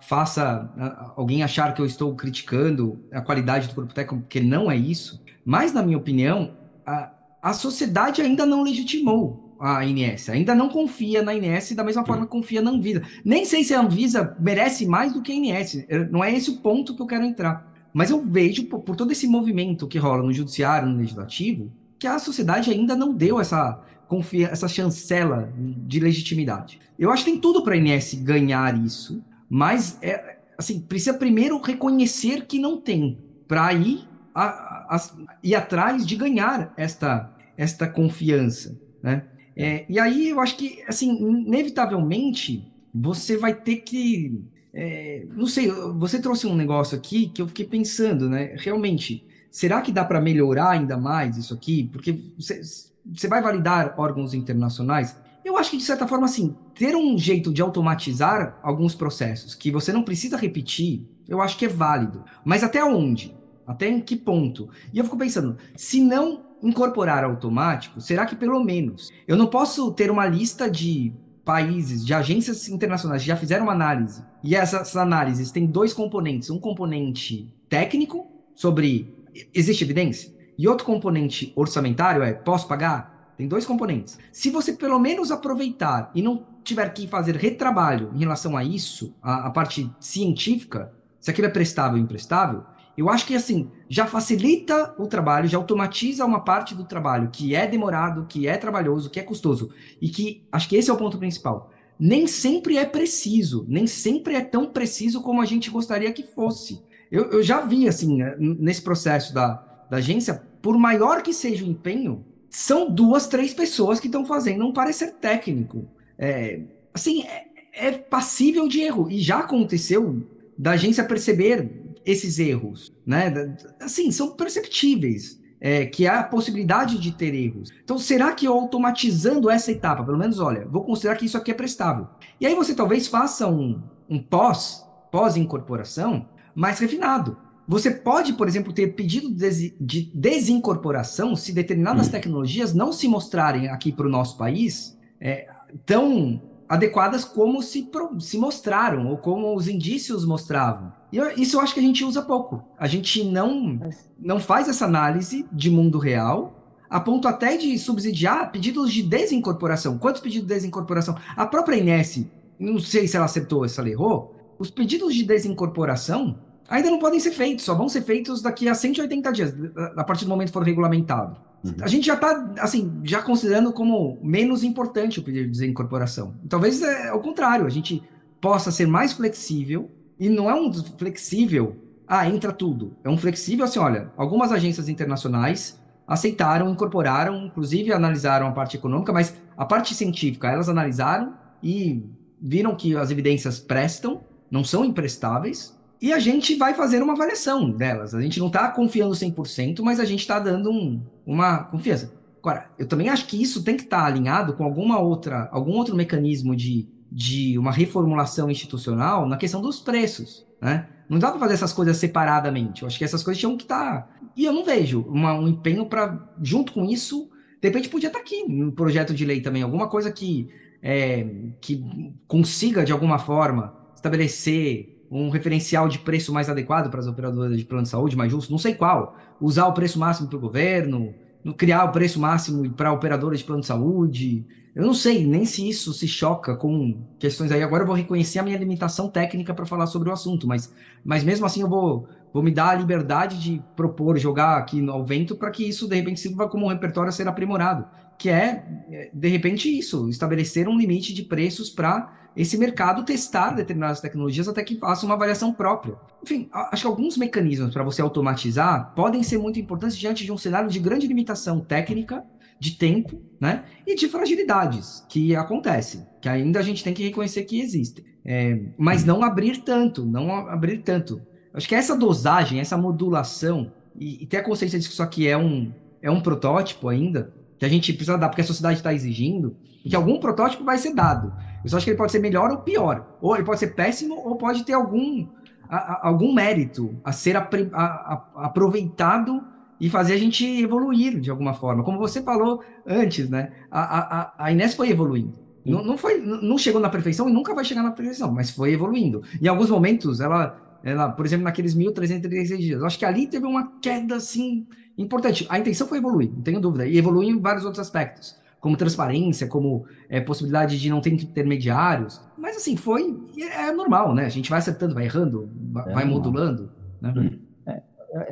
[0.00, 4.76] faça alguém achar que eu estou criticando a qualidade do corpo técnico, porque não é
[4.76, 5.22] isso.
[5.44, 6.56] Mas, na minha opinião,
[6.86, 7.12] a,
[7.42, 12.24] a sociedade ainda não legitimou a INS, ainda não confia na INS da mesma forma
[12.24, 13.02] que confia na Anvisa.
[13.22, 16.56] Nem sei se a Anvisa merece mais do que a INS, não é esse o
[16.58, 17.70] ponto que eu quero entrar.
[17.92, 22.06] Mas eu vejo, por, por todo esse movimento que rola no judiciário, no legislativo, que
[22.06, 26.80] a sociedade ainda não deu essa, confia, essa chancela de legitimidade.
[26.98, 31.60] Eu acho que tem tudo para a INS ganhar isso, mas é, assim, precisa primeiro
[31.60, 34.04] reconhecer que não tem, para aí
[34.34, 35.00] a, a,
[35.42, 39.24] ir atrás de ganhar esta, esta confiança, né?
[39.56, 44.42] É, e aí eu acho que, assim, inevitavelmente, você vai ter que...
[44.72, 48.54] É, não sei, você trouxe um negócio aqui que eu fiquei pensando, né?
[48.56, 51.90] Realmente, será que dá para melhorar ainda mais isso aqui?
[51.92, 52.60] Porque você,
[53.04, 55.16] você vai validar órgãos internacionais?
[55.44, 59.70] Eu acho que, de certa forma, assim, ter um jeito de automatizar alguns processos que
[59.70, 62.24] você não precisa repetir, eu acho que é válido.
[62.44, 63.34] Mas até onde?
[63.70, 64.68] Até em que ponto?
[64.92, 69.92] E eu fico pensando, se não incorporar automático, será que pelo menos eu não posso
[69.92, 71.12] ter uma lista de
[71.44, 76.50] países, de agências internacionais que já fizeram uma análise, e essas análises têm dois componentes,
[76.50, 78.26] um componente técnico
[78.56, 79.14] sobre
[79.54, 83.32] existe evidência e outro componente orçamentário é posso pagar?
[83.38, 84.18] Tem dois componentes.
[84.32, 89.14] Se você pelo menos aproveitar e não tiver que fazer retrabalho em relação a isso,
[89.22, 92.64] a, a parte científica, se aquilo é prestável ou imprestável,
[93.00, 97.54] eu acho que assim já facilita o trabalho, já automatiza uma parte do trabalho que
[97.54, 99.70] é demorado, que é trabalhoso, que é custoso
[100.00, 101.72] e que acho que esse é o ponto principal.
[101.98, 106.82] Nem sempre é preciso, nem sempre é tão preciso como a gente gostaria que fosse.
[107.10, 109.54] Eu, eu já vi assim né, nesse processo da,
[109.90, 114.66] da agência, por maior que seja o empenho, são duas, três pessoas que estão fazendo
[114.66, 115.88] um parecer técnico.
[116.18, 116.60] É,
[116.92, 119.10] assim, é, é passível de erro.
[119.10, 120.22] E já aconteceu
[120.58, 123.56] da agência perceber esses erros, né?
[123.80, 125.38] Assim, são perceptíveis.
[125.62, 127.70] É, que há a possibilidade de ter erros.
[127.84, 131.50] Então, será que eu automatizando essa etapa, pelo menos, olha, vou considerar que isso aqui
[131.50, 132.08] é prestável.
[132.40, 133.78] E aí você talvez faça um,
[134.08, 134.82] um pós,
[135.12, 137.36] pós-incorporação, mais refinado.
[137.68, 142.10] Você pode, por exemplo, ter pedido de desincorporação se determinadas hum.
[142.10, 145.46] tecnologias não se mostrarem aqui para o nosso país é,
[145.86, 147.90] tão adequadas como se,
[148.20, 150.92] se mostraram, ou como os indícios mostravam.
[151.12, 152.62] E isso eu acho que a gente usa pouco.
[152.78, 153.80] A gente não,
[154.16, 159.98] não faz essa análise de mundo real, a ponto até de subsidiar pedidos de desincorporação.
[159.98, 161.16] Quantos pedidos de desincorporação?
[161.36, 162.24] A própria Inés,
[162.56, 166.38] não sei se ela acertou, se ela errou, os pedidos de desincorporação
[166.68, 169.52] ainda não podem ser feitos, só vão ser feitos daqui a 180 dias,
[169.96, 171.36] a partir do momento que for regulamentado.
[171.62, 171.74] Uhum.
[171.80, 176.34] A gente já está, assim, já considerando como menos importante o pedido de desincorporação.
[176.48, 178.02] Talvez é ao contrário, a gente
[178.40, 181.76] possa ser mais flexível, e não é um flexível,
[182.06, 182.96] ah, entra tudo.
[183.04, 189.12] É um flexível assim, olha, algumas agências internacionais aceitaram, incorporaram, inclusive analisaram a parte econômica,
[189.12, 192.04] mas a parte científica, elas analisaram e
[192.40, 194.20] viram que as evidências prestam,
[194.50, 198.14] não são imprestáveis, e a gente vai fazer uma avaliação delas.
[198.14, 202.12] A gente não está confiando 100%, mas a gente está dando um, uma confiança.
[202.38, 205.72] Agora, eu também acho que isso tem que estar tá alinhado com alguma outra, algum
[205.72, 210.88] outro mecanismo de, de uma reformulação institucional na questão dos preços, né?
[211.06, 212.82] Não dá para fazer essas coisas separadamente.
[212.82, 214.02] Eu acho que essas coisas tinham que estar.
[214.02, 214.08] Tá...
[214.36, 217.28] E eu não vejo uma, um empenho para, junto com isso,
[217.60, 220.48] de repente podia estar tá aqui no projeto de lei também, alguma coisa que,
[220.80, 221.26] é,
[221.60, 221.84] que
[222.26, 227.64] consiga, de alguma forma, estabelecer um referencial de preço mais adequado para as operadoras de
[227.64, 229.16] plano de saúde, mais justo, não sei qual.
[229.40, 231.12] Usar o preço máximo para o governo,
[231.56, 234.46] criar o preço máximo para operadoras de plano de saúde.
[234.72, 237.60] Eu não sei nem se isso se choca com questões aí.
[237.60, 240.72] Agora eu vou reconhecer a minha limitação técnica para falar sobre o assunto, mas,
[241.04, 245.04] mas mesmo assim eu vou, vou me dar a liberdade de propor, jogar aqui ao
[245.04, 247.84] vento para que isso de repente sirva como um repertório a ser aprimorado,
[248.16, 254.00] que é, de repente, isso, estabelecer um limite de preços para esse mercado testar determinadas
[254.00, 255.96] tecnologias até que faça uma avaliação própria.
[256.22, 260.38] Enfim, acho que alguns mecanismos para você automatizar podem ser muito importantes diante de um
[260.38, 262.24] cenário de grande limitação técnica,
[262.58, 263.64] de tempo, né?
[263.86, 268.04] E de fragilidades que acontecem, que ainda a gente tem que reconhecer que existem.
[268.24, 271.22] É, mas não abrir tanto, não abrir tanto.
[271.54, 275.26] Acho que essa dosagem, essa modulação, e, e ter a consciência de que isso aqui
[275.26, 278.92] é um, é um protótipo ainda, que a gente precisa dar porque a sociedade está
[278.92, 281.32] exigindo, e que algum protótipo vai ser dado.
[281.62, 283.06] Eu só acho que ele pode ser melhor ou pior.
[283.20, 285.26] Ou ele pode ser péssimo, ou pode ter algum,
[285.68, 289.42] a, a, algum mérito a ser apre, a, aproveitado
[289.80, 291.82] e fazer a gente evoluir de alguma forma.
[291.82, 293.52] Como você falou antes, né?
[293.70, 295.38] A, a, Inés foi evoluindo.
[295.64, 298.72] Não, não, foi, não chegou na perfeição e nunca vai chegar na perfeição, mas foi
[298.72, 299.22] evoluindo.
[299.40, 303.46] Em alguns momentos, ela, ela por exemplo, naqueles 1.336 dias, eu acho que ali teve
[303.46, 304.66] uma queda, assim,
[304.96, 305.46] importante.
[305.50, 309.48] A intenção foi evoluir, não tenho dúvida, e evoluiu em vários outros aspectos como transparência,
[309.48, 312.20] como é, possibilidade de não ter intermediários.
[312.36, 313.18] Mas assim, foi.
[313.38, 314.26] É normal, né?
[314.26, 316.70] A gente vai acertando, vai errando, vai é modulando.
[317.00, 317.14] Né?
[317.16, 317.38] Hum.
[317.66, 317.82] É,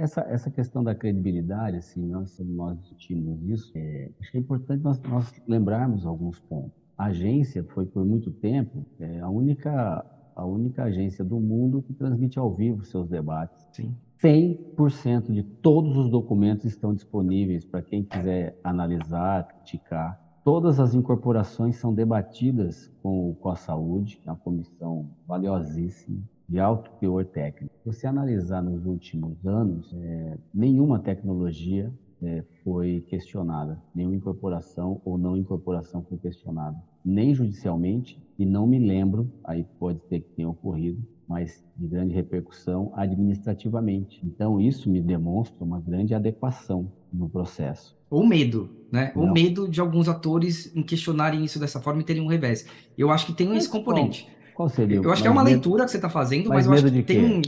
[0.02, 4.82] essa, essa questão da credibilidade, assim, nós, nós discutimos isso, é, acho que é importante
[4.82, 6.72] nós, nós lembrarmos alguns pontos.
[6.96, 11.92] A agência foi por muito tempo é, a única a única agência do mundo que
[11.92, 13.66] transmite ao vivo seus debates.
[13.72, 13.92] Sim.
[14.22, 20.20] 100% de todos os documentos estão disponíveis para quem quiser analisar, criticar.
[20.44, 26.90] Todas as incorporações são debatidas com, com a saúde, é uma comissão valiosíssima, de alto
[26.98, 27.74] teor técnico.
[27.76, 31.92] Se você analisar nos últimos anos, é, nenhuma tecnologia
[32.22, 36.76] é, foi questionada, nenhuma incorporação ou não incorporação foi questionada,
[37.08, 42.14] nem judicialmente, e não me lembro, aí pode ser que tenha ocorrido, mas de grande
[42.14, 44.20] repercussão administrativamente.
[44.24, 47.96] Então, isso me demonstra uma grande adequação no processo.
[48.10, 49.12] Ou medo, né?
[49.14, 49.22] Não.
[49.22, 52.66] Ou medo de alguns atores em questionarem isso dessa forma e terem um revés.
[52.96, 54.24] Eu acho que tem esse componente.
[54.54, 54.96] Qual, qual seria?
[54.96, 55.54] Eu acho que é uma medo...
[55.54, 57.42] leitura que você está fazendo, mas, mas eu acho que tem um...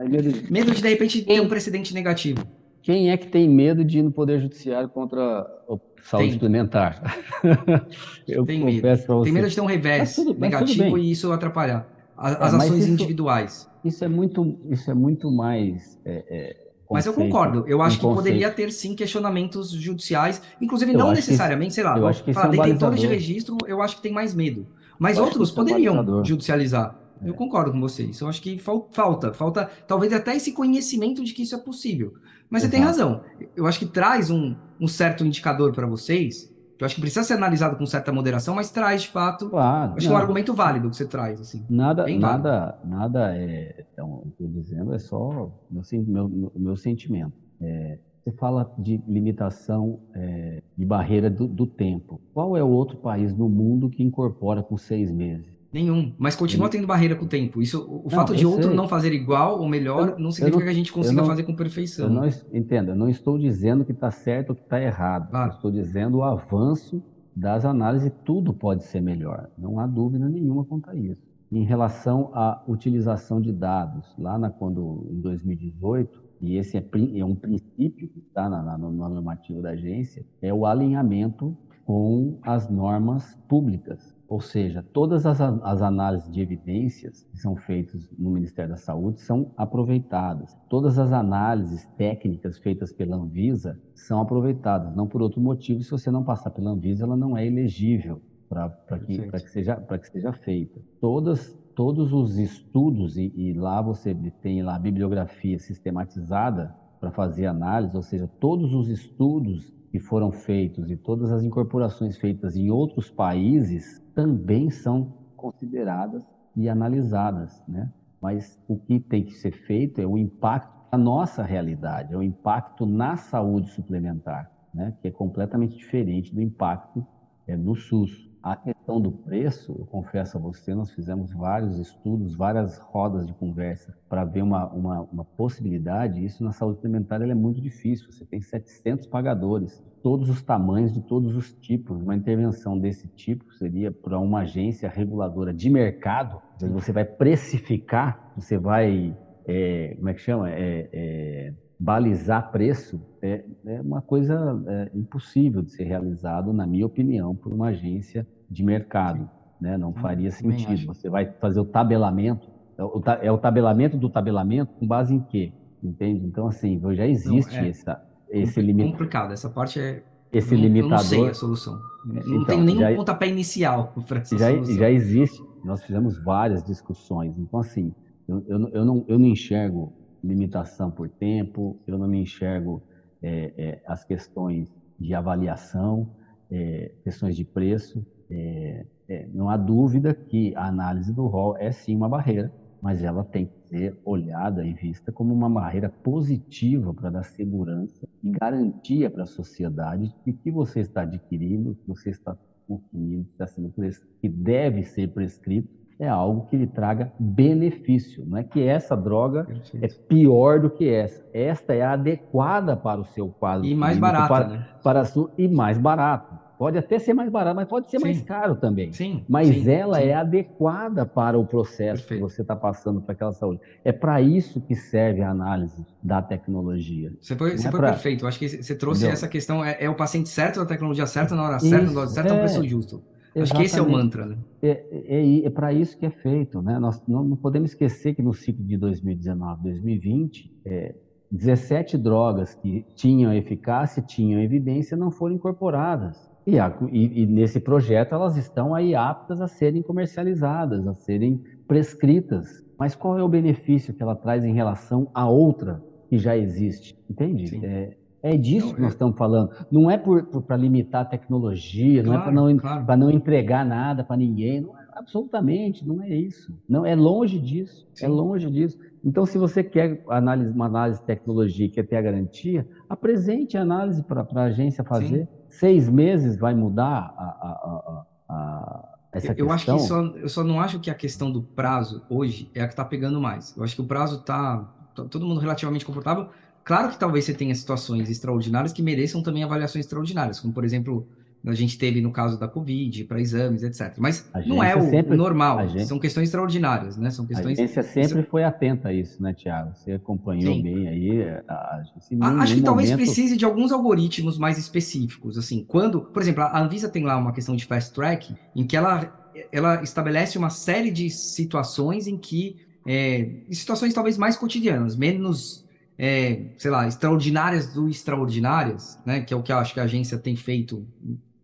[0.00, 0.52] Medo de...
[0.52, 2.46] medo de, de repente, ter um precedente negativo.
[2.82, 6.32] Quem é que tem medo de ir no Poder Judiciário contra o saúde tem.
[6.32, 7.16] suplementar?
[8.26, 9.24] eu tem confesso para você.
[9.24, 12.92] Tem medo de ter um revés tudo, negativo e isso atrapalhar as, é, ações isso,
[12.92, 13.68] individuais.
[13.84, 15.98] Isso é muito, isso é muito mais.
[16.04, 16.56] É, é,
[16.90, 17.64] mas eu concordo.
[17.66, 18.24] Eu acho que conceito.
[18.24, 22.46] poderia ter sim questionamentos judiciais, inclusive eu não necessariamente, sei lá, eu acho que falar,
[22.54, 24.66] é um detentores de registro, eu acho que tem mais medo.
[24.98, 26.98] Mas eu outros poderiam é judicializar.
[27.24, 28.04] Eu concordo com você.
[28.04, 32.14] Isso eu acho que falta, falta talvez até esse conhecimento de que isso é possível.
[32.48, 32.70] Mas Exato.
[32.70, 33.20] você tem razão.
[33.56, 37.24] Eu acho que traz um, um certo indicador para vocês, que eu acho que precisa
[37.24, 39.48] ser analisado com certa moderação, mas traz de fato.
[39.48, 41.40] Claro, acho que é um argumento válido que você traz.
[41.40, 43.86] Assim, nada, nada, nada é.
[43.92, 47.32] Então, estou dizendo é só meu, meu, meu sentimento.
[47.60, 52.20] É, você fala de limitação é, de barreira do, do, tempo.
[52.32, 55.61] Qual é o outro país no mundo que incorpora com seis meses?
[55.72, 57.62] Nenhum, mas continua tendo barreira com o tempo.
[57.62, 58.74] Isso, o, não, fato de outro sei.
[58.74, 61.44] não fazer igual ou melhor eu, não significa não, que a gente consiga não, fazer
[61.44, 62.10] com perfeição.
[62.10, 65.30] Não, entenda, não estou dizendo que está certo ou que está errado.
[65.30, 65.52] Claro.
[65.52, 67.02] estou dizendo o avanço
[67.34, 69.48] das análises, tudo pode ser melhor.
[69.56, 71.22] Não há dúvida nenhuma quanto a isso.
[71.50, 76.84] Em relação à utilização de dados, lá na, quando, em 2018, e esse é,
[77.16, 82.38] é um princípio que está na, na, na normativa da agência, é o alinhamento com
[82.42, 84.14] as normas públicas.
[84.32, 89.20] Ou seja, todas as, as, análises de evidências que são feitas no Ministério da Saúde
[89.20, 90.56] são aproveitadas.
[90.70, 94.96] Todas as análises técnicas feitas pela Anvisa são aproveitadas.
[94.96, 98.70] Não por outro motivo, se você não passar pela Anvisa, ela não é elegível para
[99.06, 100.80] que, que, seja, que seja feita.
[100.98, 107.44] Todas, todos os estudos, e, e lá você tem lá a bibliografia sistematizada para fazer
[107.44, 112.70] análise, ou seja, todos os estudos que foram feitos e todas as incorporações feitas em
[112.70, 116.22] outros países também são consideradas
[116.56, 117.90] e analisadas, né?
[118.20, 122.22] Mas o que tem que ser feito é o impacto na nossa realidade, é o
[122.22, 124.94] impacto na saúde suplementar, né?
[125.00, 127.04] Que é completamente diferente do impacto
[127.46, 128.30] é, no SUS.
[128.42, 133.32] A questão do preço, eu confesso a você, nós fizemos vários estudos, várias rodas de
[133.32, 136.24] conversa para ver uma, uma, uma, possibilidade.
[136.24, 138.10] Isso na saúde suplementar é muito difícil.
[138.10, 142.02] Você tem 700 pagadores, todos os tamanhos, de todos os tipos.
[142.02, 146.42] Uma intervenção desse tipo seria para uma agência reguladora de mercado.
[146.58, 149.16] Você vai precificar, você vai,
[149.46, 150.50] é, como é que chama?
[150.50, 156.86] É, é, balizar preço é, é uma coisa é, impossível de ser realizado, na minha
[156.86, 159.28] opinião, por uma agência de mercado.
[159.60, 159.76] Né?
[159.76, 160.86] Não faria sentido.
[160.86, 162.48] Você vai fazer o tabelamento,
[162.78, 165.52] é, é o tabelamento do tabelamento com base em quê?
[165.82, 166.24] Entende?
[166.24, 168.92] Então, assim, já existe não, é essa, esse limitador.
[168.92, 170.04] complicado, essa parte é.
[170.32, 170.94] Esse não, limitador.
[170.94, 171.78] Eu não sei a solução.
[172.06, 174.74] Não então, tenho nenhum já, pontapé inicial para essa já, solução.
[174.76, 177.36] Já existe, nós fizemos várias discussões.
[177.36, 177.92] Então, assim,
[178.28, 179.92] eu, eu, eu, não, eu não enxergo
[180.22, 182.82] limitação por tempo, eu não me enxergo
[183.22, 184.68] é, é, as questões
[184.98, 186.08] de avaliação,
[186.50, 188.04] é, questões de preço.
[188.30, 193.02] É, é, não há dúvida que a análise do rol é sim uma barreira, mas
[193.02, 198.30] ela tem que ser olhada e vista como uma barreira positiva para dar segurança e
[198.30, 202.36] garantia para a sociedade de que você está adquirindo, que você está
[202.66, 203.72] consumindo, que está sendo
[204.20, 208.24] que deve ser prescrito é algo que lhe traga benefício.
[208.26, 209.84] Não é que essa droga Perfeito.
[209.84, 211.24] é pior do que essa.
[211.32, 213.64] Esta é adequada para o seu quadro.
[213.64, 214.68] E mais barata, para, né?
[214.82, 216.42] Para su, e mais barato.
[216.58, 218.04] Pode até ser mais barato, mas pode ser sim.
[218.04, 218.92] mais caro também.
[218.92, 219.24] Sim.
[219.28, 220.08] Mas sim, ela sim.
[220.08, 222.26] é adequada para o processo Perfeito.
[222.26, 223.60] que você está passando para aquela saúde.
[223.84, 227.12] É para isso que serve a análise da tecnologia.
[227.20, 227.90] Você foi, você é foi pra...
[227.90, 228.24] perfeito.
[228.24, 229.14] Eu acho que você trouxe Entendeu?
[229.14, 229.64] essa questão.
[229.64, 232.36] É, é, o paciente certo da tecnologia certa, na hora certa, na hora certa, é,
[232.36, 233.02] um preço justo.
[233.34, 233.42] Exatamente.
[233.42, 234.38] Acho que esse é o mantra, né?
[234.62, 236.78] É, é, é para isso que é feito, né?
[236.78, 240.94] Nós não, não, podemos esquecer que no ciclo de 2019, 2020, é,
[241.30, 246.30] 17 drogas que tinham eficácia, tinham evidência, não foram incorporadas.
[246.46, 251.42] E, a, e, e, nesse projeto elas estão aí aptas a serem comercializadas, a serem
[251.66, 252.62] prescritas.
[252.78, 256.98] Mas qual é o benefício que ela traz em relação a outra que já existe?
[257.08, 257.64] Entende?
[257.64, 258.94] É, é disso não, que nós eu...
[258.94, 259.50] estamos falando.
[259.70, 262.96] Não é para limitar a tecnologia, claro, não é para não, claro.
[262.96, 264.60] não entregar nada para ninguém.
[264.60, 266.56] Não é, absolutamente, não é isso.
[266.68, 267.86] Não É longe disso.
[267.94, 268.04] É Sim.
[268.06, 268.78] É longe disso.
[269.04, 273.58] Então, se você quer análise, uma análise de tecnologia e quer ter a garantia, apresente
[273.58, 275.26] a análise para a agência fazer.
[275.26, 275.28] Sim.
[275.48, 279.52] Seis meses vai mudar a, a, a, essa eu questão?
[279.52, 282.66] acho que só, eu só não acho que a questão do prazo hoje é a
[282.66, 283.54] que está pegando mais.
[283.56, 286.28] Eu acho que o prazo está todo mundo relativamente confortável.
[286.64, 291.06] Claro que talvez você tenha situações extraordinárias que mereçam também avaliações extraordinárias, como por exemplo
[291.44, 293.94] a gente teve no caso da Covid, para exames, etc.
[293.98, 297.10] Mas não é o sempre, normal, gente, são questões extraordinárias, né?
[297.10, 297.58] São questões...
[297.58, 299.72] A agência sempre foi atenta a isso, né, Tiago?
[299.74, 300.62] Você acompanhou Sim.
[300.62, 301.28] bem aí.
[301.48, 301.82] A,
[302.20, 306.60] a, acho que talvez precise de alguns algoritmos mais específicos, assim, quando, por exemplo, a
[306.60, 309.12] Anvisa tem lá uma questão de fast track, em que ela,
[309.50, 312.56] ela estabelece uma série de situações em que,
[312.86, 315.61] é, situações talvez mais cotidianas, menos
[315.98, 319.20] é, sei lá, extraordinárias do extraordinárias, né?
[319.20, 320.86] Que é o que eu acho que a agência tem feito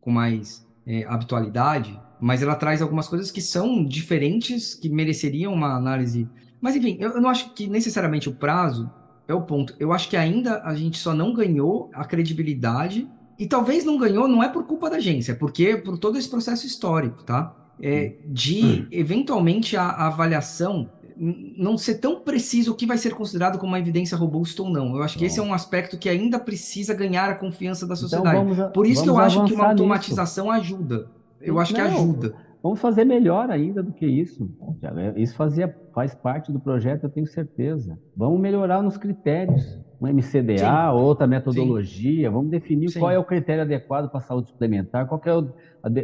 [0.00, 5.76] com mais é, habitualidade, mas ela traz algumas coisas que são diferentes, que mereceriam uma
[5.76, 6.28] análise.
[6.60, 8.90] Mas enfim, eu, eu não acho que necessariamente o prazo
[9.28, 9.74] é o ponto.
[9.78, 13.06] Eu acho que ainda a gente só não ganhou a credibilidade
[13.38, 16.28] e talvez não ganhou, não é por culpa da agência, é porque por todo esse
[16.28, 17.54] processo histórico, tá?
[17.80, 18.86] É, de hum.
[18.90, 23.78] eventualmente a, a avaliação não ser tão preciso o que vai ser considerado como uma
[23.78, 24.96] evidência robusta ou não.
[24.96, 28.08] Eu acho que esse é um aspecto que ainda precisa ganhar a confiança da então
[28.08, 28.52] sociedade.
[28.52, 30.56] Então Por isso que eu acho que uma automatização nisso.
[30.56, 31.10] ajuda.
[31.40, 32.34] Eu acho não, que ajuda.
[32.62, 34.50] Vamos fazer melhor ainda do que isso.
[35.16, 37.98] Isso fazia, faz parte do projeto, eu tenho certeza.
[38.16, 39.78] Vamos melhorar nos critérios.
[40.00, 40.96] um MCDA, Sim.
[40.96, 42.34] outra metodologia, Sim.
[42.34, 43.00] vamos definir Sim.
[43.00, 45.48] qual é o critério adequado para a saúde suplementar, qual é o,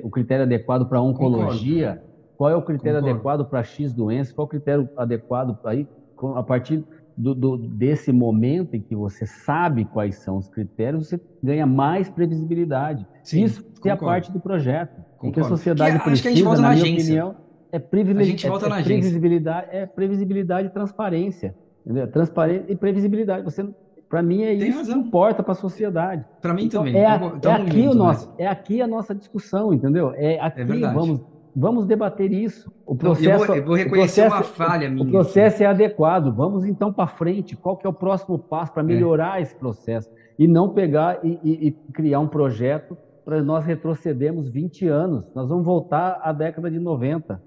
[0.04, 2.13] o critério adequado para a oncologia, Concordo.
[2.36, 3.16] Qual é o critério Concordo.
[3.16, 5.86] adequado para X doenças, qual é o critério adequado aí,
[6.35, 6.85] a partir
[7.16, 12.11] do, do, desse momento em que você sabe quais são os critérios, você ganha mais
[12.11, 13.06] previsibilidade.
[13.23, 14.97] Sim, Isso é a parte do projeto.
[15.19, 15.28] Concordo.
[15.28, 17.36] O que a sociedade que, precisa, na, na minha opinião,
[17.70, 21.55] é, previsibilidade, é, é previsibilidade, é previsibilidade e transparência.
[21.85, 22.11] Entendeu?
[22.11, 23.44] Transparência e previsibilidade.
[23.44, 23.66] Você
[24.09, 25.02] para mim é Tem isso razão.
[25.02, 26.24] que importa para a sociedade.
[26.40, 27.02] Para mim então, também.
[27.02, 30.12] É, então, é aqui o nosso, é aqui a nossa discussão, entendeu?
[30.15, 31.20] É aqui é vamos
[31.55, 32.72] vamos debater isso.
[32.86, 35.06] O processo, eu, vou, eu vou reconhecer processo, uma falha minha.
[35.06, 36.35] O processo é adequado.
[36.35, 37.56] Vamos então para frente.
[37.56, 39.43] Qual que é o próximo passo para melhorar é.
[39.43, 44.86] esse processo e não pegar e, e, e criar um projeto para nós retrocedermos 20
[44.86, 45.24] anos.
[45.35, 47.43] Nós vamos voltar à década de 90.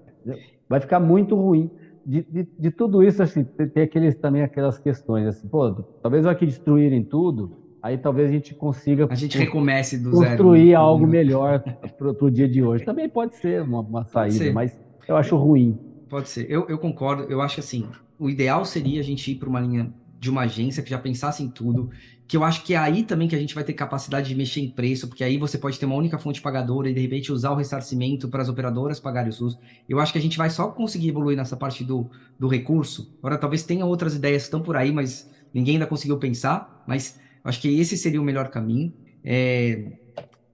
[0.68, 1.70] Vai ficar muito ruim
[2.04, 5.70] de, de, de, tudo isso, assim, tem aqueles, também aquelas questões, assim, pô,
[6.02, 9.06] talvez aqui destruírem tudo, aí talvez a gente consiga...
[9.10, 10.80] A gente recomece do construir zero.
[10.80, 12.84] Algo melhor para o dia de hoje.
[12.84, 14.52] Também pode ser uma, uma saída, ser.
[14.52, 15.78] mas eu acho ruim.
[16.08, 16.46] Pode ser.
[16.50, 17.24] Eu, eu concordo.
[17.24, 17.86] Eu acho que, assim,
[18.18, 21.42] o ideal seria a gente ir para uma linha de uma agência que já pensasse
[21.42, 21.90] em tudo,
[22.26, 24.60] que eu acho que é aí também que a gente vai ter capacidade de mexer
[24.60, 27.52] em preço, porque aí você pode ter uma única fonte pagadora e de repente usar
[27.52, 29.56] o ressarcimento para as operadoras pagarem o SUS.
[29.88, 33.16] Eu acho que a gente vai só conseguir evoluir nessa parte do, do recurso.
[33.20, 37.18] Agora, talvez tenha outras ideias que estão por aí, mas ninguém ainda conseguiu pensar, mas
[37.48, 38.92] acho que esse seria o melhor caminho.
[39.24, 39.92] É,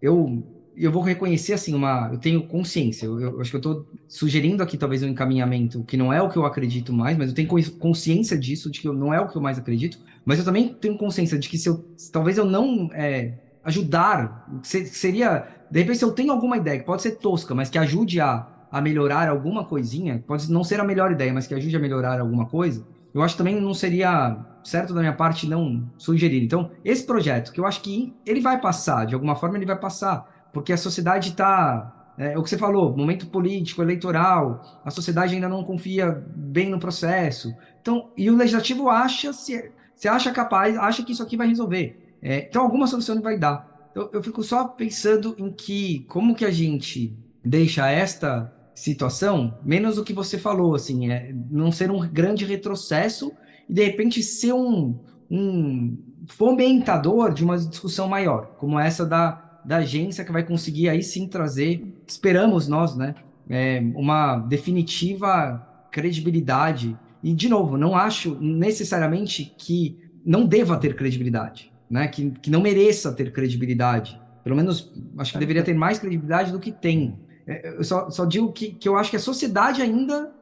[0.01, 0.43] eu
[0.77, 3.07] eu vou reconhecer assim uma, eu tenho consciência.
[3.07, 6.29] Eu, eu acho que eu estou sugerindo aqui talvez um encaminhamento que não é o
[6.29, 7.49] que eu acredito mais, mas eu tenho
[7.79, 9.99] consciência disso, de que não é o que eu mais acredito.
[10.25, 14.87] Mas eu também tenho consciência de que se eu, talvez eu não é, ajudar, se,
[14.87, 18.21] seria de repente se eu tenho alguma ideia que pode ser tosca, mas que ajude
[18.21, 21.81] a, a melhorar alguma coisinha, pode não ser a melhor ideia, mas que ajude a
[21.81, 22.85] melhorar alguma coisa.
[23.13, 26.43] Eu acho também não seria certo da minha parte não sugerir.
[26.43, 29.79] Então, esse projeto, que eu acho que ele vai passar, de alguma forma ele vai
[29.79, 32.15] passar porque a sociedade está.
[32.17, 36.71] É, é, o que você falou, momento político, eleitoral, a sociedade ainda não confia bem
[36.71, 37.53] no processo.
[37.83, 42.17] Então, e o legislativo acha, se, se acha capaz, acha que isso aqui vai resolver.
[42.23, 43.91] É, então, alguma solução ele vai dar.
[43.95, 49.99] Eu, eu fico só pensando em que, como que a gente deixa esta situação, menos
[49.99, 53.33] o que você falou, assim, é não ser um grande retrocesso
[53.69, 54.99] e de repente ser um,
[55.31, 55.97] um
[56.27, 61.27] fomentador de uma discussão maior, como essa da, da agência que vai conseguir aí sim
[61.27, 63.15] trazer, esperamos nós, né,
[63.49, 66.97] é, uma definitiva credibilidade.
[67.23, 72.61] E, de novo, não acho necessariamente que não deva ter credibilidade, né, que, que não
[72.61, 74.21] mereça ter credibilidade.
[74.43, 77.19] Pelo menos, acho que deveria ter mais credibilidade do que tem.
[77.47, 80.33] É, eu só, só digo que, que eu acho que a sociedade ainda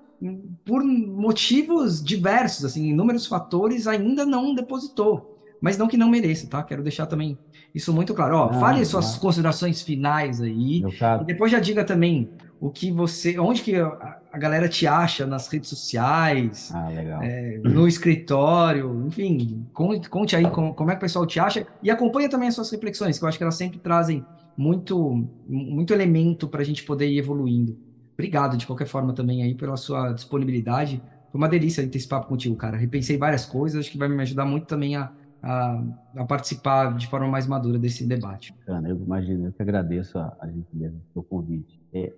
[0.65, 5.33] por motivos diversos, assim, inúmeros fatores, ainda não depositou.
[5.61, 6.63] Mas não que não mereça, tá?
[6.63, 7.39] Quero deixar também
[7.73, 8.37] isso muito claro.
[8.37, 10.83] Ó, ah, fale suas considerações finais aí.
[11.23, 12.31] E depois já diga também
[12.61, 13.39] o que você.
[13.39, 16.89] Onde que a galera te acha nas redes sociais, ah,
[17.23, 21.67] é, no escritório, enfim, conte, conte aí como, como, é que o pessoal te acha
[21.81, 24.25] e acompanha também as suas reflexões, que eu acho que elas sempre trazem
[24.57, 27.79] muito, muito elemento para a gente poder ir evoluindo.
[28.15, 31.03] Obrigado de qualquer forma também aí pela sua disponibilidade.
[31.31, 32.77] Foi uma delícia ter esse papo contigo, cara.
[32.77, 35.13] Repensei várias coisas, acho que vai me ajudar muito também a
[35.43, 35.85] a,
[36.17, 38.55] a, participar de forma mais madura desse debate.
[38.61, 41.81] Bacana, eu imagino, eu que agradeço a, a do seu convite.
[41.93, 42.15] É,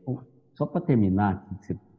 [0.54, 1.46] só para terminar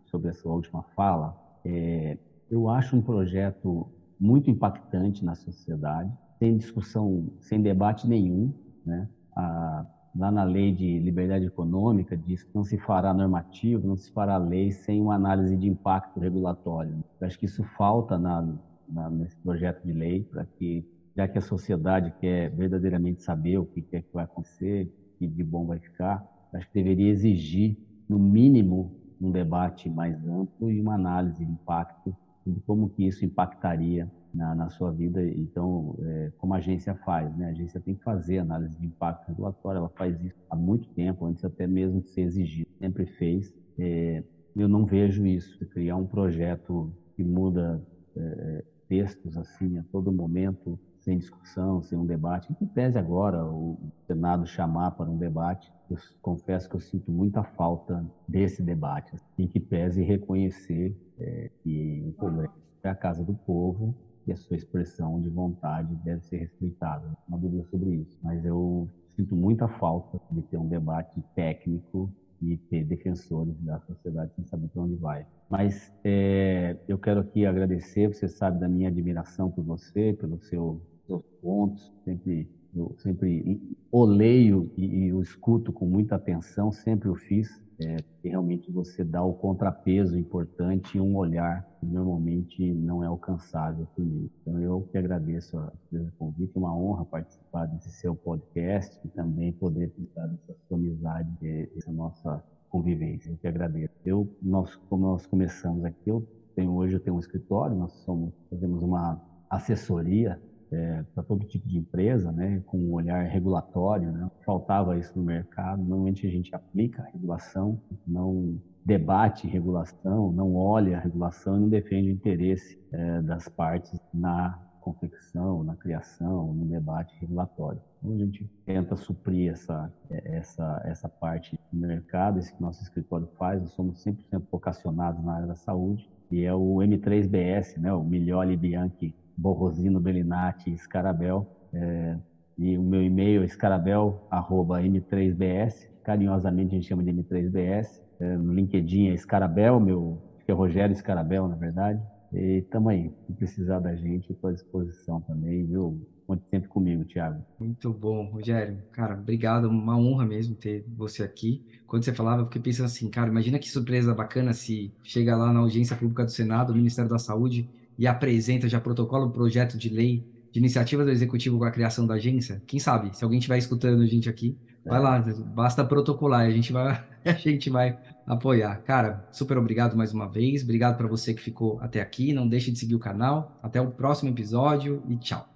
[0.06, 1.36] sobre a sua última fala,
[1.66, 2.18] é,
[2.50, 3.90] eu acho um projeto
[4.20, 8.54] muito impactante na sociedade, sem discussão, sem debate nenhum,
[8.86, 9.10] né?
[9.36, 9.86] A,
[10.16, 14.38] lá na lei de liberdade econômica diz que não se fará normativo, não se fará
[14.38, 17.04] lei sem uma análise de impacto regulatório.
[17.20, 18.48] Eu acho que isso falta na,
[18.88, 20.86] na, nesse projeto de lei para que
[21.16, 25.28] já que a sociedade quer verdadeiramente saber o que é que vai acontecer, o que
[25.28, 27.78] de bom vai ficar, acho que deveria exigir,
[28.08, 32.16] no mínimo, um debate mais amplo e uma análise de impacto
[32.46, 35.26] de como que isso impactaria na, na sua vida.
[35.26, 37.48] Então, é, como a agência faz, né?
[37.48, 41.26] A agência tem que fazer análise de impacto regulatório, ela faz isso há muito tempo,
[41.26, 43.54] antes até mesmo de ser exigido, sempre fez.
[43.80, 44.24] É,
[44.56, 47.82] eu não vejo isso, criar um projeto que muda
[48.16, 53.46] é, textos assim a todo momento, sem discussão, sem um debate, em que pese agora
[53.46, 59.16] o Senado chamar para um debate, eu confesso que eu sinto muita falta desse debate,
[59.38, 62.54] em que pese reconhecer é, que o Congresso
[62.84, 63.96] é a casa do povo
[64.28, 67.16] e a sua expressão de vontade deve ser respeitada.
[67.28, 72.12] Não dúvida sobre isso, mas eu sinto muita falta de ter um debate técnico
[72.42, 75.26] e ter defensores da sociedade sem saber para onde vai.
[75.50, 80.82] Mas é, eu quero aqui agradecer, você sabe da minha admiração por você, pelo seu
[81.06, 83.60] seus pontos, sempre eu sempre
[83.92, 87.50] oleio e, e o escuto com muita atenção, sempre o fiz,
[87.80, 93.86] é, realmente você dá o contrapeso importante e um olhar que normalmente não é alcançável
[93.96, 94.30] por mim.
[94.42, 99.10] Então eu que agradeço a o convite, é uma honra participar desse seu podcast e
[99.10, 103.30] também poder ficar dessa sua amizade, essa nossa convivência.
[103.30, 103.94] Eu que agradeço.
[104.06, 106.26] Eu, nós, como nós começamos aqui, eu
[106.56, 110.40] tenho hoje eu tenho um escritório, nós somos, fazemos uma assessoria
[110.76, 114.12] é, para todo tipo de empresa, né, com um olhar regulatório.
[114.12, 114.30] Né?
[114.46, 115.82] Faltava isso no mercado.
[115.82, 121.70] Normalmente a gente aplica a regulação, não debate regulação, não olha a regulação e não
[121.70, 127.82] defende o interesse é, das partes na confecção, na criação, no debate regulatório.
[127.98, 133.28] Então a gente tenta suprir essa, essa, essa parte do mercado, esse que nosso escritório
[133.40, 138.04] faz, nós somos 100% vocacionados na área da saúde, e é o M3BS, né, o
[138.04, 141.46] Miglioli Bianchi Borrosino Bellinati Scarabel.
[141.74, 142.18] É,
[142.58, 145.90] e o meu e-mail é scarabel.m3bs.
[146.04, 148.02] Carinhosamente a gente chama de M3bs.
[148.20, 152.00] É, no LinkedIn é Scarabel, meu, que é Rogério Scarabel, na verdade.
[152.34, 153.12] E tamo aí.
[153.28, 156.02] Se precisar da gente, estou à disposição também, viu?
[156.26, 157.44] Conte sempre comigo, Thiago.
[157.60, 158.82] Muito bom, Rogério.
[158.92, 159.70] Cara, obrigado.
[159.70, 161.64] Uma honra mesmo ter você aqui.
[161.86, 165.54] Quando você falava, eu fiquei pensando assim, cara, imagina que surpresa bacana se chega lá
[165.54, 169.78] na audiência pública do Senado, o Ministério da Saúde, e apresenta já protocolo, um projeto
[169.78, 173.40] de lei de iniciativa do executivo com a criação da agência, quem sabe, se alguém
[173.40, 175.20] estiver escutando a gente aqui, vai lá,
[175.54, 178.76] basta protocolar, a gente vai, a gente vai apoiar.
[178.84, 182.72] Cara, super obrigado mais uma vez, obrigado para você que ficou até aqui, não deixe
[182.72, 185.55] de seguir o canal, até o próximo episódio e tchau.